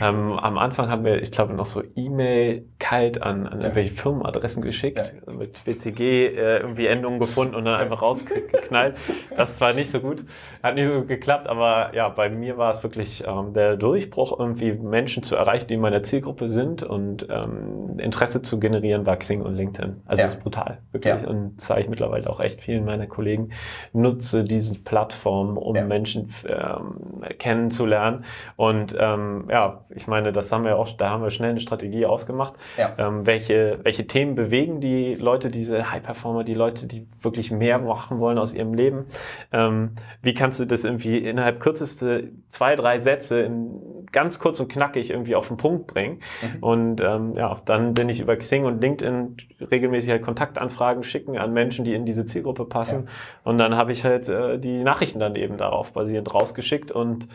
ähm, 0.00 0.32
am 0.32 0.58
Anfang 0.58 0.90
haben 0.90 1.04
wir, 1.04 1.22
ich 1.22 1.30
glaube, 1.30 1.54
noch 1.54 1.66
so 1.66 1.82
E-Mail 1.94 2.66
kalt 2.80 3.22
an, 3.22 3.46
an 3.46 3.60
irgendwelche 3.60 3.94
Firmenadressen 3.94 4.62
geschickt, 4.62 5.14
ja. 5.26 5.32
mit 5.32 5.64
WCG 5.66 6.26
äh, 6.26 6.58
irgendwie 6.58 6.86
Endungen 6.86 7.20
gefunden 7.20 7.54
und 7.54 7.64
dann 7.64 7.76
einfach 7.76 8.02
rausgeknallt. 8.02 8.96
Das 9.36 9.60
war 9.60 9.72
nicht 9.72 9.92
so 9.92 10.00
gut, 10.00 10.24
hat 10.62 10.74
nicht 10.74 10.88
so 10.88 10.94
gut 10.94 11.08
geklappt, 11.08 11.46
aber 11.48 11.94
ja, 11.94 12.08
bei 12.08 12.28
mir 12.28 12.58
war 12.58 12.72
es 12.72 12.82
wirklich 12.82 13.22
ähm, 13.26 13.54
der 13.54 13.76
Durchbruch, 13.76 14.38
irgendwie 14.38 14.72
Menschen 14.72 15.22
zu 15.22 15.36
erreichen, 15.36 15.68
die 15.68 15.74
in 15.74 15.80
meiner 15.80 16.02
Zielgruppe 16.02 16.48
sind 16.48 16.82
und 16.82 17.28
ähm, 17.30 17.98
Interesse 17.98 18.42
zu 18.42 18.58
generieren 18.58 19.04
bei 19.04 19.14
Xing 19.14 19.42
und 19.42 19.54
LinkedIn. 19.54 19.83
Also 20.06 20.20
ja. 20.20 20.26
das 20.26 20.36
ist 20.36 20.42
brutal, 20.42 20.78
wirklich. 20.92 21.22
Ja. 21.22 21.28
Und 21.28 21.60
zeige 21.60 21.82
ich 21.82 21.88
mittlerweile 21.88 22.28
auch 22.28 22.40
echt 22.40 22.60
vielen 22.60 22.84
meiner 22.84 23.06
Kollegen, 23.06 23.50
nutze 23.92 24.44
diese 24.44 24.74
Plattform, 24.82 25.56
um 25.56 25.74
Menschen 25.86 26.28
ähm, 26.48 27.22
kennenzulernen 27.38 28.24
und 28.56 28.96
ähm, 28.98 29.46
ja, 29.50 29.84
ich 29.90 30.06
meine, 30.06 30.32
das 30.32 30.50
haben 30.52 30.64
wir 30.64 30.76
auch, 30.78 30.88
da 30.96 31.10
haben 31.10 31.22
wir 31.22 31.30
schnell 31.30 31.50
eine 31.50 31.60
Strategie 31.60 32.06
ausgemacht. 32.06 32.54
Ja. 32.76 32.94
Ähm, 32.98 33.26
welche, 33.26 33.78
welche 33.82 34.06
Themen 34.06 34.34
bewegen 34.34 34.80
die 34.80 35.14
Leute, 35.14 35.50
diese 35.50 35.90
High-Performer, 35.90 36.44
die 36.44 36.54
Leute, 36.54 36.86
die 36.86 37.06
wirklich 37.20 37.50
mehr 37.50 37.78
machen 37.78 38.20
wollen 38.20 38.38
aus 38.38 38.54
ihrem 38.54 38.74
Leben? 38.74 39.06
Ähm, 39.52 39.92
wie 40.22 40.34
kannst 40.34 40.60
du 40.60 40.64
das 40.64 40.84
irgendwie 40.84 41.18
innerhalb 41.18 41.60
kürzeste 41.60 42.30
zwei, 42.48 42.76
drei 42.76 43.00
Sätze 43.00 43.40
in 43.40 44.06
ganz 44.12 44.38
kurz 44.38 44.60
und 44.60 44.68
knackig 44.68 45.10
irgendwie 45.10 45.34
auf 45.34 45.48
den 45.48 45.56
Punkt 45.56 45.86
bringen? 45.86 46.20
Mhm. 46.42 46.62
Und 46.62 47.00
ähm, 47.00 47.34
ja, 47.36 47.60
dann 47.64 47.94
bin 47.94 48.08
ich 48.08 48.20
über 48.20 48.36
Xing 48.36 48.64
und 48.64 48.80
LinkedIn 48.80 49.36
regelmäßig 49.74 50.10
halt 50.10 50.22
Kontaktanfragen 50.22 51.02
schicken 51.02 51.38
an 51.38 51.52
Menschen, 51.52 51.84
die 51.84 51.94
in 51.94 52.06
diese 52.06 52.24
Zielgruppe 52.24 52.64
passen. 52.64 53.04
Ja. 53.04 53.10
Und 53.50 53.58
dann 53.58 53.76
habe 53.76 53.92
ich 53.92 54.04
halt 54.04 54.28
äh, 54.28 54.58
die 54.58 54.82
Nachrichten 54.82 55.18
dann 55.18 55.36
eben 55.36 55.56
darauf 55.56 55.92
basierend 55.92 56.32
rausgeschickt 56.32 56.92
und 56.92 57.28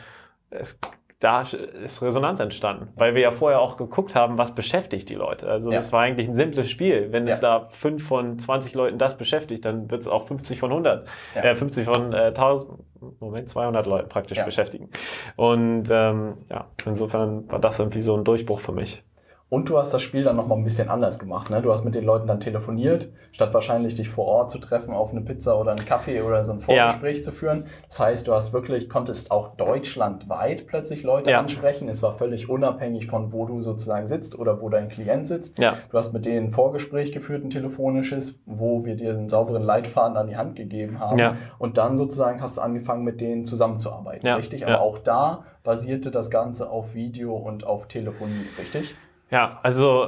es 0.50 0.80
da 1.20 1.42
ist 1.42 2.02
Resonanz 2.02 2.40
entstanden, 2.40 2.88
weil 2.96 3.14
wir 3.14 3.22
ja 3.22 3.32
vorher 3.32 3.60
auch 3.60 3.76
geguckt 3.76 4.16
haben, 4.16 4.38
was 4.38 4.56
beschäftigt 4.56 5.10
die 5.10 5.16
Leute. 5.16 5.50
Also 5.50 5.70
ja. 5.70 5.78
das 5.78 5.92
war 5.92 6.02
eigentlich 6.02 6.30
ein 6.30 6.36
simples 6.36 6.70
Spiel. 6.70 7.12
Wenn 7.12 7.28
ja. 7.28 7.34
es 7.34 7.42
da 7.42 7.68
fünf 7.72 8.08
von 8.08 8.40
20 8.40 8.74
Leuten 8.74 8.98
das 8.98 9.18
beschäftigt, 9.18 9.66
dann 9.66 9.92
wird 9.92 10.00
es 10.00 10.08
auch 10.08 10.28
50 10.28 10.58
von 10.58 10.72
100, 10.72 11.08
ja. 11.36 11.42
äh, 11.42 11.56
50 11.56 11.86
von 11.86 12.14
äh, 12.14 12.28
1000, 12.28 12.72
Moment, 13.20 13.50
200 13.50 13.86
Leute 13.86 14.08
praktisch 14.08 14.42
beschäftigen. 14.44 14.90
Und 15.36 15.90
ähm, 15.90 16.38
ja, 16.50 16.68
insofern 16.86 17.50
war 17.52 17.60
das 17.60 17.80
irgendwie 17.80 18.02
so 18.02 18.16
ein 18.16 18.24
Durchbruch 18.24 18.62
für 18.62 18.72
mich. 18.72 19.04
Und 19.50 19.68
du 19.68 19.80
hast 19.80 19.94
das 19.94 20.04
Spiel 20.04 20.24
dann 20.24 20.36
nochmal 20.36 20.60
ein 20.60 20.64
bisschen 20.64 20.90
anders 20.90 21.18
gemacht. 21.18 21.50
Ne? 21.50 21.62
Du 21.62 21.72
hast 21.72 21.84
mit 21.84 21.96
den 21.96 22.04
Leuten 22.04 22.28
dann 22.28 22.40
telefoniert, 22.40 23.12
statt 23.32 23.52
wahrscheinlich 23.54 23.96
dich 23.96 24.08
vor 24.08 24.26
Ort 24.26 24.52
zu 24.52 24.60
treffen, 24.60 24.94
auf 24.94 25.12
eine 25.12 25.22
Pizza 25.22 25.60
oder 25.60 25.72
einen 25.72 25.86
Kaffee 25.86 26.22
oder 26.22 26.44
so 26.44 26.54
ein 26.54 26.62
Vorgespräch 26.62 27.18
ja. 27.18 27.24
zu 27.24 27.32
führen. 27.32 27.66
Das 27.88 28.00
heißt, 28.00 28.28
du 28.28 28.34
hast 28.34 28.54
wirklich, 28.54 28.90
konntest 28.90 29.32
auch 29.32 29.56
deutschlandweit 29.56 30.68
plötzlich 30.68 31.02
Leute 31.02 31.32
ja. 31.32 31.40
ansprechen. 31.40 31.90
Es 31.90 32.04
war 32.04 32.14
völlig 32.14 32.48
unabhängig 32.48 33.08
von, 33.08 33.34
wo 33.34 33.46
du 33.46 33.62
sozusagen 33.62 34.06
sitzt 34.06 34.38
oder 34.38 34.62
wo 34.62 34.70
dein 34.70 34.88
Klient 34.88 35.28
sitzt. 35.28 35.58
Ja. 35.58 35.78
Du 35.90 35.98
hast 35.98 36.14
mit 36.14 36.26
denen 36.26 36.48
ein 36.48 36.52
Vorgespräch 36.52 37.12
geführt, 37.12 37.44
ein 37.44 37.50
telefonisches, 37.50 38.40
wo 38.46 38.86
wir 38.86 38.96
dir 38.96 39.12
einen 39.12 39.30
sauberen 39.30 39.64
Leitfaden 39.64 40.16
an 40.16 40.28
die 40.28 40.38
Hand 40.38 40.56
gegeben 40.58 41.00
haben. 41.00 41.38
Und 41.58 41.78
dann 41.78 41.98
sozusagen 41.98 42.40
hast 42.42 42.58
du 42.58 42.62
angefangen, 42.62 43.04
mit 43.04 43.20
denen 43.20 43.46
zusammenzuarbeiten, 43.46 44.28
richtig? 44.30 44.68
Aber 44.68 44.82
auch 44.82 45.00
da 45.00 45.44
basierte 45.64 46.12
das 46.12 46.30
Ganze 46.30 46.70
auf 46.70 46.94
Video 46.94 47.36
und 47.36 47.66
auf 47.66 47.88
Telefonie, 47.88 48.46
richtig? 48.58 48.96
Ja, 49.32 49.60
also 49.62 50.08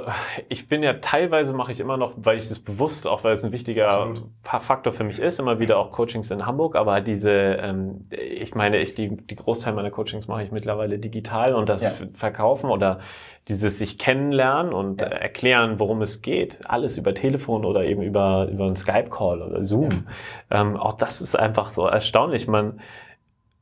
ich 0.50 0.68
bin 0.68 0.82
ja 0.82 0.94
teilweise 0.94 1.54
mache 1.54 1.72
ich 1.72 1.80
immer 1.80 1.96
noch, 1.96 2.14
weil 2.18 2.38
ich 2.38 2.48
das 2.48 2.58
bewusst, 2.58 3.06
auch 3.06 3.24
weil 3.24 3.34
es 3.34 3.46
ein 3.46 3.52
wichtiger 3.52 3.90
Absolut. 3.90 4.30
Faktor 4.42 4.94
für 4.94 5.04
mich 5.04 5.20
ist, 5.20 5.40
immer 5.40 5.60
wieder 5.60 5.78
auch 5.78 5.92
Coachings 5.92 6.32
in 6.32 6.48
Hamburg, 6.48 6.76
aber 6.76 7.02
diese, 7.02 7.30
ähm, 7.30 8.08
ich 8.10 8.56
meine, 8.56 8.80
ich, 8.80 8.96
die, 8.96 9.16
die 9.16 9.36
Großteil 9.36 9.74
meiner 9.74 9.92
Coachings 9.92 10.28
mache 10.28 10.42
ich 10.42 10.52
mittlerweile 10.52 10.98
digital 10.98 11.54
und 11.54 11.70
das 11.70 11.84
ja. 11.84 11.92
Verkaufen 12.14 12.72
oder 12.72 13.00
dieses 13.48 13.78
sich 13.78 14.00
kennenlernen 14.00 14.74
und 14.74 15.02
ja. 15.02 15.08
erklären, 15.10 15.78
worum 15.78 16.02
es 16.02 16.24
geht, 16.24 16.58
alles 16.68 16.98
über 16.98 17.14
Telefon 17.14 17.64
oder 17.64 17.86
eben 17.86 18.02
über, 18.02 18.48
über 18.52 18.66
einen 18.66 18.76
Skype-Call 18.76 19.44
oder 19.44 19.64
Zoom. 19.66 20.08
Ja. 20.50 20.62
Ähm, 20.62 20.78
auch 20.78 20.94
das 20.94 21.22
ist 21.22 21.38
einfach 21.38 21.74
so 21.74 21.86
erstaunlich. 21.86 22.48
Man 22.48 22.80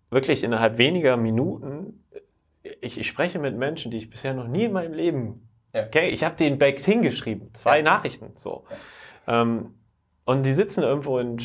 wirklich 0.09 0.45
innerhalb 0.45 0.77
weniger 0.77 1.17
Minuten 1.17 1.99
ich, 2.81 2.99
ich 2.99 3.07
spreche 3.07 3.39
mit 3.39 3.57
Menschen, 3.57 3.91
die 3.91 3.97
ich 3.97 4.09
bisher 4.09 4.33
noch 4.33 4.47
nie 4.47 4.65
in 4.65 4.73
meinem 4.73 4.93
Leben 4.93 5.48
ja. 5.73 5.85
Okay, 5.85 6.09
ich 6.09 6.23
habe 6.23 6.35
den 6.35 6.57
Bags 6.57 6.85
hingeschrieben, 6.85 7.53
zwei 7.53 7.77
ja. 7.77 7.83
Nachrichten. 7.83 8.31
So. 8.35 8.65
Ja. 9.27 9.41
Ähm, 9.41 9.75
und 10.25 10.43
die 10.43 10.53
sitzen 10.53 10.83
irgendwo 10.83 11.17
in 11.17 11.37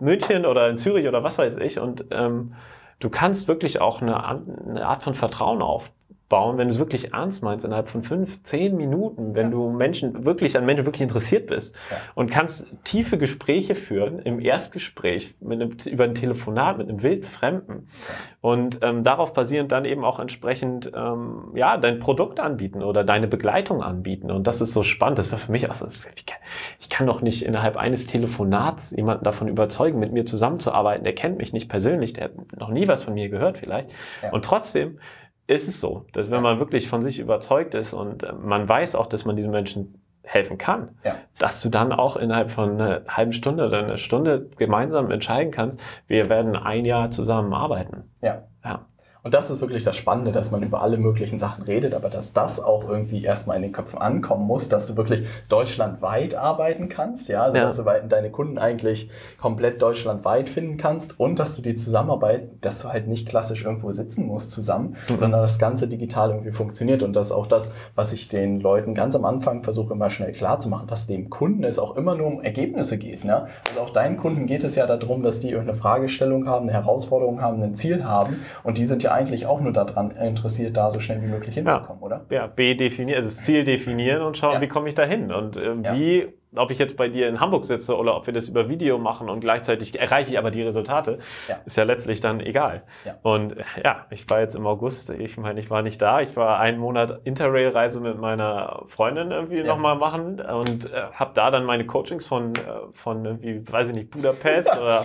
München 0.00 0.46
oder 0.46 0.68
in 0.68 0.78
Zürich 0.78 1.06
oder 1.06 1.22
was 1.22 1.38
weiß 1.38 1.58
ich 1.58 1.78
und 1.78 2.06
ähm, 2.10 2.54
du 2.98 3.08
kannst 3.08 3.46
wirklich 3.46 3.80
auch 3.80 4.02
eine, 4.02 4.24
eine 4.24 4.86
Art 4.86 5.02
von 5.02 5.14
Vertrauen 5.14 5.62
auf, 5.62 5.92
bauen, 6.28 6.58
wenn 6.58 6.66
du 6.66 6.74
es 6.74 6.80
wirklich 6.80 7.12
ernst 7.12 7.42
meinst, 7.44 7.64
innerhalb 7.64 7.86
von 7.86 8.02
fünf, 8.02 8.42
zehn 8.42 8.76
Minuten, 8.76 9.36
wenn 9.36 9.46
ja. 9.46 9.50
du 9.50 9.70
Menschen 9.70 10.24
wirklich 10.24 10.58
an 10.58 10.66
Menschen 10.66 10.84
wirklich 10.84 11.02
interessiert 11.02 11.46
bist 11.46 11.74
ja. 11.90 11.98
und 12.16 12.30
kannst 12.30 12.66
tiefe 12.82 13.16
Gespräche 13.16 13.76
führen 13.76 14.18
im 14.18 14.40
Erstgespräch 14.40 15.36
mit 15.40 15.62
einem, 15.62 15.76
über 15.86 16.02
ein 16.02 16.16
Telefonat 16.16 16.78
mit 16.78 16.88
einem 16.88 17.02
wildfremden 17.04 17.88
ja. 18.08 18.14
und 18.40 18.80
ähm, 18.82 19.04
darauf 19.04 19.34
basierend 19.34 19.70
dann 19.70 19.84
eben 19.84 20.04
auch 20.04 20.18
entsprechend 20.18 20.90
ähm, 20.96 21.52
ja 21.54 21.76
dein 21.76 22.00
Produkt 22.00 22.40
anbieten 22.40 22.82
oder 22.82 23.04
deine 23.04 23.28
Begleitung 23.28 23.80
anbieten 23.80 24.32
und 24.32 24.48
das 24.48 24.60
ist 24.60 24.72
so 24.72 24.82
spannend. 24.82 25.20
Das 25.20 25.30
war 25.30 25.38
für 25.38 25.52
mich 25.52 25.70
auch 25.70 25.76
so, 25.76 25.86
ich 25.86 26.26
kann, 26.26 26.38
ich 26.80 26.88
kann 26.88 27.06
doch 27.06 27.22
nicht 27.22 27.44
innerhalb 27.44 27.76
eines 27.76 28.08
Telefonats 28.08 28.90
jemanden 28.90 29.22
davon 29.22 29.46
überzeugen, 29.46 30.00
mit 30.00 30.12
mir 30.12 30.24
zusammenzuarbeiten. 30.24 31.04
Der 31.04 31.14
kennt 31.14 31.38
mich 31.38 31.52
nicht 31.52 31.68
persönlich, 31.68 32.14
der 32.14 32.24
hat 32.24 32.58
noch 32.58 32.70
nie 32.70 32.88
was 32.88 33.04
von 33.04 33.14
mir 33.14 33.28
gehört 33.28 33.58
vielleicht 33.58 33.90
und 34.32 34.44
trotzdem 34.44 34.98
ist 35.46 35.68
es 35.68 35.80
so, 35.80 36.06
dass 36.12 36.30
wenn 36.30 36.42
man 36.42 36.58
wirklich 36.58 36.88
von 36.88 37.02
sich 37.02 37.18
überzeugt 37.18 37.74
ist 37.74 37.92
und 37.92 38.22
äh, 38.22 38.32
man 38.32 38.68
weiß 38.68 38.94
auch, 38.94 39.06
dass 39.06 39.24
man 39.24 39.36
diesen 39.36 39.50
Menschen 39.50 40.02
helfen 40.22 40.58
kann, 40.58 40.90
ja. 41.04 41.16
dass 41.38 41.62
du 41.62 41.68
dann 41.68 41.92
auch 41.92 42.16
innerhalb 42.16 42.50
von 42.50 42.80
einer 42.80 43.02
halben 43.06 43.32
Stunde 43.32 43.66
oder 43.66 43.78
einer 43.78 43.96
Stunde 43.96 44.50
gemeinsam 44.56 45.10
entscheiden 45.12 45.52
kannst, 45.52 45.80
wir 46.08 46.28
werden 46.28 46.56
ein 46.56 46.84
Jahr 46.84 47.10
zusammen 47.10 47.54
arbeiten. 47.54 48.10
Ja. 48.22 48.42
ja. 48.64 48.86
Und 49.26 49.34
das 49.34 49.50
ist 49.50 49.60
wirklich 49.60 49.82
das 49.82 49.96
Spannende, 49.96 50.30
dass 50.30 50.52
man 50.52 50.62
über 50.62 50.82
alle 50.82 50.98
möglichen 50.98 51.36
Sachen 51.36 51.64
redet, 51.64 51.94
aber 51.94 52.08
dass 52.10 52.32
das 52.32 52.62
auch 52.62 52.88
irgendwie 52.88 53.24
erstmal 53.24 53.56
in 53.56 53.62
den 53.64 53.72
Köpfen 53.72 53.98
ankommen 53.98 54.46
muss, 54.46 54.68
dass 54.68 54.86
du 54.86 54.96
wirklich 54.96 55.26
deutschlandweit 55.48 56.36
arbeiten 56.36 56.88
kannst, 56.88 57.28
ja, 57.28 57.42
also 57.42 57.56
ja. 57.56 57.64
dass 57.64 57.74
du 57.74 57.82
deine 58.08 58.30
Kunden 58.30 58.56
eigentlich 58.56 59.10
komplett 59.40 59.82
deutschlandweit 59.82 60.48
finden 60.48 60.76
kannst 60.76 61.18
und 61.18 61.40
dass 61.40 61.56
du 61.56 61.62
die 61.62 61.74
Zusammenarbeit, 61.74 62.50
dass 62.60 62.82
du 62.82 62.88
halt 62.88 63.08
nicht 63.08 63.28
klassisch 63.28 63.64
irgendwo 63.64 63.90
sitzen 63.90 64.28
musst 64.28 64.52
zusammen, 64.52 64.94
mhm. 65.08 65.18
sondern 65.18 65.40
das 65.40 65.58
Ganze 65.58 65.88
digital 65.88 66.30
irgendwie 66.30 66.52
funktioniert 66.52 67.02
und 67.02 67.12
das 67.12 67.26
ist 67.26 67.32
auch 67.32 67.48
das, 67.48 67.72
was 67.96 68.12
ich 68.12 68.28
den 68.28 68.60
Leuten 68.60 68.94
ganz 68.94 69.16
am 69.16 69.24
Anfang 69.24 69.64
versuche 69.64 69.92
immer 69.94 70.08
schnell 70.08 70.30
klar 70.30 70.60
zu 70.60 70.68
machen, 70.68 70.86
dass 70.86 71.08
dem 71.08 71.30
Kunden 71.30 71.64
es 71.64 71.80
auch 71.80 71.96
immer 71.96 72.14
nur 72.14 72.28
um 72.28 72.42
Ergebnisse 72.42 72.96
geht, 72.96 73.24
ne? 73.24 73.48
Also 73.70 73.80
auch 73.80 73.90
deinen 73.90 74.18
Kunden 74.18 74.46
geht 74.46 74.62
es 74.62 74.76
ja 74.76 74.86
darum, 74.86 75.24
dass 75.24 75.40
die 75.40 75.50
irgendeine 75.50 75.76
Fragestellung 75.76 76.46
haben, 76.46 76.68
eine 76.68 76.74
Herausforderung 76.74 77.42
haben, 77.42 77.60
ein 77.60 77.74
Ziel 77.74 78.04
haben 78.04 78.36
und 78.62 78.78
die 78.78 78.84
sind 78.84 79.02
ja 79.02 79.15
eigentlich 79.16 79.46
auch 79.46 79.60
nur 79.60 79.72
daran 79.72 80.10
interessiert, 80.12 80.76
da 80.76 80.90
so 80.90 81.00
schnell 81.00 81.22
wie 81.22 81.26
möglich 81.26 81.54
hinzukommen, 81.54 82.00
ja. 82.00 82.06
oder? 82.06 82.24
Ja, 82.30 82.46
B 82.46 82.74
definieren, 82.74 83.18
also 83.18 83.30
das 83.30 83.44
Ziel 83.44 83.64
definieren 83.64 84.22
und 84.22 84.36
schauen, 84.36 84.54
ja. 84.54 84.60
wie 84.60 84.68
komme 84.68 84.88
ich 84.88 84.94
da 84.94 85.04
hin 85.04 85.32
und 85.32 85.56
äh, 85.56 85.94
wie. 85.94 86.28
Ob 86.54 86.70
ich 86.70 86.78
jetzt 86.78 86.96
bei 86.96 87.08
dir 87.08 87.28
in 87.28 87.40
Hamburg 87.40 87.64
sitze 87.64 87.96
oder 87.96 88.16
ob 88.16 88.26
wir 88.26 88.34
das 88.34 88.48
über 88.48 88.68
Video 88.68 88.98
machen 88.98 89.28
und 89.28 89.40
gleichzeitig 89.40 89.98
erreiche 89.98 90.30
ich 90.30 90.38
aber 90.38 90.50
die 90.50 90.62
Resultate, 90.62 91.18
ist 91.64 91.76
ja 91.76 91.84
letztlich 91.84 92.20
dann 92.20 92.40
egal. 92.40 92.82
Und 93.22 93.56
ja, 93.82 94.06
ich 94.10 94.28
war 94.30 94.40
jetzt 94.40 94.54
im 94.54 94.66
August, 94.66 95.10
ich 95.10 95.36
meine, 95.36 95.60
ich 95.60 95.70
war 95.70 95.82
nicht 95.82 96.00
da, 96.00 96.20
ich 96.20 96.36
war 96.36 96.58
einen 96.60 96.78
Monat 96.78 97.20
Interrail-Reise 97.24 98.00
mit 98.00 98.18
meiner 98.18 98.84
Freundin 98.86 99.30
irgendwie 99.30 99.58
ja. 99.58 99.64
nochmal 99.64 99.96
machen 99.96 100.40
und 100.40 100.92
äh, 100.92 101.06
habe 101.12 101.32
da 101.34 101.50
dann 101.50 101.64
meine 101.64 101.86
Coachings 101.86 102.26
von, 102.26 102.54
äh, 102.54 102.60
von 102.92 103.24
irgendwie, 103.24 103.62
weiß 103.70 103.88
ich 103.88 103.94
nicht, 103.94 104.10
Budapest 104.10 104.72
oder 104.76 105.04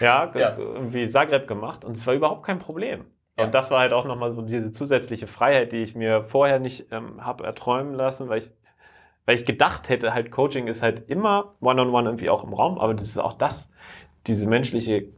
ja, 0.00 0.30
irgendwie 0.56 1.08
Zagreb 1.08 1.46
gemacht 1.48 1.84
und 1.84 1.96
es 1.96 2.06
war 2.06 2.14
überhaupt 2.14 2.44
kein 2.44 2.58
Problem. 2.58 3.04
Ja. 3.38 3.44
Und 3.44 3.54
das 3.54 3.70
war 3.70 3.80
halt 3.80 3.92
auch 3.92 4.06
nochmal 4.06 4.32
so 4.32 4.42
diese 4.42 4.72
zusätzliche 4.72 5.26
Freiheit, 5.26 5.72
die 5.72 5.82
ich 5.82 5.94
mir 5.94 6.24
vorher 6.24 6.58
nicht 6.58 6.86
ähm, 6.90 7.24
habe 7.24 7.44
erträumen 7.44 7.94
lassen, 7.94 8.28
weil 8.28 8.38
ich, 8.38 8.50
weil 9.26 9.36
ich 9.36 9.44
gedacht 9.44 9.88
hätte, 9.88 10.14
halt 10.14 10.30
Coaching 10.30 10.68
ist 10.68 10.82
halt 10.82 11.08
immer 11.08 11.54
one-on-one 11.60 11.88
-on 11.88 11.90
-one 11.90 12.04
irgendwie 12.06 12.30
auch 12.30 12.44
im 12.44 12.54
Raum, 12.54 12.78
aber 12.78 12.94
das 12.94 13.08
ist 13.08 13.18
auch 13.18 13.34
das, 13.34 13.68
diese 14.26 14.48
menschliche 14.48 15.08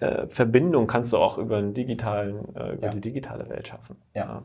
äh, 0.00 0.28
Verbindung 0.28 0.86
kannst 0.86 1.12
du 1.12 1.18
auch 1.18 1.38
über, 1.38 1.56
einen 1.56 1.74
digitalen, 1.74 2.54
äh, 2.54 2.74
über 2.74 2.86
ja. 2.86 2.90
die 2.90 3.00
digitale 3.00 3.48
Welt 3.48 3.68
schaffen. 3.68 3.96
Ja. 4.14 4.22
ja. 4.22 4.42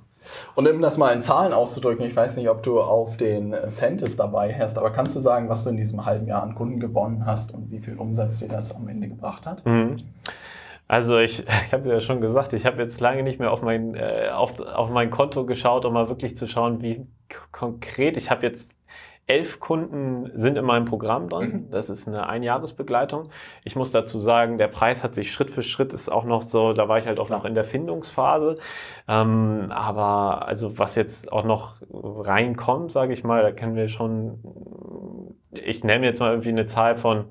Und 0.56 0.68
um 0.68 0.82
das 0.82 0.98
mal 0.98 1.14
in 1.14 1.22
Zahlen 1.22 1.54
auszudrücken, 1.54 2.06
ich 2.06 2.16
weiß 2.16 2.38
nicht, 2.38 2.50
ob 2.50 2.64
du 2.64 2.82
auf 2.82 3.18
den 3.18 3.56
Centis 3.68 4.16
dabei 4.16 4.56
hast, 4.58 4.78
aber 4.78 4.92
kannst 4.92 5.16
du 5.16 5.20
sagen, 5.20 5.50
was 5.50 5.64
du 5.64 5.70
in 5.70 5.78
diesem 5.78 6.06
halben 6.06 6.28
Jahr 6.28 6.42
an 6.42 6.56
Kunden 6.56 6.80
gewonnen 6.80 7.26
hast 7.28 7.54
und 7.54 7.70
wie 7.70 7.80
viel 7.80 7.98
Umsatz 7.98 8.40
dir 8.40 8.48
das 8.48 8.76
am 8.76 8.88
Ende 8.88 9.08
gebracht 9.08 9.46
hat? 9.46 9.64
Mhm. 9.66 9.98
Also 10.88 11.20
ich, 11.20 11.40
ich 11.68 11.74
habe 11.74 11.82
es 11.82 11.88
ja 11.88 12.02
schon 12.02 12.20
gesagt, 12.20 12.54
ich 12.54 12.66
habe 12.66 12.82
jetzt 12.82 13.00
lange 13.00 13.22
nicht 13.22 13.40
mehr 13.40 13.52
auf 13.52 13.62
mein, 13.62 13.94
äh, 13.94 14.30
auf, 14.34 14.60
auf 14.60 14.90
mein 14.90 15.12
Konto 15.12 15.46
geschaut, 15.46 15.86
um 15.86 15.94
mal 15.94 16.10
wirklich 16.10 16.36
zu 16.36 16.48
schauen, 16.48 16.82
wie 16.82 17.06
konkret. 17.52 18.18
Ich 18.18 18.32
habe 18.32 18.44
jetzt 18.46 18.72
elf 19.26 19.60
Kunden 19.60 20.32
sind 20.36 20.58
in 20.58 20.66
meinem 20.66 20.86
Programm 20.86 21.30
drin. 21.30 21.52
Mhm. 21.52 21.72
Das 21.72 21.90
ist 21.90 22.08
eine 22.08 22.28
Einjahresbegleitung. 22.28 23.30
Ich 23.64 23.76
muss 23.76 23.92
dazu 23.92 24.20
sagen, 24.20 24.58
der 24.58 24.68
Preis 24.68 25.04
hat 25.04 25.16
sich 25.16 25.32
Schritt 25.32 25.50
für 25.50 25.64
Schritt 25.64 25.94
ist 25.94 26.12
auch 26.12 26.26
noch 26.26 26.42
so, 26.42 26.74
da 26.74 26.90
war 26.90 26.98
ich 26.98 27.08
halt 27.08 27.20
auch 27.20 27.30
noch 27.30 27.46
in 27.46 27.56
der 27.56 27.64
Findungsphase. 27.64 28.56
Ähm, 29.08 29.68
aber 29.72 30.48
also 30.48 30.78
was 30.78 30.96
jetzt 30.96 31.32
auch 31.32 31.46
noch 31.46 31.76
reinkommt, 31.92 32.92
sage 32.92 33.14
ich 33.14 33.24
mal, 33.24 33.42
da 33.42 33.52
kennen 33.52 33.76
wir 33.76 33.88
schon, 33.88 34.40
ich 35.52 35.84
nenne 35.84 36.06
jetzt 36.06 36.20
mal 36.20 36.32
irgendwie 36.32 36.50
eine 36.50 36.66
Zahl 36.66 36.96
von 36.96 37.26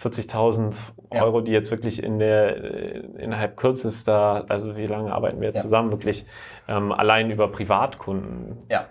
40.000 0.00 0.76
Euro, 1.10 1.38
ja. 1.38 1.44
die 1.44 1.52
jetzt 1.52 1.70
wirklich 1.70 2.02
in 2.02 2.18
der, 2.18 3.14
innerhalb 3.18 3.56
kürzester, 3.56 4.44
also 4.48 4.76
wie 4.76 4.86
lange 4.86 5.12
arbeiten 5.12 5.40
wir 5.40 5.48
jetzt 5.48 5.58
ja. 5.58 5.62
zusammen, 5.62 5.90
wirklich 5.90 6.26
ähm, 6.68 6.92
allein 6.92 7.30
über 7.30 7.48
Privatkunden. 7.48 8.58
Ja. 8.68 8.88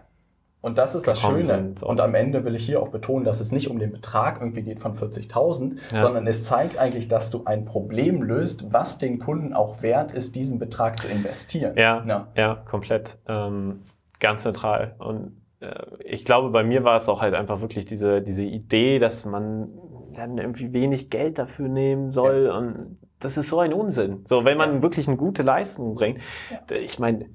Und 0.63 0.78
das 0.78 0.95
ist 0.95 1.10
das 1.10 1.19
Schöne. 1.19 1.76
Und 1.82 1.99
am 1.99 2.15
Ende 2.15 2.45
will 2.45 2.56
ich 2.56 2.65
hier 2.65 2.82
auch 2.82 2.88
betonen, 2.88 3.26
dass 3.26 3.41
es 3.41 3.52
nicht 3.52 3.69
um 3.69 3.80
den 3.80 3.91
Betrag 3.91 4.39
irgendwie 4.39 4.62
geht 4.62 4.80
von 4.80 4.93
40.000, 4.93 5.76
ja. 5.91 5.99
sondern 5.99 6.26
es 6.26 6.45
zeigt 6.45 6.78
eigentlich, 6.78 7.10
dass 7.10 7.32
du 7.32 7.43
ein 7.43 7.65
Problem 7.65 8.23
löst, 8.23 8.71
was 8.71 8.97
den 8.97 9.19
Kunden 9.19 9.52
auch 9.52 9.82
wert 9.82 10.13
ist, 10.13 10.38
diesen 10.38 10.60
Betrag 10.60 11.02
zu 11.02 11.10
investieren. 11.10 11.73
Ja, 11.76 12.02
ja. 12.08 12.28
ja 12.38 12.56
komplett. 12.56 13.17
Ähm, 13.28 13.82
ganz 14.21 14.43
zentral. 14.43 14.95
Und 14.99 15.36
äh, 15.60 15.73
ich 15.99 16.23
glaube, 16.23 16.49
bei 16.52 16.63
mir 16.63 16.86
war 16.86 16.95
es 16.95 17.10
auch 17.10 17.19
halt 17.19 17.34
einfach 17.34 17.60
wirklich 17.60 17.84
diese, 17.84 18.21
diese 18.21 18.43
Idee, 18.43 18.99
dass 18.99 19.26
man 19.26 19.67
dann 20.15 20.38
irgendwie 20.38 20.71
wenig 20.71 21.10
Geld 21.10 21.39
dafür 21.39 21.67
nehmen 21.67 22.13
soll. 22.13 22.45
Ja. 22.45 22.58
Und 22.58 22.99
das 23.19 23.36
ist 23.36 23.49
so 23.49 23.60
ein 23.60 23.73
Unsinn. 23.73 24.23
So, 24.28 24.45
wenn 24.45 24.58
man 24.58 24.82
wirklich 24.82 25.10
eine 25.10 25.17
gute 25.17 25.43
Leistung 25.43 25.93
bringt, 25.93 26.21
ja. 26.49 26.78
ich 26.78 26.99
meine, 26.99 27.26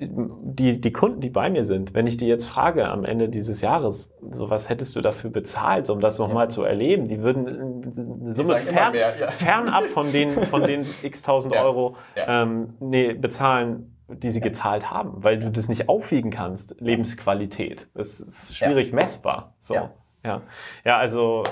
die, 0.00 0.80
die 0.80 0.92
Kunden, 0.92 1.20
die 1.20 1.28
bei 1.28 1.50
mir 1.50 1.64
sind, 1.64 1.92
wenn 1.94 2.06
ich 2.06 2.16
die 2.16 2.26
jetzt 2.26 2.46
frage 2.46 2.88
am 2.88 3.04
Ende 3.04 3.28
dieses 3.28 3.60
Jahres, 3.60 4.10
so 4.30 4.48
was 4.48 4.68
hättest 4.68 4.96
du 4.96 5.02
dafür 5.02 5.30
bezahlt, 5.30 5.90
um 5.90 6.00
das 6.00 6.18
nochmal 6.18 6.46
ja. 6.46 6.48
zu 6.48 6.62
erleben, 6.62 7.08
die 7.08 7.20
würden 7.20 7.84
eine 8.22 8.32
Summe 8.32 8.56
fern, 8.56 8.94
ja. 8.94 9.30
fernab 9.30 9.84
von 9.84 10.10
den, 10.10 10.30
von 10.30 10.62
den 10.62 10.86
x 11.02 11.22
tausend 11.22 11.54
ja. 11.54 11.62
Euro 11.62 11.96
ähm, 12.16 12.74
nee, 12.80 13.12
bezahlen, 13.12 13.96
die 14.08 14.30
sie 14.30 14.40
gezahlt 14.40 14.90
haben, 14.90 15.22
weil 15.22 15.38
du 15.38 15.50
das 15.50 15.68
nicht 15.68 15.88
aufwiegen 15.88 16.30
kannst, 16.30 16.80
Lebensqualität. 16.80 17.88
Das 17.94 18.20
ist 18.20 18.56
schwierig 18.56 18.92
messbar. 18.92 19.54
So. 19.60 19.74
Ja. 20.24 20.42
ja, 20.84 20.96
also 20.96 21.44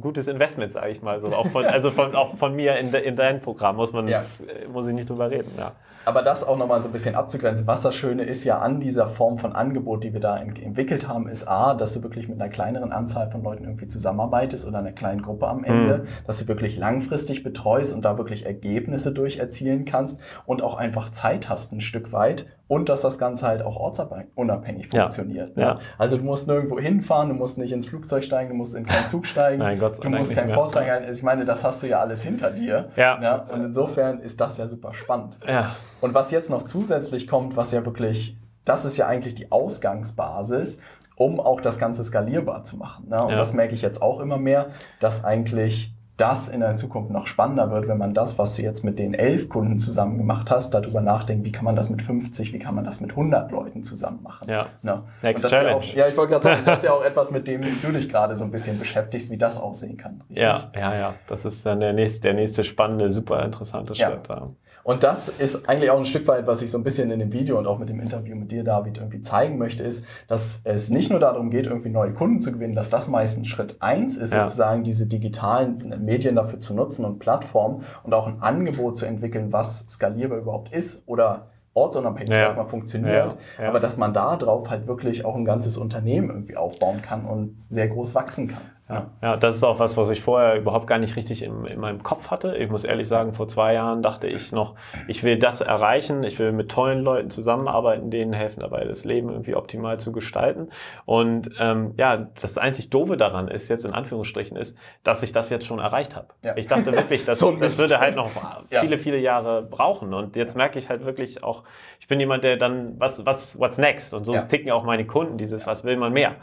gutes 0.00 0.28
Investment, 0.28 0.72
sage 0.72 0.90
ich 0.90 1.02
mal. 1.02 1.20
So. 1.24 1.32
Auch 1.32 1.46
von, 1.48 1.64
also 1.64 1.90
von, 1.90 2.14
auch 2.14 2.36
von 2.36 2.54
mir 2.54 2.76
in, 2.76 2.90
de, 2.90 3.02
in 3.04 3.16
dein 3.16 3.40
Programm 3.40 3.76
muss 3.76 3.92
man, 3.92 4.08
ja. 4.08 4.24
muss 4.72 4.86
ich 4.86 4.94
nicht 4.94 5.08
drüber 5.08 5.30
reden. 5.30 5.50
Ja. 5.56 5.72
Aber 6.08 6.22
das 6.22 6.42
auch 6.42 6.56
nochmal 6.56 6.80
so 6.80 6.88
ein 6.88 6.92
bisschen 6.92 7.14
abzugrenzen. 7.14 7.66
Was 7.66 7.82
das 7.82 7.94
Schöne 7.94 8.22
ist 8.22 8.42
ja 8.44 8.60
an 8.60 8.80
dieser 8.80 9.08
Form 9.08 9.36
von 9.36 9.52
Angebot, 9.52 10.04
die 10.04 10.14
wir 10.14 10.20
da 10.20 10.38
entwickelt 10.38 11.06
haben, 11.06 11.28
ist 11.28 11.46
A, 11.46 11.74
dass 11.74 11.92
du 11.92 12.02
wirklich 12.02 12.30
mit 12.30 12.40
einer 12.40 12.48
kleineren 12.48 12.92
Anzahl 12.92 13.30
von 13.30 13.42
Leuten 13.42 13.64
irgendwie 13.64 13.88
zusammenarbeitest 13.88 14.66
oder 14.66 14.78
einer 14.78 14.92
kleinen 14.92 15.20
Gruppe 15.20 15.46
am 15.46 15.64
Ende, 15.64 15.98
mhm. 15.98 16.06
dass 16.26 16.38
du 16.38 16.48
wirklich 16.48 16.78
langfristig 16.78 17.42
betreust 17.42 17.94
und 17.94 18.06
da 18.06 18.16
wirklich 18.16 18.46
Ergebnisse 18.46 19.12
durch 19.12 19.36
erzielen 19.36 19.84
kannst 19.84 20.18
und 20.46 20.62
auch 20.62 20.76
einfach 20.76 21.10
Zeit 21.10 21.50
hast 21.50 21.72
ein 21.72 21.82
Stück 21.82 22.10
weit 22.10 22.46
und 22.68 22.90
dass 22.90 23.00
das 23.00 23.18
Ganze 23.18 23.46
halt 23.46 23.62
auch 23.62 23.76
ortsunabhängig 23.76 24.88
funktioniert. 24.88 25.56
Ja. 25.56 25.74
Ne? 25.74 25.80
Also 25.96 26.18
du 26.18 26.24
musst 26.24 26.46
nirgendwo 26.46 26.78
hinfahren, 26.78 27.30
du 27.30 27.34
musst 27.34 27.58
nicht 27.58 27.72
ins 27.72 27.86
Flugzeug 27.86 28.22
steigen, 28.22 28.50
du 28.50 28.54
musst 28.54 28.76
in 28.76 28.86
keinen 28.86 29.06
Zug 29.06 29.26
steigen, 29.26 29.60
Nein, 29.60 29.78
Gott 29.78 30.04
du 30.04 30.10
musst 30.10 30.34
kein 30.34 30.50
Vortrag 30.50 30.86
halten. 30.86 31.06
Also 31.06 31.18
ich 31.18 31.24
meine, 31.24 31.46
das 31.46 31.64
hast 31.64 31.82
du 31.82 31.88
ja 31.88 31.98
alles 31.98 32.22
hinter 32.22 32.50
dir. 32.50 32.90
Ja. 32.94 33.18
Ne? 33.18 33.42
Und 33.52 33.64
insofern 33.64 34.20
ist 34.20 34.40
das 34.40 34.58
ja 34.58 34.66
super 34.66 34.92
spannend. 34.92 35.38
Ja. 35.46 35.74
Und 36.00 36.14
was 36.14 36.30
jetzt 36.30 36.50
noch 36.50 36.62
zusätzlich 36.62 37.26
kommt, 37.26 37.56
was 37.56 37.72
ja 37.72 37.84
wirklich, 37.86 38.36
das 38.64 38.84
ist 38.84 38.98
ja 38.98 39.06
eigentlich 39.06 39.34
die 39.34 39.50
Ausgangsbasis, 39.50 40.78
um 41.16 41.40
auch 41.40 41.62
das 41.62 41.78
Ganze 41.78 42.04
skalierbar 42.04 42.64
zu 42.64 42.76
machen. 42.76 43.08
Ne? 43.08 43.22
Und 43.22 43.30
ja. 43.30 43.36
das 43.36 43.54
merke 43.54 43.74
ich 43.74 43.82
jetzt 43.82 44.02
auch 44.02 44.20
immer 44.20 44.36
mehr, 44.36 44.68
dass 45.00 45.24
eigentlich 45.24 45.94
das 46.18 46.48
in 46.48 46.60
der 46.60 46.74
Zukunft 46.74 47.10
noch 47.10 47.28
spannender 47.28 47.70
wird, 47.70 47.86
wenn 47.88 47.96
man 47.96 48.12
das, 48.12 48.38
was 48.38 48.56
du 48.56 48.62
jetzt 48.62 48.84
mit 48.84 48.98
den 48.98 49.14
elf 49.14 49.48
Kunden 49.48 49.78
zusammen 49.78 50.18
gemacht 50.18 50.50
hast, 50.50 50.74
darüber 50.74 51.00
nachdenkt, 51.00 51.44
wie 51.44 51.52
kann 51.52 51.64
man 51.64 51.76
das 51.76 51.90
mit 51.90 52.02
50, 52.02 52.52
wie 52.52 52.58
kann 52.58 52.74
man 52.74 52.84
das 52.84 53.00
mit 53.00 53.12
100 53.12 53.50
Leuten 53.52 53.84
zusammen 53.84 54.20
machen. 54.22 54.48
Ja, 54.48 54.66
ne? 54.82 55.04
Next 55.22 55.48
Challenge. 55.48 55.70
Ja, 55.70 55.76
auch, 55.76 55.84
ja, 55.84 56.08
ich 56.08 56.16
wollte 56.16 56.32
gerade 56.32 56.44
sagen, 56.44 56.62
das 56.66 56.78
ist 56.78 56.84
ja 56.84 56.92
auch 56.94 57.04
etwas, 57.04 57.30
mit 57.30 57.46
dem 57.46 57.62
du 57.62 57.92
dich 57.92 58.08
gerade 58.08 58.36
so 58.36 58.44
ein 58.44 58.50
bisschen 58.50 58.78
beschäftigst, 58.78 59.30
wie 59.30 59.38
das 59.38 59.60
aussehen 59.60 59.96
kann. 59.96 60.20
Richtig? 60.28 60.38
Ja, 60.38 60.72
ja, 60.74 60.94
ja. 60.94 61.14
Das 61.28 61.44
ist 61.44 61.64
dann 61.64 61.78
der 61.78 61.92
nächste, 61.92 62.22
der 62.22 62.34
nächste 62.34 62.64
spannende, 62.64 63.10
super 63.10 63.44
interessante 63.44 63.94
Schritt. 63.94 64.28
Ja. 64.28 64.50
Und 64.88 65.02
das 65.04 65.28
ist 65.28 65.68
eigentlich 65.68 65.90
auch 65.90 65.98
ein 65.98 66.06
Stück 66.06 66.26
weit, 66.28 66.46
was 66.46 66.62
ich 66.62 66.70
so 66.70 66.78
ein 66.78 66.82
bisschen 66.82 67.10
in 67.10 67.18
dem 67.18 67.30
Video 67.30 67.58
und 67.58 67.66
auch 67.66 67.78
mit 67.78 67.90
dem 67.90 68.00
Interview 68.00 68.34
mit 68.34 68.50
dir, 68.50 68.64
David, 68.64 68.96
irgendwie 68.96 69.20
zeigen 69.20 69.58
möchte, 69.58 69.82
ist, 69.82 70.02
dass 70.28 70.62
es 70.64 70.88
nicht 70.88 71.10
nur 71.10 71.20
darum 71.20 71.50
geht, 71.50 71.66
irgendwie 71.66 71.90
neue 71.90 72.14
Kunden 72.14 72.40
zu 72.40 72.52
gewinnen, 72.52 72.74
dass 72.74 72.88
das 72.88 73.06
meistens 73.06 73.48
Schritt 73.48 73.76
eins 73.80 74.16
ist, 74.16 74.32
ja. 74.32 74.46
sozusagen 74.46 74.84
diese 74.84 75.04
digitalen 75.04 75.94
Medien 76.02 76.36
dafür 76.36 76.58
zu 76.60 76.72
nutzen 76.72 77.04
und 77.04 77.18
Plattformen 77.18 77.84
und 78.02 78.14
auch 78.14 78.26
ein 78.28 78.40
Angebot 78.40 78.96
zu 78.96 79.04
entwickeln, 79.04 79.52
was 79.52 79.80
skalierbar 79.90 80.38
überhaupt 80.38 80.72
ist 80.72 81.02
oder 81.04 81.48
ortsunabhängig 81.74 82.30
ja. 82.30 82.38
erstmal 82.38 82.66
funktioniert, 82.66 83.36
ja, 83.58 83.64
ja. 83.64 83.68
aber 83.68 83.80
dass 83.80 83.98
man 83.98 84.14
da 84.14 84.36
drauf 84.36 84.70
halt 84.70 84.86
wirklich 84.86 85.22
auch 85.22 85.36
ein 85.36 85.44
ganzes 85.44 85.76
Unternehmen 85.76 86.30
irgendwie 86.30 86.56
aufbauen 86.56 87.02
kann 87.02 87.26
und 87.26 87.58
sehr 87.68 87.88
groß 87.88 88.14
wachsen 88.14 88.48
kann. 88.48 88.62
Ja, 88.88 89.10
ja, 89.22 89.36
das 89.36 89.54
ist 89.54 89.64
auch 89.64 89.78
was, 89.78 89.98
was 89.98 90.08
ich 90.08 90.22
vorher 90.22 90.56
überhaupt 90.56 90.86
gar 90.86 90.98
nicht 90.98 91.14
richtig 91.16 91.42
in, 91.42 91.66
in 91.66 91.78
meinem 91.78 92.02
Kopf 92.02 92.30
hatte. 92.30 92.56
Ich 92.56 92.70
muss 92.70 92.84
ehrlich 92.84 93.06
sagen, 93.06 93.34
vor 93.34 93.46
zwei 93.46 93.74
Jahren 93.74 94.02
dachte 94.02 94.28
ich 94.28 94.50
noch, 94.50 94.76
ich 95.08 95.22
will 95.22 95.38
das 95.38 95.60
erreichen, 95.60 96.22
ich 96.22 96.38
will 96.38 96.52
mit 96.52 96.70
tollen 96.70 97.02
Leuten 97.02 97.28
zusammenarbeiten, 97.28 98.10
denen 98.10 98.32
helfen 98.32 98.60
dabei, 98.60 98.84
das 98.84 99.04
Leben 99.04 99.28
irgendwie 99.28 99.54
optimal 99.56 100.00
zu 100.00 100.10
gestalten. 100.10 100.70
Und 101.04 101.50
ähm, 101.60 101.92
ja, 101.98 102.28
das 102.40 102.56
einzig 102.56 102.88
Doofe 102.88 103.18
daran 103.18 103.48
ist, 103.48 103.68
jetzt 103.68 103.84
in 103.84 103.92
Anführungsstrichen, 103.92 104.56
ist, 104.56 104.74
dass 105.02 105.22
ich 105.22 105.32
das 105.32 105.50
jetzt 105.50 105.66
schon 105.66 105.80
erreicht 105.80 106.16
habe. 106.16 106.28
Ja. 106.42 106.56
Ich 106.56 106.66
dachte 106.66 106.92
wirklich, 106.92 107.24
dass, 107.26 107.40
so 107.40 107.52
das 107.52 107.78
würde 107.78 108.00
halt 108.00 108.16
noch 108.16 108.30
viele, 108.70 108.96
viele 108.96 109.18
Jahre 109.18 109.60
brauchen. 109.60 110.14
Und 110.14 110.34
jetzt 110.34 110.56
merke 110.56 110.78
ich 110.78 110.88
halt 110.88 111.04
wirklich 111.04 111.44
auch, 111.44 111.64
ich 112.00 112.08
bin 112.08 112.18
jemand, 112.20 112.42
der 112.42 112.56
dann, 112.56 112.98
was, 112.98 113.26
was, 113.26 113.58
what's 113.58 113.76
next? 113.76 114.14
Und 114.14 114.24
so 114.24 114.32
ja. 114.32 114.40
ticken 114.40 114.70
auch 114.70 114.84
meine 114.84 115.06
Kunden, 115.06 115.36
dieses, 115.36 115.66
was 115.66 115.84
will 115.84 115.98
man 115.98 116.14
mehr? 116.14 116.36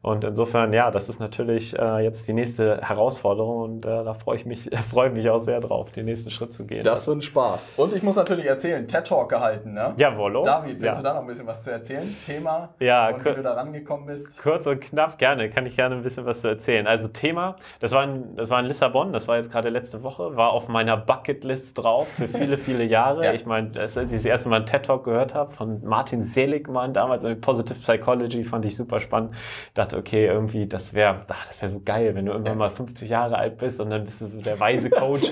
Und 0.00 0.24
insofern, 0.24 0.72
ja, 0.72 0.90
das 0.90 1.08
ist 1.08 1.20
natürlich 1.20 1.78
äh, 1.78 1.91
jetzt 2.00 2.26
die 2.28 2.32
nächste 2.32 2.80
Herausforderung 2.80 3.62
und 3.62 3.86
äh, 3.86 4.04
da 4.04 4.14
freue 4.14 4.36
ich 4.36 4.46
mich, 4.46 4.70
freue 4.90 5.10
mich 5.10 5.28
auch 5.30 5.40
sehr 5.40 5.60
drauf, 5.60 5.90
den 5.90 6.06
nächsten 6.06 6.30
Schritt 6.30 6.52
zu 6.52 6.66
gehen. 6.66 6.82
Das 6.82 7.06
wird 7.06 7.18
ein 7.18 7.22
Spaß. 7.22 7.74
Und 7.76 7.94
ich 7.94 8.02
muss 8.02 8.16
natürlich 8.16 8.46
erzählen, 8.46 8.86
TED 8.86 9.06
Talk 9.06 9.28
gehalten, 9.28 9.72
ne? 9.72 9.94
Jawollo. 9.96 10.42
David, 10.42 10.80
willst 10.80 10.84
ja. 10.84 10.94
du 10.96 11.02
da 11.02 11.14
noch 11.14 11.20
ein 11.20 11.26
bisschen 11.26 11.46
was 11.46 11.64
zu 11.64 11.70
erzählen? 11.70 12.16
Thema 12.24 12.70
ja, 12.78 13.08
und 13.10 13.24
wie 13.24 13.34
du 13.34 13.42
da 13.42 13.54
rangekommen 13.54 14.06
bist? 14.06 14.40
Kurz 14.42 14.66
und 14.66 14.80
knapp, 14.80 15.18
gerne, 15.18 15.50
kann 15.50 15.66
ich 15.66 15.76
gerne 15.76 15.96
ein 15.96 16.02
bisschen 16.02 16.26
was 16.26 16.40
zu 16.40 16.48
erzählen. 16.48 16.86
Also 16.86 17.08
Thema, 17.08 17.56
das 17.80 17.92
war 17.92 18.04
in, 18.04 18.36
das 18.36 18.50
war 18.50 18.60
in 18.60 18.66
Lissabon, 18.66 19.12
das 19.12 19.28
war 19.28 19.36
jetzt 19.36 19.50
gerade 19.50 19.68
letzte 19.68 20.02
Woche, 20.02 20.36
war 20.36 20.50
auf 20.52 20.68
meiner 20.68 20.96
Bucketlist 20.96 21.78
drauf 21.78 22.08
für 22.08 22.28
viele, 22.28 22.56
viele 22.58 22.84
Jahre. 22.84 23.24
ja. 23.24 23.32
Ich 23.32 23.46
meine, 23.46 23.78
als 23.78 23.96
ich 23.96 24.12
das 24.12 24.24
erste 24.24 24.48
Mal 24.48 24.56
einen 24.56 24.66
TED 24.66 24.84
Talk 24.84 25.04
gehört 25.04 25.34
habe 25.34 25.52
von 25.52 25.84
Martin 25.84 26.24
Seligmann 26.24 26.94
damals, 26.94 27.24
Positive 27.40 27.78
Psychology, 27.78 28.44
fand 28.44 28.64
ich 28.64 28.76
super 28.76 29.00
spannend. 29.00 29.34
Dachte, 29.74 29.96
okay, 29.96 30.26
irgendwie, 30.26 30.66
das 30.66 30.94
wäre, 30.94 31.24
das 31.26 31.62
wäre 31.62 31.70
so 31.70 31.80
geil, 31.84 32.14
wenn 32.14 32.26
du 32.26 32.32
irgendwann 32.32 32.58
mal 32.58 32.70
50 32.70 33.08
Jahre 33.08 33.36
alt 33.36 33.58
bist 33.58 33.80
und 33.80 33.90
dann 33.90 34.04
bist 34.04 34.20
du 34.20 34.28
so 34.28 34.40
der 34.40 34.58
weise 34.60 34.90
Coach 34.90 35.28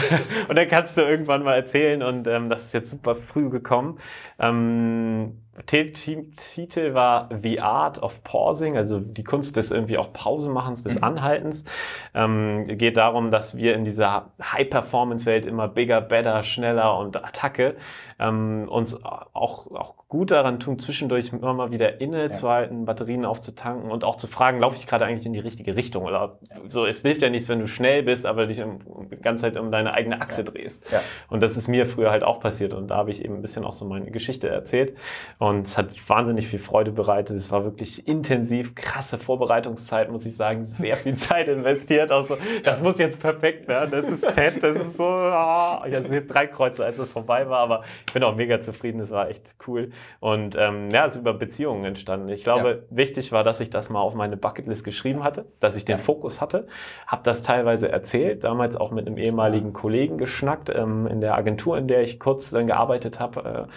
und 0.48 0.56
dann 0.56 0.68
kannst 0.68 0.96
du 0.96 1.02
irgendwann 1.02 1.42
mal 1.42 1.54
erzählen 1.54 2.02
und 2.02 2.26
ähm, 2.26 2.48
das 2.50 2.66
ist 2.66 2.74
jetzt 2.74 2.90
super 2.90 3.14
früh 3.14 3.50
gekommen. 3.50 3.98
Ähm, 4.38 5.38
Titel 5.66 6.94
war 6.94 7.28
The 7.42 7.60
Art 7.60 8.02
of 8.02 8.24
Pausing, 8.24 8.76
also 8.76 8.98
die 8.98 9.22
Kunst 9.22 9.56
des 9.56 9.70
irgendwie 9.70 9.98
auch 9.98 10.12
Pausemachens, 10.12 10.82
des 10.82 10.96
mhm. 10.96 11.04
Anhaltens. 11.04 11.64
Ähm, 12.12 12.64
geht 12.66 12.96
darum, 12.96 13.30
dass 13.30 13.56
wir 13.56 13.74
in 13.74 13.84
dieser 13.84 14.32
High-Performance-Welt 14.42 15.46
immer 15.46 15.68
bigger, 15.68 16.00
better, 16.00 16.42
schneller 16.42 16.98
und 16.98 17.16
Attacke 17.16 17.76
ähm, 18.18 18.68
uns 18.68 18.94
auch, 19.04 19.70
auch 19.70 19.94
gut 20.08 20.30
daran 20.30 20.60
tun, 20.60 20.78
zwischendurch 20.78 21.32
immer 21.32 21.54
mal 21.54 21.70
wieder 21.70 22.00
innezuhalten, 22.00 22.80
ja. 22.80 22.84
Batterien 22.84 23.24
aufzutanken 23.24 23.90
und 23.90 24.04
auch 24.04 24.16
zu 24.16 24.28
fragen, 24.28 24.60
laufe 24.60 24.76
ich 24.76 24.86
gerade 24.86 25.04
eigentlich 25.04 25.26
in 25.26 25.32
die 25.32 25.40
richtige 25.40 25.76
Richtung? 25.76 26.04
Oder 26.04 26.38
so, 26.68 26.86
es 26.86 27.02
hilft 27.02 27.22
ja 27.22 27.30
nichts, 27.30 27.48
wenn 27.48 27.58
du 27.58 27.66
schnell 27.66 28.02
bist, 28.02 28.26
aber 28.26 28.46
dich 28.46 28.62
die 29.10 29.16
ganze 29.16 29.42
Zeit 29.42 29.56
um 29.58 29.70
deine 29.70 29.94
eigene 29.94 30.20
Achse 30.20 30.42
ja. 30.42 30.50
drehst. 30.50 30.90
Ja. 30.92 31.00
Und 31.28 31.42
das 31.42 31.56
ist 31.56 31.68
mir 31.68 31.86
früher 31.86 32.10
halt 32.10 32.22
auch 32.22 32.40
passiert 32.40 32.74
und 32.74 32.88
da 32.88 32.96
habe 32.96 33.10
ich 33.10 33.24
eben 33.24 33.34
ein 33.34 33.42
bisschen 33.42 33.64
auch 33.64 33.72
so 33.72 33.84
meine 33.84 34.10
Geschichte 34.10 34.48
erzählt. 34.48 34.96
Und 35.38 35.66
es 35.66 35.76
hat 35.76 35.88
wahnsinnig 36.08 36.46
viel 36.46 36.60
Freude 36.60 36.92
bereitet. 36.92 37.36
Es 37.36 37.50
war 37.50 37.64
wirklich 37.64 38.06
intensiv, 38.06 38.74
krasse 38.74 39.18
Vorbereitungszeit, 39.18 40.10
muss 40.10 40.24
ich 40.26 40.36
sagen. 40.36 40.64
Sehr 40.64 40.96
viel 40.96 41.14
Zeit 41.16 41.48
investiert. 41.48 42.12
Also, 42.12 42.36
das 42.62 42.82
muss 42.82 42.98
jetzt 42.98 43.20
perfekt 43.20 43.66
werden. 43.68 43.90
Das 43.90 44.08
ist 44.08 44.24
fett, 44.24 44.62
das 44.62 44.76
ist 44.76 44.96
so. 44.96 45.04
Oh. 45.04 45.84
Ich 45.86 45.94
hatte 45.94 46.22
drei 46.22 46.46
Kreuze, 46.46 46.84
als 46.84 46.98
es 46.98 47.08
vorbei 47.08 47.48
war, 47.48 47.58
aber 47.58 47.82
ich 48.06 48.12
bin 48.12 48.22
auch 48.22 48.36
mega 48.36 48.60
zufrieden. 48.60 49.00
Es 49.00 49.10
war 49.10 49.28
echt 49.28 49.56
cool. 49.66 49.90
Und 50.20 50.56
ähm, 50.58 50.90
ja, 50.90 51.06
es 51.06 51.14
ist 51.14 51.20
über 51.20 51.34
Beziehungen 51.34 51.84
entstanden. 51.84 52.28
Ich 52.28 52.44
glaube, 52.44 52.84
ja. 52.90 52.96
wichtig 52.96 53.32
war, 53.32 53.44
dass 53.44 53.60
ich 53.60 53.70
das 53.70 53.90
mal 53.90 54.00
auf 54.00 54.14
meine 54.14 54.36
Bucketlist 54.36 54.84
geschrieben 54.84 55.24
hatte, 55.24 55.46
dass 55.60 55.76
ich 55.76 55.84
den 55.84 55.98
ja. 55.98 56.02
Fokus 56.02 56.40
hatte. 56.40 56.66
Habe 57.06 57.22
das 57.24 57.42
teilweise 57.42 57.90
erzählt, 57.90 58.44
damals 58.44 58.76
auch 58.76 58.90
mit 58.90 59.06
einem 59.06 59.18
ehemaligen 59.18 59.72
Kollegen 59.72 60.18
geschnackt 60.18 60.70
ähm, 60.70 61.06
in 61.06 61.20
der 61.20 61.34
Agentur, 61.36 61.78
in 61.78 61.88
der 61.88 62.02
ich 62.02 62.20
kurz 62.20 62.50
dann 62.50 62.66
gearbeitet 62.66 63.20
habe. 63.20 63.68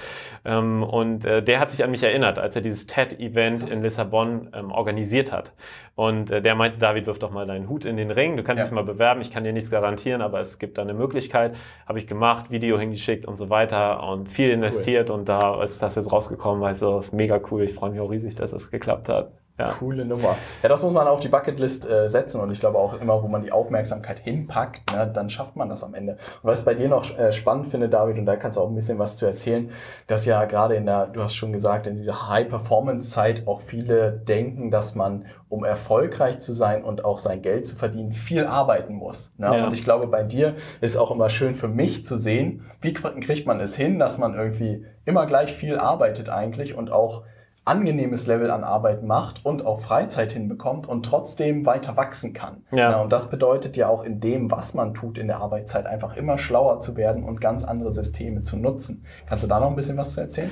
Äh, 0.45 0.51
ähm, 0.57 0.83
und 0.83 1.25
äh, 1.25 1.41
der 1.41 1.59
hat 1.59 1.71
sich 1.71 1.83
an 1.83 1.91
mich 1.91 2.03
erinnert, 2.03 2.37
als 2.37 2.55
er 2.55 2.61
dieses 2.61 2.87
TED-Event 2.87 3.69
in 3.69 3.81
Lissabon 3.81 4.49
ähm, 4.53 4.71
organisiert 4.71 5.31
hat. 5.31 5.53
Und 5.95 6.29
äh, 6.29 6.43
der 6.43 6.53
meinte, 6.53 6.77
David, 6.77 7.07
wirf 7.07 7.17
doch 7.17 7.31
mal 7.31 7.47
deinen 7.47 7.69
Hut 7.69 7.83
in 7.83 7.97
den 7.97 8.11
Ring. 8.11 8.37
Du 8.37 8.43
kannst 8.43 8.59
ja. 8.59 8.65
dich 8.65 8.73
mal 8.73 8.83
bewerben. 8.83 9.19
Ich 9.21 9.31
kann 9.31 9.43
dir 9.43 9.51
nichts 9.51 9.71
garantieren, 9.71 10.21
aber 10.21 10.39
es 10.39 10.59
gibt 10.59 10.77
da 10.77 10.83
eine 10.83 10.93
Möglichkeit. 10.93 11.55
Habe 11.87 11.97
ich 11.97 12.05
gemacht, 12.05 12.51
Video 12.51 12.77
hingeschickt 12.77 13.25
und 13.25 13.37
so 13.37 13.49
weiter 13.49 14.03
und 14.03 14.16
viel 14.25 14.49
investiert. 14.49 15.09
Cool. 15.09 15.19
Und 15.19 15.29
da 15.29 15.61
ist 15.63 15.81
das 15.81 15.95
jetzt 15.95 16.11
rausgekommen. 16.11 16.63
Also, 16.63 16.99
ist 16.99 17.13
mega 17.13 17.39
cool. 17.51 17.63
Ich 17.63 17.73
freue 17.73 17.91
mich 17.91 17.99
auch 17.99 18.09
riesig, 18.09 18.35
dass 18.35 18.51
es 18.51 18.63
das 18.63 18.71
geklappt 18.71 19.09
hat. 19.09 19.31
Ja. 19.57 19.69
Coole 19.71 20.05
Nummer. 20.05 20.35
Ja, 20.61 20.69
das 20.69 20.83
muss 20.83 20.93
man 20.93 21.07
auf 21.07 21.19
die 21.19 21.29
Bucketlist 21.29 21.89
äh, 21.89 22.07
setzen 22.07 22.39
und 22.41 22.51
ich 22.51 22.59
glaube 22.59 22.77
auch 22.77 22.93
immer, 22.99 23.23
wo 23.23 23.27
man 23.27 23.41
die 23.41 23.51
Aufmerksamkeit 23.51 24.19
hinpackt, 24.19 24.91
ne, 24.91 25.09
dann 25.11 25.31
schafft 25.31 25.55
man 25.55 25.67
das 25.67 25.83
am 25.83 25.95
Ende. 25.95 26.13
Und 26.13 26.43
was 26.43 26.59
ich 26.59 26.65
bei 26.65 26.75
dir 26.75 26.87
noch 26.89 27.17
äh, 27.17 27.33
spannend 27.33 27.67
finde, 27.67 27.89
David, 27.89 28.19
und 28.19 28.27
da 28.27 28.35
kannst 28.35 28.57
du 28.57 28.61
auch 28.61 28.69
ein 28.69 28.75
bisschen 28.75 28.99
was 28.99 29.17
zu 29.17 29.25
erzählen, 29.25 29.71
dass 30.05 30.25
ja 30.25 30.45
gerade 30.45 30.75
in 30.75 30.85
der, 30.85 31.07
du 31.07 31.23
hast 31.23 31.35
schon 31.35 31.51
gesagt, 31.53 31.87
in 31.87 31.95
dieser 31.95 32.29
High-Performance-Zeit 32.29 33.47
auch 33.47 33.61
viele 33.61 34.11
denken, 34.11 34.69
dass 34.69 34.93
man, 34.93 35.25
um 35.49 35.65
erfolgreich 35.65 36.39
zu 36.39 36.51
sein 36.51 36.83
und 36.83 37.03
auch 37.03 37.17
sein 37.17 37.41
Geld 37.41 37.65
zu 37.65 37.75
verdienen, 37.75 38.13
viel 38.13 38.45
arbeiten 38.45 38.93
muss. 38.93 39.33
Ne? 39.37 39.57
Ja. 39.57 39.65
Und 39.65 39.73
ich 39.73 39.83
glaube, 39.83 40.05
bei 40.05 40.21
dir 40.21 40.53
ist 40.81 40.97
auch 40.97 41.09
immer 41.09 41.29
schön 41.29 41.55
für 41.55 41.67
mich 41.67 42.05
zu 42.05 42.15
sehen, 42.15 42.65
wie 42.81 42.93
kriegt 42.93 43.47
man 43.47 43.59
es 43.59 43.75
hin, 43.75 43.97
dass 43.97 44.19
man 44.19 44.35
irgendwie 44.35 44.85
immer 45.05 45.25
gleich 45.25 45.53
viel 45.53 45.79
arbeitet 45.79 46.29
eigentlich 46.29 46.75
und 46.75 46.91
auch 46.91 47.23
angenehmes 47.67 48.27
Level 48.27 48.51
an 48.51 48.63
Arbeit 48.63 49.03
macht 49.03 49.45
und 49.45 49.65
auch 49.65 49.81
Freizeit 49.81 50.31
hinbekommt 50.31 50.87
und 50.87 51.05
trotzdem 51.05 51.65
weiter 51.65 51.97
wachsen 51.97 52.33
kann. 52.33 52.63
Ja. 52.71 52.91
ja. 52.91 53.01
und 53.01 53.11
das 53.11 53.29
bedeutet 53.29 53.77
ja 53.77 53.87
auch 53.89 54.03
in 54.03 54.19
dem, 54.19 54.49
was 54.51 54.73
man 54.73 54.93
tut 54.93 55.17
in 55.17 55.27
der 55.27 55.37
Arbeitszeit, 55.37 55.85
einfach 55.85 56.15
immer 56.15 56.37
schlauer 56.37 56.79
zu 56.79 56.95
werden 56.95 57.23
und 57.23 57.41
ganz 57.41 57.63
andere 57.63 57.91
Systeme 57.91 58.43
zu 58.43 58.57
nutzen. 58.57 59.05
Kannst 59.27 59.43
du 59.43 59.47
da 59.47 59.59
noch 59.59 59.69
ein 59.69 59.75
bisschen 59.75 59.97
was 59.97 60.13
zu 60.13 60.21
erzählen? 60.21 60.51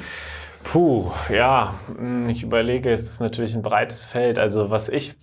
Puh, 0.63 1.11
ja, 1.29 1.75
hm, 1.95 2.27
ich 2.27 2.43
überlege, 2.43 2.91
es 2.91 3.03
ist 3.03 3.19
natürlich 3.21 3.55
ein 3.55 3.61
breites 3.61 4.07
Feld. 4.07 4.39
Also 4.39 4.69
was 4.69 4.89
ich, 4.89 5.15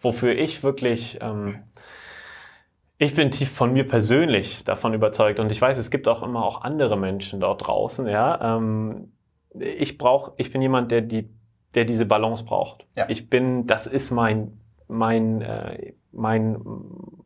wofür 0.00 0.34
ich 0.34 0.62
wirklich, 0.62 1.18
ähm, 1.20 1.58
ich 2.98 3.14
bin 3.14 3.30
tief 3.30 3.50
von 3.50 3.72
mir 3.72 3.86
persönlich 3.86 4.64
davon 4.64 4.94
überzeugt 4.94 5.38
und 5.38 5.52
ich 5.52 5.60
weiß, 5.60 5.76
es 5.76 5.90
gibt 5.90 6.08
auch 6.08 6.22
immer 6.22 6.44
auch 6.44 6.62
andere 6.62 6.96
Menschen 6.96 7.40
dort 7.40 7.66
draußen, 7.66 8.08
ja. 8.08 8.56
Ähm, 8.56 9.12
ich 9.60 9.98
brauche, 9.98 10.32
ich 10.36 10.52
bin 10.52 10.62
jemand, 10.62 10.90
der 10.90 11.00
die 11.02 11.28
der 11.76 11.84
diese 11.84 12.06
Balance 12.06 12.44
braucht. 12.44 12.86
Ja. 12.96 13.04
Ich 13.08 13.30
bin, 13.30 13.66
das 13.66 13.86
ist 13.86 14.10
mein, 14.10 14.58
mein, 14.88 15.42
äh, 15.42 15.92
mein, 16.10 16.58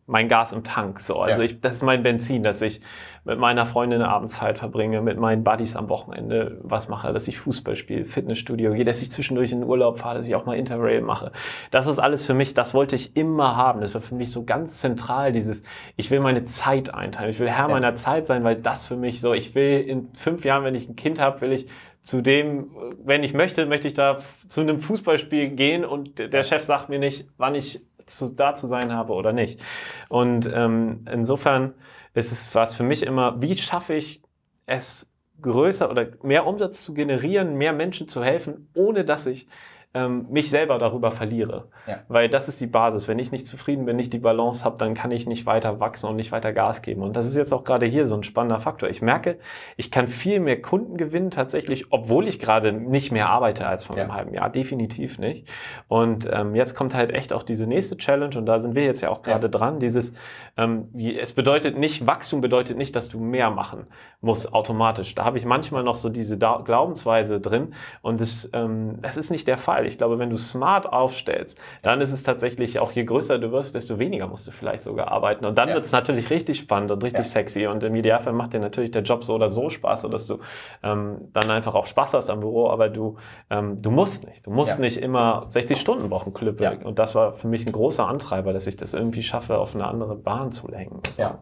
mein 0.07 0.29
Gas 0.29 0.53
im 0.53 0.65
Tank. 0.65 1.01
So. 1.01 1.21
Also 1.21 1.41
ja. 1.41 1.47
ich, 1.47 1.61
das 1.61 1.77
ist 1.77 1.83
mein 1.83 2.03
Benzin, 2.03 2.43
dass 2.43 2.61
ich 2.61 2.81
mit 3.25 3.39
meiner 3.39 3.65
Freundin 3.65 4.03
eine 4.03 4.11
Abendzeit 4.11 4.59
verbringe, 4.59 5.03
mit 5.03 5.19
meinen 5.19 5.45
Buddies 5.45 5.77
am 5.77 5.89
Wochenende 5.89 6.59
was 6.65 6.89
mache, 6.89 7.13
dass 7.13 7.29
ich 7.29 7.39
Fußball 7.39 7.77
spiele, 7.77 8.07
Fitnessstudio 8.07 8.73
gehe, 8.73 8.83
dass 8.83 9.03
ich 9.03 9.13
zwischendurch 9.13 9.53
in 9.53 9.61
den 9.61 9.69
Urlaub 9.69 10.01
fahre, 10.01 10.17
dass 10.17 10.27
ich 10.27 10.35
auch 10.35 10.47
mal 10.47 10.57
Interrail 10.57 11.01
mache. 11.01 11.31
Das 11.71 11.87
ist 11.87 12.01
alles 12.01 12.27
für 12.27 12.35
mich, 12.35 12.53
das 12.53 12.75
wollte 12.75 12.97
ich 12.97 13.17
immer 13.17 13.55
haben. 13.55 13.83
Das 13.83 13.95
war 13.95 14.01
für 14.01 14.17
mich 14.17 14.33
so 14.33 14.45
ganz 14.45 14.79
zentral, 14.79 15.31
dieses, 15.31 15.63
ich 15.97 16.11
will 16.11 16.19
meine 16.19 16.45
Zeit 16.47 16.93
einteilen. 16.93 17.31
Ich 17.31 17.39
will 17.39 17.49
Herr 17.49 17.69
ja. 17.69 17.75
meiner 17.75 17.95
Zeit 17.95 18.27
sein, 18.27 18.43
weil 18.43 18.57
das 18.57 18.85
für 18.85 18.97
mich 18.97 19.21
so, 19.21 19.33
ich 19.33 19.55
will 19.55 19.81
in 19.81 20.09
fünf 20.15 20.45
Jahren, 20.45 20.65
wenn 20.65 20.75
ich 20.75 20.89
ein 20.89 20.97
Kind 20.97 21.21
habe, 21.21 21.41
will 21.43 21.53
ich 21.53 21.69
Zudem, 22.03 22.71
wenn 23.05 23.23
ich 23.23 23.35
möchte, 23.35 23.67
möchte 23.67 23.89
ich 23.89 23.95
da 23.95 24.19
zu 24.49 24.63
einem 24.63 24.81
Fußballspiel 24.81 25.51
gehen 25.51 25.85
und 25.85 26.19
der 26.19 26.43
Chef 26.43 26.63
sagt 26.63 26.89
mir 26.89 26.99
nicht, 26.99 27.27
wann 27.37 27.55
ich 27.55 27.83
zu, 28.07 28.29
da 28.29 28.57
zu 28.57 28.67
sein 28.67 28.93
habe 28.93 29.13
oder 29.13 29.33
nicht. 29.33 29.61
Und 30.09 30.51
ähm, 30.53 31.07
insofern 31.11 31.75
ist 32.15 32.33
es 32.33 32.55
was 32.55 32.75
für 32.75 32.83
mich 32.83 33.03
immer, 33.03 33.41
wie 33.41 33.57
schaffe 33.57 33.95
ich 33.95 34.23
es 34.67 35.11
größer 35.43 35.91
oder 35.91 36.09
mehr 36.23 36.47
Umsatz 36.47 36.83
zu 36.83 36.95
generieren, 36.95 37.57
mehr 37.57 37.73
Menschen 37.73 38.09
zu 38.09 38.23
helfen, 38.23 38.69
ohne 38.75 39.05
dass 39.05 39.27
ich 39.27 39.47
ähm, 39.93 40.27
mich 40.31 40.51
selber 40.51 40.79
darüber 40.79 41.11
verliere. 41.11 41.65
Ja. 41.89 41.99
Weil 42.07 42.29
das 42.29 42.49
ist 42.49 42.61
die 42.61 42.69
Basis. 42.69 43.09
Wenn 43.09 43.19
ich 43.19 43.33
nicht 43.33 43.47
zufrieden 43.47 43.87
bin, 43.87 43.97
nicht 43.97 44.13
die 44.13 44.21
Balance 44.21 44.65
habe, 44.65 44.77
dann 44.79 44.95
kann 44.95 45.11
ich 45.11 45.27
nicht 45.27 45.47
weiter 45.47 45.81
wachsen 45.81 46.09
und 46.09 46.15
nicht 46.15 46.31
weiter 46.31 46.53
Gas 46.53 46.83
geben. 46.83 47.03
Und 47.03 47.17
das 47.17 47.27
ist 47.27 47.35
jetzt 47.37 47.53
auch 47.53 47.65
gerade 47.65 47.87
hier 47.87 48.07
so 48.07 48.15
ein 48.15 48.23
spannender 48.23 48.61
Faktor. 48.61 48.89
Ich 48.89 49.03
merke, 49.03 49.39
ich 49.77 49.91
kann 49.91 50.07
viel 50.07 50.39
mehr 50.39 50.63
Kunden 50.63 50.97
gewinnen 50.97 51.33
tatsächlich, 51.33 51.87
obwohl 51.91 52.29
ich 52.29 52.39
gerade 52.39 52.73
nicht 52.73 53.11
mehr 53.11 53.29
arbeite 53.31 53.67
als 53.67 53.83
vor 53.83 53.97
ja. 53.97 54.05
einem 54.05 54.15
halben 54.15 54.35
Jahr. 54.35 54.49
Definitiv 54.49 55.19
nicht. 55.19 55.49
Und 55.89 56.29
ähm, 56.33 56.55
jetzt 56.55 56.77
kommt 56.77 56.95
halt 56.95 57.11
echt 57.11 57.33
auch 57.33 57.43
diese 57.43 57.67
nächste 57.67 57.97
Challenge 57.97 58.39
und 58.39 58.47
da 58.47 58.61
sind 58.61 58.77
wir 58.77 58.85
jetzt 58.85 59.01
ja 59.01 59.09
auch 59.09 59.23
gerade 59.23 59.47
ja. 59.47 59.51
dran. 59.51 59.81
Dieses, 59.81 60.15
ähm, 60.57 60.89
es 60.95 61.33
bedeutet 61.33 61.77
nicht, 61.77 62.07
Wachstum 62.07 62.41
bedeutet 62.41 62.79
nicht, 62.79 62.95
dass 62.95 63.09
du 63.09 63.19
mehr 63.19 63.51
machen 63.51 63.87
musst 64.21 64.53
automatisch. 64.53 65.15
Da 65.15 65.25
habe 65.25 65.39
ich 65.39 65.45
manchmal 65.45 65.83
noch 65.83 65.97
so 65.97 66.11
diese 66.11 66.37
da 66.37 66.63
Glaubensweise 66.65 67.41
drin 67.41 67.75
und 68.03 68.21
das, 68.21 68.49
ähm, 68.53 68.99
das 69.03 69.17
ist 69.17 69.31
nicht 69.31 69.49
der 69.49 69.59
Fall. 69.59 69.80
Fall. 69.81 69.87
Ich 69.87 69.99
glaube, 69.99 70.19
wenn 70.19 70.31
du 70.31 70.37
smart 70.37 70.93
aufstellst, 70.93 71.59
dann 71.83 72.01
ist 72.01 72.13
es 72.13 72.23
tatsächlich 72.23 72.79
auch, 72.79 72.93
je 72.93 73.05
größer 73.05 73.39
du 73.39 73.53
wirst, 73.53 73.75
desto 73.75 73.99
weniger 73.99 74.27
musst 74.27 74.47
du 74.47 74.51
vielleicht 74.51 74.83
sogar 74.83 75.09
arbeiten. 75.09 75.45
Und 75.45 75.59
dann 75.59 75.69
ja. 75.69 75.75
wird 75.75 75.87
es 75.87 75.93
natürlich 75.93 76.31
richtig 76.31 76.59
spannend 76.59 76.91
und 76.91 77.03
richtig 77.03 77.27
ja. 77.27 77.31
sexy. 77.31 77.67
Und 77.67 77.83
im 77.83 77.95
Idealfall 77.95 78.33
macht 78.33 78.53
dir 78.53 78.61
natürlich 78.61 78.91
der 78.91 79.03
Job 79.03 79.25
so 79.25 79.35
oder 79.35 79.51
so 79.51 79.71
Spaß, 79.71 80.03
sodass 80.03 80.27
du 80.27 80.39
ähm, 80.83 81.29
dann 81.33 81.51
einfach 81.51 81.75
auch 81.75 81.87
Spaß 81.87 82.15
hast 82.15 82.31
am 82.31 82.41
Büro, 82.41 82.69
aber 82.69 82.89
du, 82.89 83.17
ähm, 83.51 83.81
du 83.81 83.91
musst 83.91 84.27
nicht. 84.27 84.47
Du 84.47 84.51
musst 84.51 84.73
ja. 84.73 84.79
nicht 84.79 84.99
immer 84.99 85.47
60 85.49 85.81
Stunden 85.81 86.11
Wochen 86.11 86.33
klippen. 86.33 86.83
Und 86.83 86.99
das 86.99 87.15
war 87.15 87.35
für 87.35 87.49
mich 87.49 87.67
ein 87.67 87.73
großer 87.73 88.07
Antreiber, 88.07 88.53
dass 88.53 88.67
ich 88.67 88.77
das 88.77 88.95
irgendwie 88.95 89.23
schaffe, 89.23 89.59
auf 89.59 89.75
eine 89.75 89.87
andere 89.87 90.17
Bahn 90.17 90.53
zu 90.53 90.69
lenken. 90.69 91.01
So. 91.13 91.23
Ja. 91.23 91.39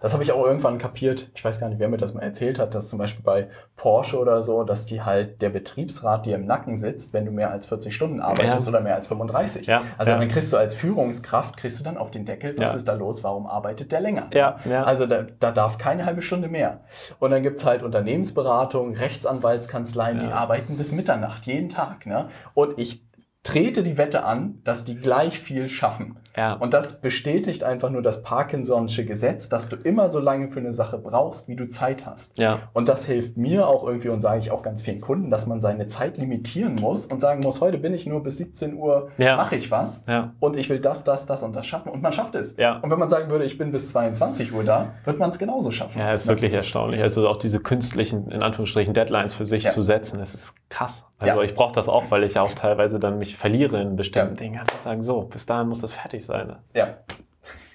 Das 0.00 0.12
habe 0.12 0.22
ich 0.22 0.32
auch 0.32 0.44
irgendwann 0.44 0.78
kapiert. 0.78 1.30
Ich 1.34 1.44
weiß 1.44 1.60
gar 1.60 1.68
nicht, 1.68 1.78
wer 1.78 1.88
mir 1.88 1.96
das 1.96 2.14
mal 2.14 2.22
erzählt 2.22 2.58
hat, 2.58 2.74
dass 2.74 2.88
zum 2.88 2.98
Beispiel 2.98 3.24
bei 3.24 3.48
Porsche 3.76 4.18
oder 4.18 4.42
so, 4.42 4.64
dass 4.64 4.86
die 4.86 5.02
halt 5.02 5.42
der 5.42 5.50
Betriebsrat 5.50 6.26
dir 6.26 6.36
im 6.36 6.46
Nacken 6.46 6.76
sitzt, 6.76 7.12
wenn 7.12 7.24
du 7.24 7.32
mehr 7.32 7.50
als 7.50 7.66
40 7.66 7.79
40 7.80 7.94
Stunden 7.94 8.20
arbeitest 8.20 8.66
ja. 8.66 8.70
oder 8.70 8.80
mehr 8.80 8.94
als 8.94 9.08
35. 9.08 9.66
Ja. 9.66 9.82
Also 9.96 10.12
dann 10.12 10.28
kriegst 10.28 10.52
du 10.52 10.56
als 10.56 10.74
Führungskraft, 10.74 11.56
kriegst 11.56 11.80
du 11.80 11.84
dann 11.84 11.96
auf 11.96 12.10
den 12.10 12.24
Deckel, 12.24 12.56
was 12.58 12.74
ist 12.74 12.86
da 12.86 12.92
los, 12.92 13.24
warum 13.24 13.46
arbeitet 13.46 13.92
der 13.92 14.00
länger? 14.00 14.28
Ja. 14.32 14.56
Also 14.84 15.06
da, 15.06 15.22
da, 15.38 15.50
darf 15.50 15.78
keine 15.78 16.04
halbe 16.04 16.22
Stunde 16.22 16.48
mehr. 16.48 16.80
Und 17.18 17.30
dann 17.30 17.42
gibt 17.42 17.58
es 17.58 17.64
halt 17.64 17.82
Unternehmensberatung, 17.82 18.94
Rechtsanwaltskanzleien, 18.94 20.18
die 20.18 20.26
arbeiten 20.26 20.76
bis 20.76 20.92
Mitternacht, 20.92 21.46
jeden 21.46 21.68
Tag. 21.68 22.06
Ne? 22.06 22.28
Und 22.54 22.78
ich 22.78 23.02
trete 23.42 23.82
die 23.82 23.96
Wette 23.96 24.24
an, 24.24 24.60
dass 24.64 24.84
die 24.84 24.96
gleich 24.96 25.40
viel 25.40 25.68
schaffen. 25.68 26.18
Ja. 26.36 26.54
Und 26.54 26.74
das 26.74 27.00
bestätigt 27.00 27.64
einfach 27.64 27.90
nur 27.90 28.02
das 28.02 28.24
Parkinson'sche 28.24 29.04
Gesetz, 29.04 29.48
dass 29.48 29.68
du 29.68 29.76
immer 29.76 30.10
so 30.10 30.20
lange 30.20 30.48
für 30.50 30.60
eine 30.60 30.72
Sache 30.72 30.98
brauchst, 30.98 31.48
wie 31.48 31.56
du 31.56 31.68
Zeit 31.68 32.06
hast. 32.06 32.38
Ja. 32.38 32.70
Und 32.72 32.88
das 32.88 33.06
hilft 33.06 33.36
mir 33.36 33.66
auch 33.66 33.86
irgendwie 33.86 34.08
und 34.08 34.20
sage 34.20 34.40
ich 34.40 34.50
auch 34.50 34.62
ganz 34.62 34.82
vielen 34.82 35.00
Kunden, 35.00 35.30
dass 35.30 35.46
man 35.46 35.60
seine 35.60 35.86
Zeit 35.86 36.18
limitieren 36.18 36.76
muss 36.76 37.06
und 37.06 37.20
sagen 37.20 37.40
muss, 37.40 37.60
heute 37.60 37.78
bin 37.78 37.94
ich 37.94 38.06
nur 38.06 38.22
bis 38.22 38.38
17 38.38 38.74
Uhr, 38.74 39.10
ja. 39.18 39.36
mache 39.36 39.56
ich 39.56 39.70
was 39.70 40.04
und 40.38 40.56
ich 40.56 40.68
will 40.70 40.80
das, 40.80 41.04
das, 41.04 41.26
das 41.26 41.42
und 41.42 41.54
das 41.54 41.66
schaffen 41.66 41.90
und 41.90 42.02
man 42.02 42.12
schafft 42.12 42.34
es. 42.34 42.52
Und 42.52 42.90
wenn 42.90 42.98
man 42.98 43.08
sagen 43.08 43.30
würde, 43.30 43.44
ich 43.44 43.58
bin 43.58 43.72
bis 43.72 43.90
22 43.90 44.52
Uhr 44.52 44.64
da, 44.64 44.94
wird 45.04 45.18
man 45.18 45.30
es 45.30 45.38
genauso 45.38 45.70
schaffen. 45.70 45.98
Ja, 45.98 46.12
ist 46.12 46.28
wirklich 46.28 46.52
erstaunlich. 46.52 47.02
Also 47.02 47.28
auch 47.28 47.36
diese 47.36 47.60
künstlichen, 47.60 48.30
in 48.30 48.42
Anführungsstrichen, 48.42 48.94
Deadlines 48.94 49.34
für 49.34 49.44
sich 49.44 49.68
zu 49.68 49.82
setzen, 49.82 50.18
das 50.18 50.34
ist 50.34 50.54
krass. 50.68 51.06
Also 51.18 51.42
ich 51.42 51.54
brauche 51.54 51.74
das 51.74 51.88
auch, 51.88 52.10
weil 52.10 52.24
ich 52.24 52.34
ja 52.34 52.42
auch 52.42 52.54
teilweise 52.54 52.98
dann 52.98 53.18
mich 53.18 53.36
verliere 53.36 53.80
in 53.80 53.96
bestimmten 53.96 54.36
Dingen. 54.36 54.60
Und 54.60 54.82
sagen, 54.82 55.02
so, 55.02 55.22
bis 55.22 55.44
dahin 55.46 55.68
muss 55.68 55.80
das 55.80 55.92
fertig 55.92 56.19
sein. 56.24 56.48
Ne? 56.48 56.58
Ja. 56.74 56.88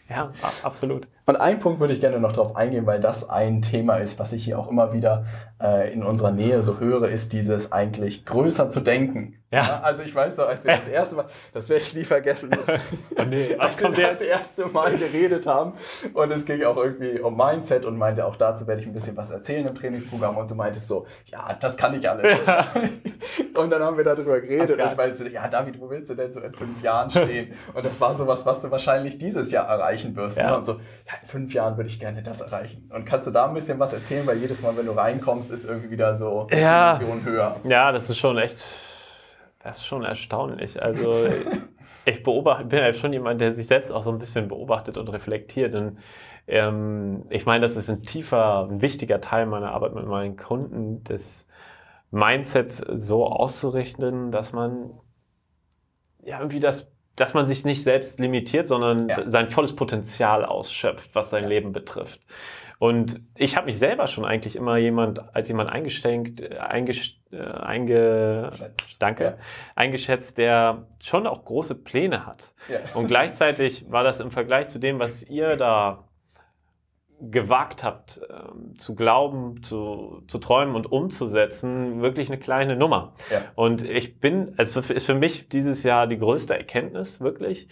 Ja, 0.08 0.32
absolut. 0.62 1.08
Und 1.26 1.38
einen 1.38 1.60
Punkt 1.60 1.80
würde 1.80 1.94
ich 1.94 2.00
gerne 2.00 2.20
noch 2.20 2.32
darauf 2.32 2.56
eingehen, 2.56 2.86
weil 2.86 3.00
das 3.00 3.28
ein 3.28 3.64
Thema 3.64 3.96
ist, 3.96 4.20
was 4.20 4.34
ich 4.34 4.44
hier 4.44 4.60
auch 4.60 4.68
immer 4.70 4.94
wieder 4.94 5.26
äh, 5.60 5.92
in 5.92 6.04
unserer 6.04 6.30
Nähe 6.32 6.62
so 6.62 6.80
höre, 6.80 7.10
ist 7.10 7.34
dieses 7.34 7.72
eigentlich 7.72 8.24
größer 8.24 8.70
zu 8.70 8.82
denken. 8.82 9.40
Ja. 9.56 9.64
ja. 9.64 9.80
Also 9.82 10.04
ich 10.04 10.14
weiß 10.14 10.38
noch, 10.38 10.48
als 10.48 10.64
wir 10.64 10.76
das 10.76 10.88
erste 10.88 11.16
Mal, 11.16 11.26
das 11.54 11.70
werde 11.70 11.84
ich 11.84 11.94
nie 11.96 12.04
vergessen, 12.04 12.52
oh 13.18 13.24
nee, 13.24 13.56
als 13.58 13.82
wir 13.82 13.90
das 13.90 14.22
erste 14.22 14.66
Mal 14.68 14.98
geredet 14.98 15.48
haben 15.48 15.74
und 16.14 16.32
es 16.32 16.46
ging 16.46 16.64
auch 16.64 16.78
irgendwie 16.78 17.20
um 17.20 17.38
Mindset 17.38 17.86
und 17.86 17.98
meinte, 17.98 18.26
auch 18.26 18.36
dazu 18.36 18.68
werde 18.68 18.82
ich 18.82 18.88
ein 18.88 18.94
bisschen 18.94 19.16
was 19.16 19.32
erzählen 19.32 19.66
im 19.66 19.74
Trainingsprogramm 19.74 20.36
und 20.38 20.52
du 20.52 20.56
meintest 20.56 20.88
so, 20.88 21.06
ja, 21.26 21.56
das 21.60 21.78
kann 21.78 21.98
ich 21.98 22.10
alles. 22.10 22.34
und 23.58 23.70
dann 23.70 23.82
haben 23.82 23.98
wir 23.98 24.04
darüber 24.04 24.42
geredet 24.42 24.78
Ach, 24.80 24.86
und 24.86 24.92
ich 24.92 24.98
weiß 24.98 25.18
so, 25.20 25.26
ja 25.26 25.48
David, 25.48 25.80
wo 25.80 25.90
willst 25.90 26.10
du 26.10 26.16
denn 26.16 26.34
so 26.34 26.42
in 26.42 26.54
fünf 26.54 26.84
Jahren 26.84 27.10
stehen? 27.10 27.54
Und 27.74 27.86
das 27.86 28.00
war 28.02 28.14
sowas, 28.14 28.46
was 28.46 28.62
du 28.62 28.72
wahrscheinlich 28.72 29.18
dieses 29.18 29.52
Jahr 29.52 29.68
erreichen 29.68 30.16
wirst. 30.16 30.38
Ne? 30.38 30.44
Ja. 30.44 30.52
Ne? 30.52 30.58
Und 30.58 30.66
so, 30.66 30.74
ja, 30.74 31.14
in 31.22 31.28
fünf 31.28 31.54
Jahren 31.54 31.78
würde 31.78 31.90
ich 31.90 32.00
gerne 32.00 32.22
das 32.22 32.42
erreichen. 32.42 32.90
Und 32.94 33.06
kannst 33.06 33.28
du 33.28 33.32
da 33.32 33.48
ein 33.48 33.54
bisschen 33.54 33.80
was 33.80 33.94
erzählen, 33.94 34.28
weil 34.28 34.38
jedes 34.38 34.62
Mal, 34.62 34.76
wenn 34.76 34.86
du 34.86 34.92
reinkommst, 34.92 35.52
ist 35.52 35.66
irgendwie 35.66 35.92
wieder 35.92 36.14
so 36.14 36.48
ja. 36.52 36.96
Dimension 36.96 37.24
höher. 37.24 37.56
Ja, 37.64 37.92
das 37.92 38.10
ist 38.10 38.18
schon 38.18 38.38
echt 38.38 38.64
das 39.66 39.80
ist 39.80 39.86
schon 39.88 40.04
erstaunlich. 40.04 40.82
Also 40.82 41.28
ich 42.06 42.24
beobachte, 42.24 42.66
bin 42.66 42.80
ja 42.80 42.94
schon 42.94 43.12
jemand, 43.12 43.42
der 43.42 43.54
sich 43.54 43.66
selbst 43.66 43.92
auch 43.92 44.04
so 44.04 44.12
ein 44.12 44.20
bisschen 44.20 44.48
beobachtet 44.48 44.98
und 44.98 45.08
reflektiert. 45.10 45.74
Und 45.74 45.98
ähm, 46.48 47.26
ich 47.32 47.48
meine, 47.48 47.64
das 47.64 47.76
ist 47.76 47.90
ein 47.90 48.04
tiefer, 48.04 48.68
ein 48.70 48.82
wichtiger 48.82 49.22
Teil 49.22 49.48
meiner 49.48 49.72
Arbeit 49.72 49.96
mit 49.96 50.06
meinen 50.06 50.38
Kunden, 50.38 51.04
das 51.04 51.48
Mindset 52.12 52.72
so 52.96 53.26
auszurichten, 53.26 54.32
dass 54.32 54.54
man 54.54 54.92
ja 56.24 56.38
irgendwie 56.40 56.60
das 56.60 56.92
dass 57.16 57.34
man 57.34 57.48
sich 57.48 57.64
nicht 57.64 57.82
selbst 57.82 58.20
limitiert, 58.20 58.68
sondern 58.68 59.08
ja. 59.08 59.30
sein 59.30 59.48
volles 59.48 59.74
Potenzial 59.74 60.44
ausschöpft, 60.44 61.12
was 61.14 61.30
sein 61.30 61.44
ja. 61.44 61.50
Leben 61.50 61.72
betrifft. 61.72 62.20
Und 62.80 63.22
ich 63.36 63.56
habe 63.56 63.68
mich 63.68 63.80
selber 63.80 64.08
schon 64.08 64.26
eigentlich 64.26 64.56
immer 64.56 64.78
jemand 64.78 65.36
als 65.36 65.48
jemand 65.48 65.70
eingeschränkt, 65.70 66.42
äh, 66.42 66.58
eingesch, 66.58 67.20
äh, 67.32 67.38
einge, 67.40 68.52
danke, 69.00 69.24
ja. 69.24 69.38
eingeschätzt, 69.76 70.38
der 70.38 70.86
schon 71.02 71.28
auch 71.28 71.46
große 71.46 71.76
Pläne 71.76 72.26
hat. 72.26 72.54
Ja. 72.70 72.80
Und 72.94 73.08
gleichzeitig 73.08 73.86
war 73.90 74.04
das 74.04 74.20
im 74.20 74.32
Vergleich 74.32 74.68
zu 74.68 74.80
dem, 74.80 75.00
was 75.00 75.24
ihr 75.24 75.56
da 75.56 76.06
gewagt 77.22 77.84
habt, 77.84 78.22
ähm, 78.30 78.78
zu 78.78 78.94
glauben, 78.96 79.64
zu, 79.64 80.24
zu 80.28 80.38
träumen 80.38 80.76
und 80.76 80.92
umzusetzen, 80.92 82.02
wirklich 82.02 82.30
eine 82.30 82.38
kleine 82.38 82.76
Nummer. 82.76 83.14
Ja. 83.32 83.42
Und 83.56 83.84
ich 83.84 84.20
bin, 84.20 84.54
es 84.58 84.76
ist 84.76 85.06
für 85.06 85.16
mich 85.16 85.48
dieses 85.50 85.84
Jahr 85.84 86.08
die 86.08 86.18
größte 86.18 86.56
Erkenntnis, 86.56 87.22
wirklich, 87.22 87.68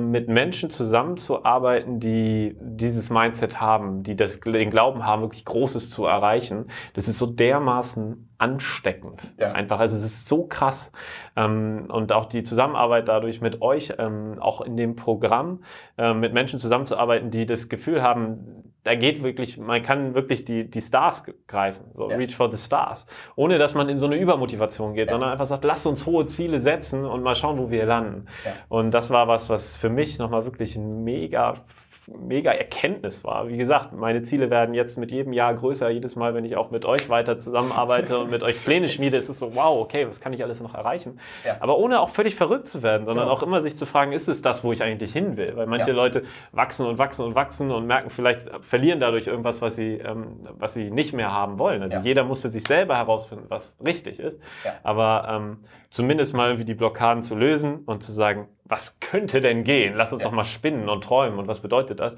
mit 0.00 0.28
Menschen 0.28 0.68
zusammenzuarbeiten, 0.68 1.98
die 1.98 2.56
dieses 2.60 3.08
Mindset 3.08 3.58
haben, 3.60 4.02
die 4.02 4.16
das, 4.16 4.38
den 4.40 4.70
Glauben 4.70 5.06
haben, 5.06 5.22
wirklich 5.22 5.46
Großes 5.46 5.90
zu 5.90 6.04
erreichen. 6.04 6.66
Das 6.92 7.08
ist 7.08 7.18
so 7.18 7.26
dermaßen 7.26 8.28
ansteckend. 8.38 9.34
Ja. 9.38 9.52
Einfach, 9.52 9.80
also 9.80 9.96
es 9.96 10.04
ist 10.04 10.28
so 10.28 10.46
krass. 10.46 10.92
Ähm, 11.36 11.88
und 11.88 12.12
auch 12.12 12.26
die 12.26 12.42
Zusammenarbeit 12.42 13.08
dadurch 13.08 13.40
mit 13.40 13.60
euch, 13.62 13.92
ähm, 13.98 14.36
auch 14.40 14.60
in 14.60 14.76
dem 14.76 14.96
Programm, 14.96 15.62
mit 15.96 16.32
Menschen 16.32 16.58
zusammenzuarbeiten, 16.58 17.30
die 17.30 17.44
das 17.44 17.68
Gefühl 17.68 18.02
haben, 18.02 18.68
da 18.88 18.94
geht 18.94 19.22
wirklich, 19.22 19.58
man 19.58 19.82
kann 19.82 20.14
wirklich 20.14 20.44
die, 20.44 20.70
die 20.70 20.80
Stars 20.80 21.24
greifen, 21.46 21.84
so 21.92 22.08
ja. 22.08 22.16
Reach 22.16 22.34
for 22.34 22.50
the 22.50 22.56
Stars, 22.56 23.06
ohne 23.36 23.58
dass 23.58 23.74
man 23.74 23.88
in 23.88 23.98
so 23.98 24.06
eine 24.06 24.16
Übermotivation 24.16 24.94
geht, 24.94 25.08
ja. 25.08 25.14
sondern 25.14 25.30
einfach 25.30 25.46
sagt, 25.46 25.64
lass 25.64 25.84
uns 25.84 26.06
hohe 26.06 26.24
Ziele 26.26 26.60
setzen 26.60 27.04
und 27.04 27.22
mal 27.22 27.34
schauen, 27.34 27.58
wo 27.58 27.70
wir 27.70 27.84
landen. 27.84 28.26
Und 28.68 28.92
das 28.92 29.10
war 29.10 29.28
was, 29.28 29.50
was 29.50 29.76
für 29.76 29.90
mich 29.90 30.18
nochmal 30.18 30.44
wirklich 30.44 30.76
ein 30.76 31.04
mega 31.04 31.54
mega 32.16 32.52
Erkenntnis 32.52 33.24
war. 33.24 33.48
Wie 33.48 33.56
gesagt, 33.56 33.92
meine 33.92 34.22
Ziele 34.22 34.50
werden 34.50 34.74
jetzt 34.74 34.98
mit 34.98 35.10
jedem 35.10 35.32
Jahr 35.32 35.54
größer. 35.54 35.90
Jedes 35.90 36.16
Mal, 36.16 36.34
wenn 36.34 36.44
ich 36.44 36.56
auch 36.56 36.70
mit 36.70 36.84
euch 36.84 37.08
weiter 37.08 37.38
zusammenarbeite 37.38 38.18
und 38.18 38.30
mit 38.30 38.42
euch 38.42 38.62
Pläne 38.64 38.88
schmiede, 38.88 39.16
ist 39.16 39.28
es 39.28 39.38
so, 39.38 39.54
wow, 39.54 39.80
okay, 39.80 40.06
was 40.08 40.20
kann 40.20 40.32
ich 40.32 40.42
alles 40.42 40.60
noch 40.60 40.74
erreichen? 40.74 41.18
Ja. 41.44 41.56
Aber 41.60 41.78
ohne 41.78 42.00
auch 42.00 42.10
völlig 42.10 42.34
verrückt 42.34 42.68
zu 42.68 42.82
werden, 42.82 43.06
sondern 43.06 43.26
genau. 43.26 43.36
auch 43.36 43.42
immer 43.42 43.62
sich 43.62 43.76
zu 43.76 43.86
fragen, 43.86 44.12
ist 44.12 44.28
es 44.28 44.42
das, 44.42 44.64
wo 44.64 44.72
ich 44.72 44.82
eigentlich 44.82 45.12
hin 45.12 45.36
will? 45.36 45.52
Weil 45.56 45.66
manche 45.66 45.90
ja. 45.90 45.96
Leute 45.96 46.22
wachsen 46.52 46.86
und 46.86 46.98
wachsen 46.98 47.24
und 47.24 47.34
wachsen 47.34 47.70
und 47.70 47.86
merken 47.86 48.10
vielleicht, 48.10 48.50
verlieren 48.64 49.00
dadurch 49.00 49.26
irgendwas, 49.26 49.60
was 49.60 49.76
sie, 49.76 49.94
ähm, 49.94 50.46
was 50.58 50.74
sie 50.74 50.90
nicht 50.90 51.12
mehr 51.12 51.32
haben 51.32 51.58
wollen. 51.58 51.82
Also 51.82 51.96
ja. 51.96 52.02
jeder 52.02 52.24
muss 52.24 52.40
für 52.40 52.50
sich 52.50 52.64
selber 52.64 52.96
herausfinden, 52.96 53.46
was 53.48 53.76
richtig 53.84 54.20
ist. 54.20 54.40
Aber 54.82 55.26
ähm, 55.30 55.58
zumindest 55.90 56.34
mal 56.34 56.48
irgendwie 56.48 56.64
die 56.64 56.74
Blockaden 56.74 57.22
zu 57.22 57.34
lösen 57.34 57.80
und 57.86 58.02
zu 58.02 58.12
sagen, 58.12 58.48
was 58.68 59.00
könnte 59.00 59.40
denn 59.40 59.64
gehen? 59.64 59.94
Lass 59.96 60.12
uns 60.12 60.22
ja. 60.22 60.28
doch 60.28 60.34
mal 60.34 60.44
spinnen 60.44 60.88
und 60.88 61.02
träumen. 61.02 61.38
Und 61.38 61.48
was 61.48 61.60
bedeutet 61.60 62.00
das? 62.00 62.16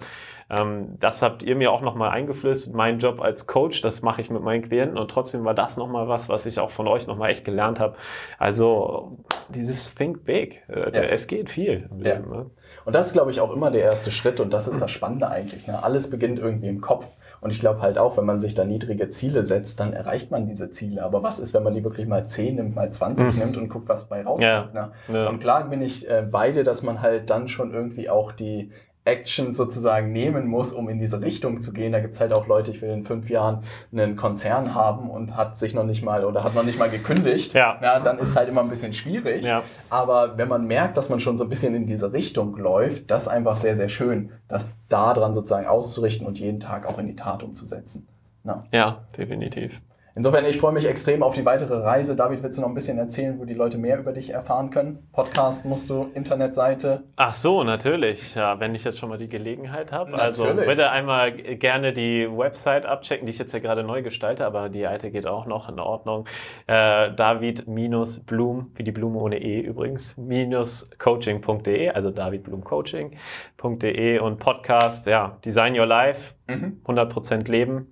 Ähm, 0.50 0.96
das 0.98 1.22
habt 1.22 1.42
ihr 1.42 1.54
mir 1.54 1.70
auch 1.70 1.80
nochmal 1.80 2.10
eingeflößt. 2.10 2.72
Mein 2.72 2.98
Job 2.98 3.20
als 3.20 3.46
Coach, 3.46 3.80
das 3.80 4.02
mache 4.02 4.20
ich 4.20 4.30
mit 4.30 4.42
meinen 4.42 4.62
Klienten. 4.62 4.98
Und 4.98 5.10
trotzdem 5.10 5.44
war 5.44 5.54
das 5.54 5.76
nochmal 5.76 6.08
was, 6.08 6.28
was 6.28 6.46
ich 6.46 6.58
auch 6.58 6.70
von 6.70 6.88
euch 6.88 7.06
nochmal 7.06 7.30
echt 7.30 7.44
gelernt 7.44 7.78
habe. 7.78 7.94
Also 8.38 9.18
dieses 9.48 9.94
Think 9.94 10.24
Big. 10.24 10.62
Äh, 10.68 10.90
ja. 10.92 11.02
Es 11.02 11.28
geht 11.28 11.50
viel 11.50 11.88
ja. 11.98 12.14
Leben. 12.14 12.30
Ne? 12.30 12.50
Und 12.84 12.96
das 12.96 13.08
ist, 13.08 13.12
glaube 13.12 13.30
ich, 13.30 13.40
auch 13.40 13.52
immer 13.52 13.70
der 13.70 13.82
erste 13.82 14.10
Schritt. 14.10 14.40
Und 14.40 14.52
das 14.52 14.66
ist 14.66 14.80
das 14.80 14.90
Spannende 14.90 15.28
eigentlich. 15.28 15.66
Ne? 15.66 15.82
Alles 15.82 16.10
beginnt 16.10 16.38
irgendwie 16.38 16.68
im 16.68 16.80
Kopf. 16.80 17.06
Und 17.40 17.52
ich 17.52 17.60
glaube 17.60 17.80
halt 17.80 17.98
auch, 17.98 18.16
wenn 18.16 18.26
man 18.26 18.40
sich 18.40 18.54
da 18.54 18.64
niedrige 18.64 19.08
Ziele 19.08 19.44
setzt, 19.44 19.80
dann 19.80 19.92
erreicht 19.92 20.30
man 20.30 20.46
diese 20.46 20.70
Ziele. 20.70 21.02
Aber 21.02 21.22
was 21.22 21.38
ist, 21.38 21.54
wenn 21.54 21.62
man 21.62 21.74
die 21.74 21.82
wirklich 21.84 22.06
mal 22.06 22.26
10 22.26 22.56
nimmt, 22.56 22.74
mal 22.74 22.92
20 22.92 23.32
mhm. 23.32 23.38
nimmt 23.38 23.56
und 23.56 23.68
guckt, 23.68 23.88
was 23.88 24.08
bei 24.08 24.22
rauskommt? 24.22 24.42
Ja. 24.42 24.70
Ne? 24.72 24.92
Ja. 25.08 25.28
Und 25.28 25.40
klar 25.40 25.68
bin 25.68 25.82
ich 25.82 26.08
äh, 26.08 26.26
beide, 26.30 26.64
dass 26.64 26.82
man 26.82 27.00
halt 27.00 27.30
dann 27.30 27.48
schon 27.48 27.72
irgendwie 27.72 28.10
auch 28.10 28.32
die 28.32 28.70
Action 29.04 29.52
sozusagen 29.52 30.12
nehmen 30.12 30.46
muss, 30.46 30.72
um 30.72 30.88
in 30.88 30.98
diese 30.98 31.22
Richtung 31.22 31.60
zu 31.60 31.72
gehen. 31.72 31.92
Da 31.92 32.00
gibt 32.00 32.14
es 32.14 32.20
halt 32.20 32.34
auch 32.34 32.46
Leute, 32.46 32.70
ich 32.70 32.82
will 32.82 32.90
in 32.90 33.04
fünf 33.04 33.30
Jahren 33.30 33.60
einen 33.92 34.16
Konzern 34.16 34.74
haben 34.74 35.08
und 35.08 35.36
hat 35.36 35.56
sich 35.56 35.74
noch 35.74 35.84
nicht 35.84 36.02
mal 36.02 36.24
oder 36.24 36.44
hat 36.44 36.54
noch 36.54 36.64
nicht 36.64 36.78
mal 36.78 36.90
gekündigt. 36.90 37.54
Ja. 37.54 37.78
ja 37.82 38.00
dann 38.00 38.18
ist 38.18 38.36
halt 38.36 38.48
immer 38.48 38.60
ein 38.60 38.68
bisschen 38.68 38.92
schwierig. 38.92 39.44
Ja. 39.44 39.62
Aber 39.88 40.36
wenn 40.36 40.48
man 40.48 40.66
merkt, 40.66 40.96
dass 40.96 41.08
man 41.08 41.18
schon 41.18 41.38
so 41.38 41.44
ein 41.44 41.50
bisschen 41.50 41.74
in 41.74 41.86
diese 41.86 42.12
Richtung 42.12 42.56
läuft, 42.56 43.10
das 43.10 43.22
ist 43.22 43.28
einfach 43.28 43.56
sehr, 43.56 43.74
sehr 43.74 43.88
schön, 43.88 44.32
das 44.48 44.70
daran 44.88 45.34
sozusagen 45.34 45.66
auszurichten 45.66 46.26
und 46.26 46.38
jeden 46.38 46.60
Tag 46.60 46.86
auch 46.86 46.98
in 46.98 47.06
die 47.06 47.16
Tat 47.16 47.42
umzusetzen. 47.42 48.06
Ja, 48.44 48.64
ja 48.72 49.04
definitiv. 49.16 49.80
Insofern, 50.20 50.44
ich 50.44 50.58
freue 50.58 50.74
mich 50.74 50.86
extrem 50.86 51.22
auf 51.22 51.34
die 51.34 51.46
weitere 51.46 51.76
Reise. 51.76 52.14
David, 52.14 52.42
willst 52.42 52.58
du 52.58 52.60
noch 52.60 52.68
ein 52.68 52.74
bisschen 52.74 52.98
erzählen, 52.98 53.38
wo 53.38 53.46
die 53.46 53.54
Leute 53.54 53.78
mehr 53.78 53.98
über 53.98 54.12
dich 54.12 54.28
erfahren 54.28 54.68
können? 54.68 55.08
Podcast 55.14 55.64
musst 55.64 55.88
du, 55.88 56.10
Internetseite? 56.12 57.04
Ach 57.16 57.32
so, 57.32 57.64
natürlich. 57.64 58.34
Ja, 58.34 58.60
wenn 58.60 58.74
ich 58.74 58.84
jetzt 58.84 58.98
schon 58.98 59.08
mal 59.08 59.16
die 59.16 59.30
Gelegenheit 59.30 59.92
habe. 59.92 60.12
Also 60.12 60.44
bitte 60.52 60.90
einmal 60.90 61.32
gerne 61.32 61.94
die 61.94 62.28
Website 62.30 62.84
abchecken, 62.84 63.24
die 63.24 63.30
ich 63.30 63.38
jetzt 63.38 63.54
ja 63.54 63.60
gerade 63.60 63.82
neu 63.82 64.02
gestalte, 64.02 64.44
aber 64.44 64.68
die 64.68 64.86
alte 64.86 65.10
geht 65.10 65.26
auch 65.26 65.46
noch 65.46 65.70
in 65.70 65.80
Ordnung. 65.80 66.26
Äh, 66.66 67.14
David-Blum, 67.14 68.72
wie 68.74 68.84
die 68.84 68.92
Blume 68.92 69.20
ohne 69.20 69.40
E 69.40 69.60
übrigens, 69.60 70.18
minus 70.18 70.90
coaching.de, 70.98 71.88
also 71.88 72.10
davidblumcoaching.de 72.10 74.18
und 74.18 74.38
Podcast, 74.38 75.06
ja, 75.06 75.38
Design 75.46 75.80
Your 75.80 75.86
Life, 75.86 76.34
mhm. 76.46 76.82
100% 76.84 77.50
Leben. 77.50 77.86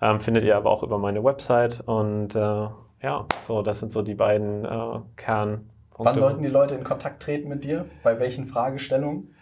Ähm, 0.00 0.20
findet 0.20 0.44
ihr 0.44 0.56
aber 0.56 0.70
auch 0.70 0.82
über 0.82 0.98
meine 0.98 1.22
Website. 1.24 1.82
Und 1.86 2.34
äh, 2.34 2.38
ja, 3.02 3.26
so, 3.46 3.62
das 3.62 3.80
sind 3.80 3.92
so 3.92 4.02
die 4.02 4.14
beiden 4.14 4.64
äh, 4.64 5.00
Kernpunkte. 5.16 5.64
Wann 5.98 6.18
sollten 6.18 6.42
die 6.42 6.48
Leute 6.48 6.74
in 6.74 6.84
Kontakt 6.84 7.22
treten 7.22 7.48
mit 7.48 7.64
dir? 7.64 7.86
Bei 8.02 8.18
welchen 8.18 8.46
Fragestellungen? 8.46 9.34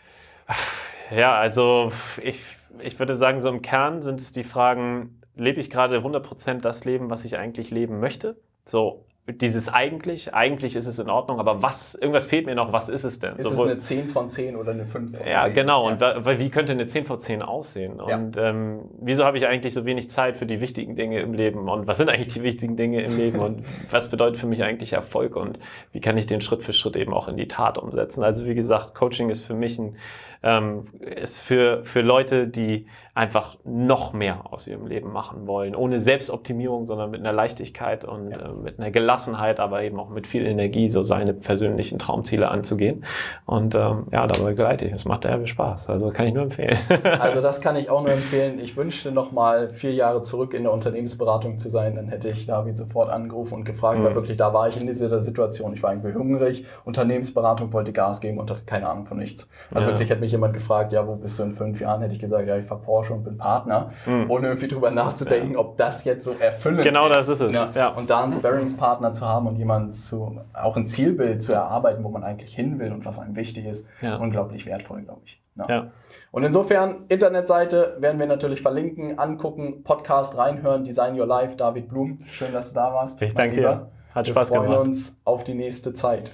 Ja, 1.14 1.38
also 1.38 1.92
ich, 2.20 2.44
ich 2.80 2.98
würde 2.98 3.14
sagen, 3.14 3.40
so 3.40 3.48
im 3.48 3.62
Kern 3.62 4.02
sind 4.02 4.20
es 4.20 4.32
die 4.32 4.42
Fragen, 4.42 5.20
lebe 5.36 5.60
ich 5.60 5.70
gerade 5.70 5.98
100% 5.98 6.60
das 6.60 6.84
Leben, 6.84 7.10
was 7.10 7.24
ich 7.24 7.38
eigentlich 7.38 7.70
leben 7.70 8.00
möchte? 8.00 8.36
So, 8.64 9.06
dieses 9.28 9.68
eigentlich, 9.68 10.34
eigentlich 10.34 10.76
ist 10.76 10.86
es 10.86 11.00
in 11.00 11.10
Ordnung, 11.10 11.40
aber 11.40 11.60
was, 11.60 11.96
irgendwas 11.96 12.26
fehlt 12.26 12.46
mir 12.46 12.54
noch, 12.54 12.72
was 12.72 12.88
ist 12.88 13.02
es 13.02 13.18
denn? 13.18 13.34
Ist 13.36 13.48
Sowohl, 13.48 13.66
es 13.66 13.72
eine 13.72 13.80
10 13.80 14.08
von 14.08 14.28
10 14.28 14.54
oder 14.54 14.70
eine 14.70 14.86
5 14.86 15.16
von 15.16 15.20
10? 15.20 15.28
Ja, 15.28 15.48
genau. 15.48 15.90
Ja. 15.90 16.16
Und 16.16 16.38
wie 16.38 16.48
könnte 16.48 16.72
eine 16.72 16.86
10 16.86 17.06
von 17.06 17.18
10 17.18 17.42
aussehen? 17.42 18.00
Und 18.00 18.36
ja. 18.36 18.50
ähm, 18.50 18.82
wieso 19.00 19.24
habe 19.24 19.36
ich 19.36 19.46
eigentlich 19.46 19.74
so 19.74 19.84
wenig 19.84 20.10
Zeit 20.10 20.36
für 20.36 20.46
die 20.46 20.60
wichtigen 20.60 20.94
Dinge 20.94 21.18
im 21.20 21.32
Leben? 21.32 21.68
Und 21.68 21.88
was 21.88 21.98
sind 21.98 22.08
eigentlich 22.08 22.34
die 22.34 22.44
wichtigen 22.44 22.76
Dinge 22.76 23.02
im 23.02 23.16
Leben? 23.16 23.40
Und 23.40 23.64
was 23.90 24.08
bedeutet 24.08 24.36
für 24.36 24.46
mich 24.46 24.62
eigentlich 24.62 24.92
Erfolg? 24.92 25.34
Und 25.34 25.58
wie 25.90 26.00
kann 26.00 26.16
ich 26.16 26.26
den 26.26 26.40
Schritt 26.40 26.62
für 26.62 26.72
Schritt 26.72 26.94
eben 26.94 27.12
auch 27.12 27.26
in 27.26 27.36
die 27.36 27.48
Tat 27.48 27.78
umsetzen? 27.78 28.22
Also 28.22 28.46
wie 28.46 28.54
gesagt, 28.54 28.94
Coaching 28.94 29.28
ist 29.30 29.40
für 29.40 29.54
mich 29.54 29.76
ein 29.76 29.96
ähm, 30.42 30.86
ist 31.00 31.38
für, 31.38 31.84
für 31.84 32.00
Leute, 32.00 32.48
die 32.48 32.86
einfach 33.16 33.56
noch 33.64 34.12
mehr 34.12 34.52
aus 34.52 34.66
ihrem 34.66 34.86
Leben 34.86 35.10
machen 35.10 35.46
wollen. 35.46 35.74
Ohne 35.74 36.02
Selbstoptimierung, 36.02 36.84
sondern 36.84 37.10
mit 37.10 37.20
einer 37.20 37.32
Leichtigkeit 37.32 38.04
und 38.04 38.30
ja. 38.30 38.50
äh, 38.50 38.52
mit 38.52 38.78
einer 38.78 38.90
Gelassenheit, 38.90 39.58
aber 39.58 39.82
eben 39.82 39.98
auch 39.98 40.10
mit 40.10 40.26
viel 40.26 40.44
Energie, 40.44 40.90
so 40.90 41.02
seine 41.02 41.32
persönlichen 41.32 41.98
Traumziele 41.98 42.48
anzugehen. 42.48 43.06
Und 43.46 43.74
ähm, 43.74 44.08
ja, 44.12 44.26
dabei 44.26 44.50
begleite 44.50 44.84
ich. 44.84 44.92
Es 44.92 45.06
macht 45.06 45.24
derbe 45.24 45.46
Spaß. 45.46 45.88
Also 45.88 46.10
kann 46.10 46.26
ich 46.26 46.34
nur 46.34 46.42
empfehlen. 46.42 46.76
also 47.18 47.40
das 47.40 47.62
kann 47.62 47.76
ich 47.76 47.88
auch 47.88 48.02
nur 48.02 48.12
empfehlen. 48.12 48.58
Ich 48.60 48.76
wünschte 48.76 49.10
noch 49.12 49.32
mal 49.32 49.70
vier 49.70 49.94
Jahre 49.94 50.20
zurück 50.20 50.52
in 50.52 50.64
der 50.64 50.72
Unternehmensberatung 50.72 51.56
zu 51.56 51.70
sein. 51.70 51.96
Dann 51.96 52.08
hätte 52.08 52.28
ich 52.28 52.46
David 52.46 52.76
sofort 52.76 53.08
angerufen 53.08 53.54
und 53.54 53.64
gefragt, 53.64 53.98
mhm. 53.98 54.04
weil 54.04 54.14
wirklich 54.14 54.36
da 54.36 54.52
war 54.52 54.68
ich 54.68 54.78
in 54.78 54.86
dieser 54.86 55.22
Situation. 55.22 55.72
Ich 55.72 55.82
war 55.82 55.92
irgendwie 55.92 56.12
hungrig. 56.12 56.66
Unternehmensberatung 56.84 57.72
wollte 57.72 57.94
Gas 57.94 58.20
geben 58.20 58.38
und 58.38 58.50
hatte 58.50 58.64
keine 58.66 58.90
Ahnung 58.90 59.06
von 59.06 59.16
nichts. 59.16 59.48
Also 59.72 59.88
ja. 59.88 59.94
wirklich 59.94 60.10
hätte 60.10 60.20
mich 60.20 60.34
jemand 60.36 60.54
gefragt, 60.54 60.92
ja, 60.92 61.06
wo 61.06 61.16
bist 61.16 61.38
du 61.38 61.42
in 61.42 61.52
fünf 61.52 61.80
Jahren, 61.80 62.00
hätte 62.00 62.14
ich 62.14 62.20
gesagt, 62.20 62.46
ja, 62.46 62.56
ich 62.56 62.66
fahre 62.66 62.80
Porsche 62.80 63.12
und 63.12 63.24
bin 63.24 63.36
Partner, 63.36 63.92
mhm. 64.06 64.30
ohne 64.30 64.48
irgendwie 64.48 64.68
drüber 64.68 64.90
nachzudenken, 64.90 65.52
ja. 65.52 65.58
ob 65.58 65.76
das 65.76 66.04
jetzt 66.04 66.24
so 66.24 66.32
erfüllend 66.38 66.82
genau 66.82 67.06
ist. 67.06 67.12
Genau 67.12 67.20
das 67.20 67.28
ist 67.28 67.40
es. 67.40 67.52
Ja. 67.52 67.70
ja. 67.74 67.88
Und 67.88 68.10
da 68.10 68.22
einen 68.22 68.32
Sparringspartner 68.32 69.12
zu 69.12 69.26
haben 69.26 69.46
und 69.46 69.56
jemanden 69.56 69.92
zu, 69.92 70.40
auch 70.54 70.76
ein 70.76 70.86
Zielbild 70.86 71.42
zu 71.42 71.52
erarbeiten, 71.52 72.04
wo 72.04 72.08
man 72.08 72.22
eigentlich 72.22 72.54
hin 72.54 72.78
will 72.78 72.92
und 72.92 73.04
was 73.04 73.18
einem 73.18 73.36
wichtig 73.36 73.66
ist, 73.66 73.86
ja. 74.00 74.16
unglaublich 74.16 74.66
wertvoll, 74.66 75.02
glaube 75.02 75.22
ich. 75.24 75.40
Ja. 75.68 75.90
Und 76.32 76.44
insofern, 76.44 77.06
Internetseite 77.08 77.96
werden 77.98 78.18
wir 78.18 78.26
natürlich 78.26 78.60
verlinken, 78.60 79.18
angucken, 79.18 79.82
Podcast 79.84 80.36
reinhören, 80.36 80.84
Design 80.84 81.18
Your 81.18 81.26
Life, 81.26 81.56
David 81.56 81.88
Blum. 81.88 82.20
Schön, 82.30 82.52
dass 82.52 82.68
du 82.68 82.74
da 82.74 82.92
warst. 82.92 83.22
Ich 83.22 83.34
danke 83.34 83.56
dir. 83.56 83.90
Hat 84.14 84.26
wir 84.26 84.32
Spaß 84.32 84.48
gemacht. 84.48 84.68
Wir 84.68 84.74
freuen 84.74 84.88
uns 84.88 85.16
auf 85.24 85.44
die 85.44 85.54
nächste 85.54 85.94
Zeit. 85.94 86.32